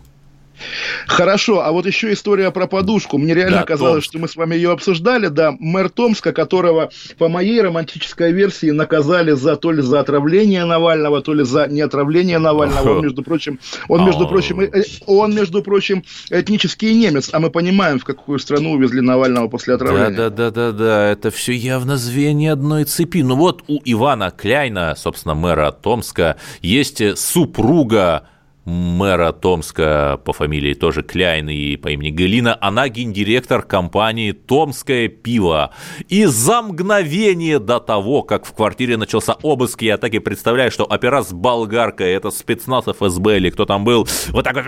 Хорошо, 1.08 1.62
а 1.62 1.72
вот 1.72 1.86
еще 1.86 2.12
история 2.14 2.52
про 2.52 2.68
подушку. 2.68 3.18
Мне 3.18 3.34
реально 3.34 3.60
да, 3.60 3.64
казалось, 3.64 4.06
Томск. 4.06 4.10
что 4.10 4.20
мы 4.20 4.28
с 4.28 4.36
вами 4.36 4.56
ее 4.56 4.72
обсуждали. 4.72 5.28
Да, 5.28 5.54
мэр 5.60 5.90
Томска, 5.90 6.32
которого 6.32 6.90
по 7.18 7.30
моей 7.30 7.62
романтической 7.62 8.32
версии 8.32 8.72
наказали 8.72 9.32
за 9.32 9.56
то 9.56 9.72
ли 9.72 9.82
за 9.82 10.00
отравление 10.00 10.66
Навального, 10.66 11.22
то 11.22 11.34
ли 11.34 11.44
за 11.44 11.68
неотравление 11.68 12.40
Навального. 12.40 12.98
Он, 12.98 13.04
между 13.04 13.24
прочим, 13.24 13.60
он, 13.88 14.06
между 14.06 14.28
прочим, 14.28 14.62
э, 14.62 14.84
он, 15.06 15.34
между 15.34 15.64
прочим, 15.64 16.04
этнический 16.30 16.94
немец, 16.94 17.30
а 17.32 17.40
мы 17.40 17.50
понимаем, 17.50 18.00
в 18.00 18.04
какую 18.04 18.40
страну 18.40 18.72
увезли 18.72 19.02
Навального 19.02 19.48
после 19.48 19.76
отравления. 19.76 20.16
Да, 20.16 20.30
да, 20.30 20.52
да, 20.52 20.72
да, 20.72 20.72
да. 20.72 21.08
Это 21.08 21.32
все 21.32 21.54
явно 21.54 21.98
звенья 21.98 22.54
одной 22.54 22.84
цепи. 22.86 23.22
Ну 23.22 23.36
вот 23.36 23.64
у 23.68 23.80
Ивана 23.86 24.32
Кляйна, 24.32 24.96
собственно, 24.96 25.36
мэра 25.36 25.72
Томска, 25.72 26.38
есть 26.62 27.02
супруга 27.18 28.24
мэра 28.66 29.32
Томска 29.32 30.20
по 30.24 30.34
фамилии 30.34 30.74
тоже 30.74 31.02
Кляйн 31.02 31.50
и 31.50 31.76
по 31.78 31.90
имени 31.90 32.12
Галина, 32.12 32.58
она 32.62 32.90
гендиректор 32.90 33.64
компании 33.64 34.32
«Томское 34.32 35.08
пиво». 35.08 35.72
И 36.08 36.26
за 36.26 36.62
мгновение 36.62 37.60
до 37.60 37.80
того, 37.80 38.22
как 38.24 38.46
в 38.46 38.54
квартире 38.54 38.98
начался 38.98 39.34
обыск, 39.42 39.82
я 39.82 39.98
так 39.98 40.14
и 40.14 40.20
представляю, 40.20 40.72
что 40.72 40.86
операция 40.86 41.36
«Болгарка»— 41.36 42.04
это 42.06 42.30
спецназ 42.32 42.86
ФСБ 42.86 43.38
или 43.38 43.50
кто 43.50 43.66
там 43.66 43.84
был, 43.84 44.08
вот 44.30 44.44
так 44.44 44.56
вот, 44.56 44.66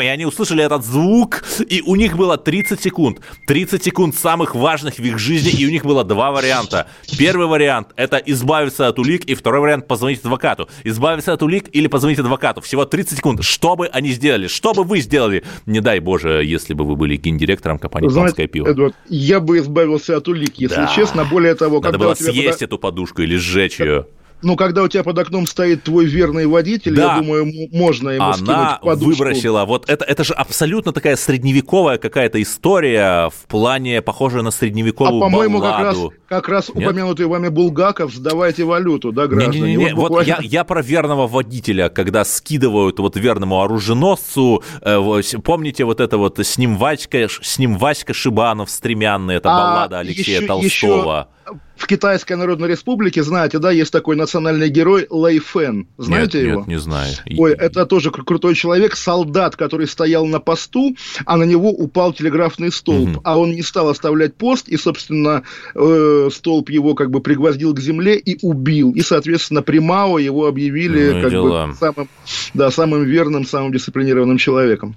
и 0.00 0.06
они 0.06 0.26
услышали 0.26 0.64
этот 0.64 0.84
звук, 0.84 1.44
и 1.68 1.82
у 1.82 1.94
них 1.94 2.16
было 2.16 2.36
30 2.36 2.80
секунд. 2.80 3.20
30 3.46 3.84
секунд 3.84 4.16
самых 4.16 4.54
важных 4.54 4.94
в 4.94 5.04
их 5.04 5.18
жизни, 5.18 5.50
и 5.50 5.66
у 5.66 5.70
них 5.70 5.84
было 5.84 6.04
два 6.04 6.32
варианта. 6.32 6.88
Первый 7.18 7.46
вариант— 7.46 7.88
это 7.96 8.16
избавиться 8.16 8.88
от 8.88 8.98
улик, 8.98 9.24
и 9.24 9.34
второй 9.34 9.60
вариант— 9.60 9.86
позвонить 9.88 10.20
адвокату. 10.20 10.68
Избавиться 10.82 11.32
от 11.32 11.42
улик 11.42 11.68
или 11.72 11.86
позвонить 11.86 12.18
адвокату 12.18 12.53
результатов. 12.54 12.64
Всего 12.64 12.84
30 12.84 13.18
секунд. 13.18 13.42
Что 13.42 13.76
бы 13.76 13.86
они 13.86 14.10
сделали? 14.10 14.46
Что 14.46 14.72
бы 14.72 14.84
вы 14.84 15.00
сделали? 15.00 15.44
Не 15.66 15.80
дай 15.80 16.00
боже, 16.00 16.42
если 16.44 16.74
бы 16.74 16.84
вы 16.84 16.96
были 16.96 17.16
гендиректором 17.16 17.78
компании 17.78 18.08
Знаете, 18.08 18.26
«Панское 18.26 18.46
пиво». 18.46 18.70
Эдуард, 18.70 18.94
я 19.08 19.40
бы 19.40 19.58
избавился 19.58 20.16
от 20.16 20.28
улик, 20.28 20.54
если 20.56 20.76
да. 20.76 20.92
честно. 20.94 21.24
Более 21.24 21.54
того, 21.54 21.80
Надо 21.80 21.98
было 21.98 22.14
съесть 22.14 22.58
пода... 22.58 22.64
эту 22.64 22.78
подушку 22.78 23.22
или 23.22 23.36
сжечь 23.36 23.80
ее. 23.80 24.06
Ну, 24.44 24.56
когда 24.56 24.82
у 24.82 24.88
тебя 24.88 25.02
под 25.02 25.18
окном 25.18 25.46
стоит 25.46 25.84
твой 25.84 26.04
верный 26.04 26.46
водитель, 26.46 26.94
да. 26.94 27.14
я 27.14 27.20
думаю, 27.20 27.46
можно 27.72 28.10
ему 28.10 28.24
Она 28.24 28.34
скинуть 28.34 28.80
подушку. 28.82 29.24
выбросила. 29.24 29.64
Вот 29.64 29.88
это, 29.88 30.04
это 30.04 30.22
же 30.22 30.34
абсолютно 30.34 30.92
такая 30.92 31.16
средневековая 31.16 31.96
какая-то 31.96 32.40
история 32.42 33.30
в 33.30 33.48
плане, 33.48 34.02
похожая 34.02 34.42
на 34.42 34.50
средневековую 34.50 35.16
А, 35.16 35.20
по-моему, 35.20 35.60
как 35.60 35.80
раз, 35.80 35.96
как 36.28 36.48
раз 36.48 36.68
Нет? 36.68 36.86
упомянутый 36.86 37.26
вами 37.26 37.48
Булгаков 37.48 38.12
«Сдавайте 38.12 38.64
валюту», 38.64 39.12
да, 39.12 39.26
граждане? 39.26 39.60
Не, 39.60 39.76
не, 39.76 39.76
не, 39.76 39.94
вот, 39.94 40.10
буквально... 40.10 40.34
вот 40.36 40.44
я, 40.44 40.58
я 40.58 40.64
про 40.64 40.82
верного 40.82 41.26
водителя, 41.26 41.88
когда 41.88 42.24
скидывают 42.24 42.98
вот 42.98 43.16
верному 43.16 43.62
оруженосцу, 43.62 44.62
э, 44.82 45.22
помните 45.42 45.84
вот 45.84 46.00
это 46.00 46.18
вот 46.18 46.38
с 46.38 46.58
ним 46.58 46.76
Васька, 46.76 47.28
с 47.28 47.58
ним 47.58 47.78
Васька 47.78 48.12
Шибанов, 48.12 48.68
стремянный, 48.68 49.36
это 49.36 49.50
а, 49.50 49.56
баллада 49.56 50.00
Алексея 50.00 50.38
еще, 50.38 50.46
Толстого. 50.46 51.28
Еще 51.28 51.34
в 51.76 51.86
Китайской 51.86 52.34
Народной 52.34 52.68
Республике, 52.68 53.22
знаете, 53.22 53.58
да, 53.58 53.70
есть 53.70 53.92
такой 53.92 54.16
национальный 54.16 54.68
герой 54.68 55.06
Лэй 55.10 55.38
Фэн. 55.38 55.86
Знаете 55.98 56.38
нет, 56.38 56.48
его? 56.48 56.60
Нет, 56.60 56.68
не 56.68 56.78
знаю. 56.78 57.14
Ой, 57.36 57.52
это 57.52 57.84
тоже 57.84 58.10
крутой 58.10 58.54
человек, 58.54 58.96
солдат, 58.96 59.56
который 59.56 59.86
стоял 59.86 60.24
на 60.26 60.40
посту, 60.40 60.96
а 61.26 61.36
на 61.36 61.44
него 61.44 61.70
упал 61.70 62.12
телеграфный 62.12 62.72
столб. 62.72 63.10
Угу. 63.10 63.20
А 63.24 63.38
он 63.38 63.52
не 63.52 63.62
стал 63.62 63.88
оставлять 63.88 64.34
пост, 64.34 64.68
и, 64.68 64.76
собственно, 64.76 65.42
э, 65.74 66.28
столб 66.32 66.70
его 66.70 66.94
как 66.94 67.10
бы 67.10 67.20
пригвоздил 67.20 67.74
к 67.74 67.80
земле 67.80 68.16
и 68.16 68.38
убил. 68.42 68.92
И, 68.92 69.00
соответственно, 69.02 69.62
Примао 69.62 70.18
его 70.18 70.46
объявили 70.46 71.10
ну, 71.10 71.22
как 71.22 71.30
дела. 71.30 71.66
бы 71.66 71.74
самым, 71.74 72.08
да, 72.54 72.70
самым 72.70 73.04
верным, 73.04 73.44
самым 73.44 73.72
дисциплинированным 73.72 74.38
человеком. 74.38 74.96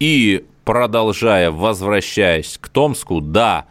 И 0.00 0.44
продолжая, 0.64 1.50
возвращаясь 1.50 2.58
к 2.60 2.68
Томску, 2.68 3.20
да, 3.20 3.66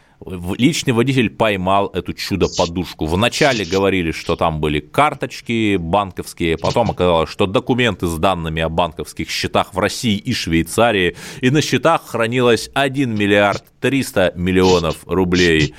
личный 0.57 0.93
водитель 0.93 1.29
поймал 1.29 1.87
эту 1.87 2.13
чудо-подушку. 2.13 3.05
Вначале 3.05 3.65
говорили, 3.65 4.11
что 4.11 4.35
там 4.35 4.59
были 4.59 4.79
карточки 4.79 5.77
банковские, 5.77 6.57
потом 6.57 6.91
оказалось, 6.91 7.29
что 7.29 7.45
документы 7.45 8.07
с 8.07 8.17
данными 8.17 8.61
о 8.61 8.69
банковских 8.69 9.29
счетах 9.29 9.73
в 9.73 9.79
России 9.79 10.17
и 10.17 10.33
Швейцарии, 10.33 11.15
и 11.41 11.49
на 11.49 11.61
счетах 11.61 12.05
хранилось 12.07 12.69
1 12.73 13.13
миллиард 13.13 13.63
300 13.81 14.33
миллионов 14.35 14.97
рублей 15.05 15.75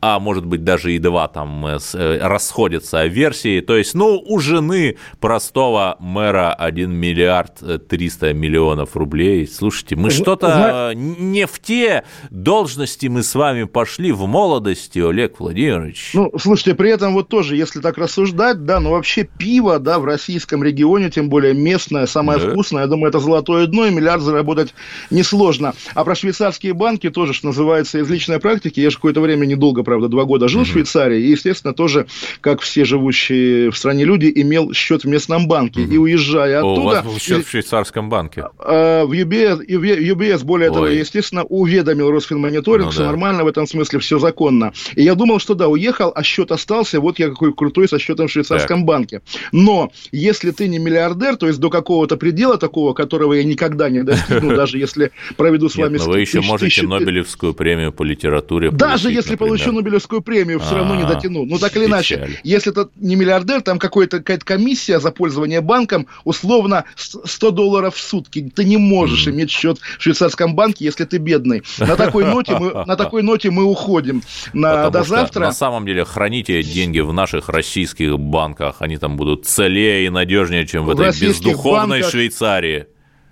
а 0.00 0.18
может 0.18 0.46
быть 0.46 0.64
даже 0.64 0.94
и 0.94 0.98
два 0.98 1.28
там 1.28 1.66
э, 1.66 1.78
э, 1.94 2.18
расходятся 2.22 3.04
версии. 3.06 3.60
То 3.60 3.76
есть, 3.76 3.94
ну, 3.94 4.22
у 4.24 4.38
жены 4.38 4.96
простого 5.20 5.96
мэра 6.00 6.52
1 6.54 6.90
миллиард 6.90 7.62
300 7.88 8.32
миллионов 8.32 8.96
рублей. 8.96 9.46
Слушайте, 9.46 9.96
мы 9.96 10.10
что-то 10.10 10.92
не 10.94 11.46
в 11.46 11.58
те 11.60 12.04
должности 12.30 13.06
мы 13.06 13.22
с 13.22 13.34
вами 13.34 13.64
пошли 13.64 14.12
в 14.12 14.26
молодости, 14.26 14.98
Олег 14.98 15.40
Владимирович. 15.40 16.12
Ну, 16.14 16.32
слушайте, 16.38 16.74
при 16.74 16.90
этом 16.90 17.14
вот 17.14 17.28
тоже, 17.28 17.56
если 17.56 17.80
так 17.80 17.98
рассуждать, 17.98 18.64
да, 18.64 18.80
ну 18.80 18.90
вообще 18.90 19.24
пиво, 19.24 19.78
да, 19.78 19.98
в 19.98 20.04
российском 20.04 20.62
регионе, 20.62 21.10
тем 21.10 21.28
более 21.28 21.54
местное, 21.54 22.06
самое 22.06 22.40
да. 22.40 22.50
вкусное, 22.50 22.82
я 22.82 22.86
думаю, 22.86 23.10
это 23.10 23.20
золотое 23.20 23.66
дно, 23.66 23.86
и 23.86 23.90
миллиард 23.90 24.22
заработать 24.22 24.74
несложно. 25.10 25.74
А 25.94 26.04
про 26.04 26.14
швейцарские 26.14 26.74
банки 26.74 27.10
тоже, 27.10 27.32
что 27.32 27.48
называется, 27.48 27.98
из 27.98 28.08
личной 28.08 28.40
практики, 28.40 28.80
я 28.80 28.90
же 28.90 28.96
какое-то 28.96 29.20
время 29.20 29.46
недолго 29.46 29.82
правда, 29.90 30.06
два 30.06 30.24
года 30.24 30.46
жил 30.46 30.62
mm-hmm. 30.62 30.64
в 30.64 30.68
Швейцарии, 30.68 31.20
и, 31.20 31.30
естественно, 31.30 31.74
тоже, 31.74 32.06
как 32.40 32.60
все 32.60 32.84
живущие 32.84 33.72
в 33.72 33.76
стране 33.76 34.04
люди, 34.04 34.30
имел 34.32 34.72
счет 34.72 35.02
в 35.02 35.08
местном 35.08 35.48
банке. 35.48 35.80
Mm-hmm. 35.80 35.94
И 35.94 35.98
уезжая 35.98 36.58
оттуда... 36.58 36.80
О, 36.80 36.84
у 36.84 36.86
вас 36.86 37.04
был 37.04 37.18
счет 37.18 37.44
в 37.44 37.50
швейцарском 37.50 38.08
банке? 38.08 38.44
А, 38.60 39.04
в 39.04 39.10
UBS, 39.10 39.66
UBS 39.66 40.44
более 40.44 40.70
Ой. 40.70 40.74
того, 40.74 40.86
естественно, 40.86 41.42
уведомил 41.42 42.08
Росфинмониторинг, 42.12 42.86
ну, 42.86 42.90
все 42.92 43.00
да. 43.00 43.06
нормально, 43.06 43.42
в 43.42 43.48
этом 43.48 43.66
смысле 43.66 43.98
все 43.98 44.20
законно. 44.20 44.72
И 44.94 45.02
я 45.02 45.16
думал, 45.16 45.40
что 45.40 45.54
да, 45.54 45.66
уехал, 45.66 46.12
а 46.14 46.22
счет 46.22 46.52
остался, 46.52 47.00
вот 47.00 47.18
я 47.18 47.28
какой 47.30 47.52
крутой 47.52 47.88
со 47.88 47.98
счетом 47.98 48.28
в 48.28 48.30
швейцарском 48.30 48.80
так. 48.80 48.86
банке. 48.86 49.22
Но 49.50 49.90
если 50.12 50.52
ты 50.52 50.68
не 50.68 50.78
миллиардер, 50.78 51.36
то 51.36 51.48
есть 51.48 51.58
до 51.58 51.68
какого-то 51.68 52.16
предела 52.16 52.58
такого, 52.58 52.94
которого 52.94 53.32
я 53.32 53.42
никогда 53.42 53.90
не 53.90 54.04
достигну, 54.04 54.54
даже 54.56 54.78
если 54.78 55.10
проведу 55.36 55.68
с 55.68 55.74
вами... 55.74 55.98
но 55.98 56.04
вы 56.04 56.20
еще 56.20 56.40
можете 56.42 56.86
Нобелевскую 56.86 57.54
премию 57.54 57.92
по 57.92 58.04
литературе 58.04 58.70
Даже 58.70 59.10
если 59.10 59.36
получу 59.36 59.72
Нобелевскую 59.80 60.20
премию, 60.22 60.60
все 60.60 60.76
равно 60.76 60.94
не 60.94 61.02
а, 61.02 61.06
дотяну. 61.06 61.44
Ну, 61.44 61.58
так 61.58 61.76
или 61.76 61.86
иначе, 61.86 62.38
если 62.42 62.72
это 62.72 62.90
не 62.96 63.16
миллиардер, 63.16 63.62
там 63.62 63.78
какая-то 63.78 64.20
комиссия 64.20 65.00
за 65.00 65.10
пользование 65.10 65.60
банком, 65.60 66.06
условно 66.24 66.84
100 66.96 67.50
долларов 67.50 67.94
в 67.94 68.00
сутки. 68.00 68.50
Ты 68.54 68.64
не 68.64 68.76
можешь 68.76 69.26
иметь 69.28 69.50
счет 69.50 69.78
в 69.78 70.02
швейцарском 70.02 70.54
банке, 70.54 70.84
если 70.84 71.04
ты 71.04 71.18
бедный. 71.18 71.62
На 71.78 71.96
такой 71.96 72.24
ноте 72.24 72.56
мы, 72.58 72.84
на 72.84 72.96
такой 72.96 73.22
ноте 73.22 73.50
мы 73.50 73.64
уходим 73.64 74.22
на, 74.52 74.90
до 74.90 75.02
завтра. 75.02 75.40
На 75.46 75.52
самом 75.52 75.86
деле, 75.86 76.04
храните 76.04 76.62
деньги 76.62 77.00
в 77.00 77.12
наших 77.12 77.48
российских 77.48 78.18
банках. 78.18 78.76
Они 78.80 78.98
там 78.98 79.16
будут 79.16 79.46
целее 79.46 80.06
и 80.06 80.10
надежнее, 80.10 80.66
чем 80.66 80.84
в, 80.84 80.94
в 80.94 81.00
этой 81.00 81.18
бездуховной 81.20 82.00
банках... 82.00 82.10
Швейцарии 82.10 82.86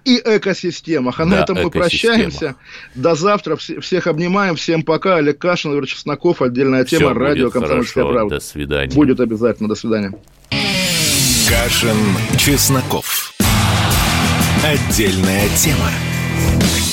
и 0.09 0.23
экосистемах. 0.25 1.21
А 1.21 1.25
да, 1.25 1.31
на 1.31 1.35
этом 1.43 1.63
мы 1.63 1.71
прощаемся. 1.71 2.57
До 2.95 3.15
завтра. 3.15 3.57
Всех 3.57 4.07
обнимаем. 4.07 4.57
Всем 4.57 4.83
пока. 4.83 5.17
Олег 5.17 5.39
Кашин, 5.39 5.73
Игорь 5.73 5.87
Чесноков. 5.87 6.43
Отдельная 6.43 6.85
тема. 6.85 7.11
Все 7.11 7.19
Радио 7.19 7.51
«Комсомольская 7.51 8.05
правда». 8.05 8.37
До 8.37 8.41
свидания. 8.41 8.95
Будет 8.95 9.21
обязательно. 9.21 9.69
До 9.69 9.75
свидания. 9.75 10.13
Кашин, 11.49 11.97
Чесноков. 12.39 13.33
Отдельная 14.65 15.49
тема. 15.57 15.91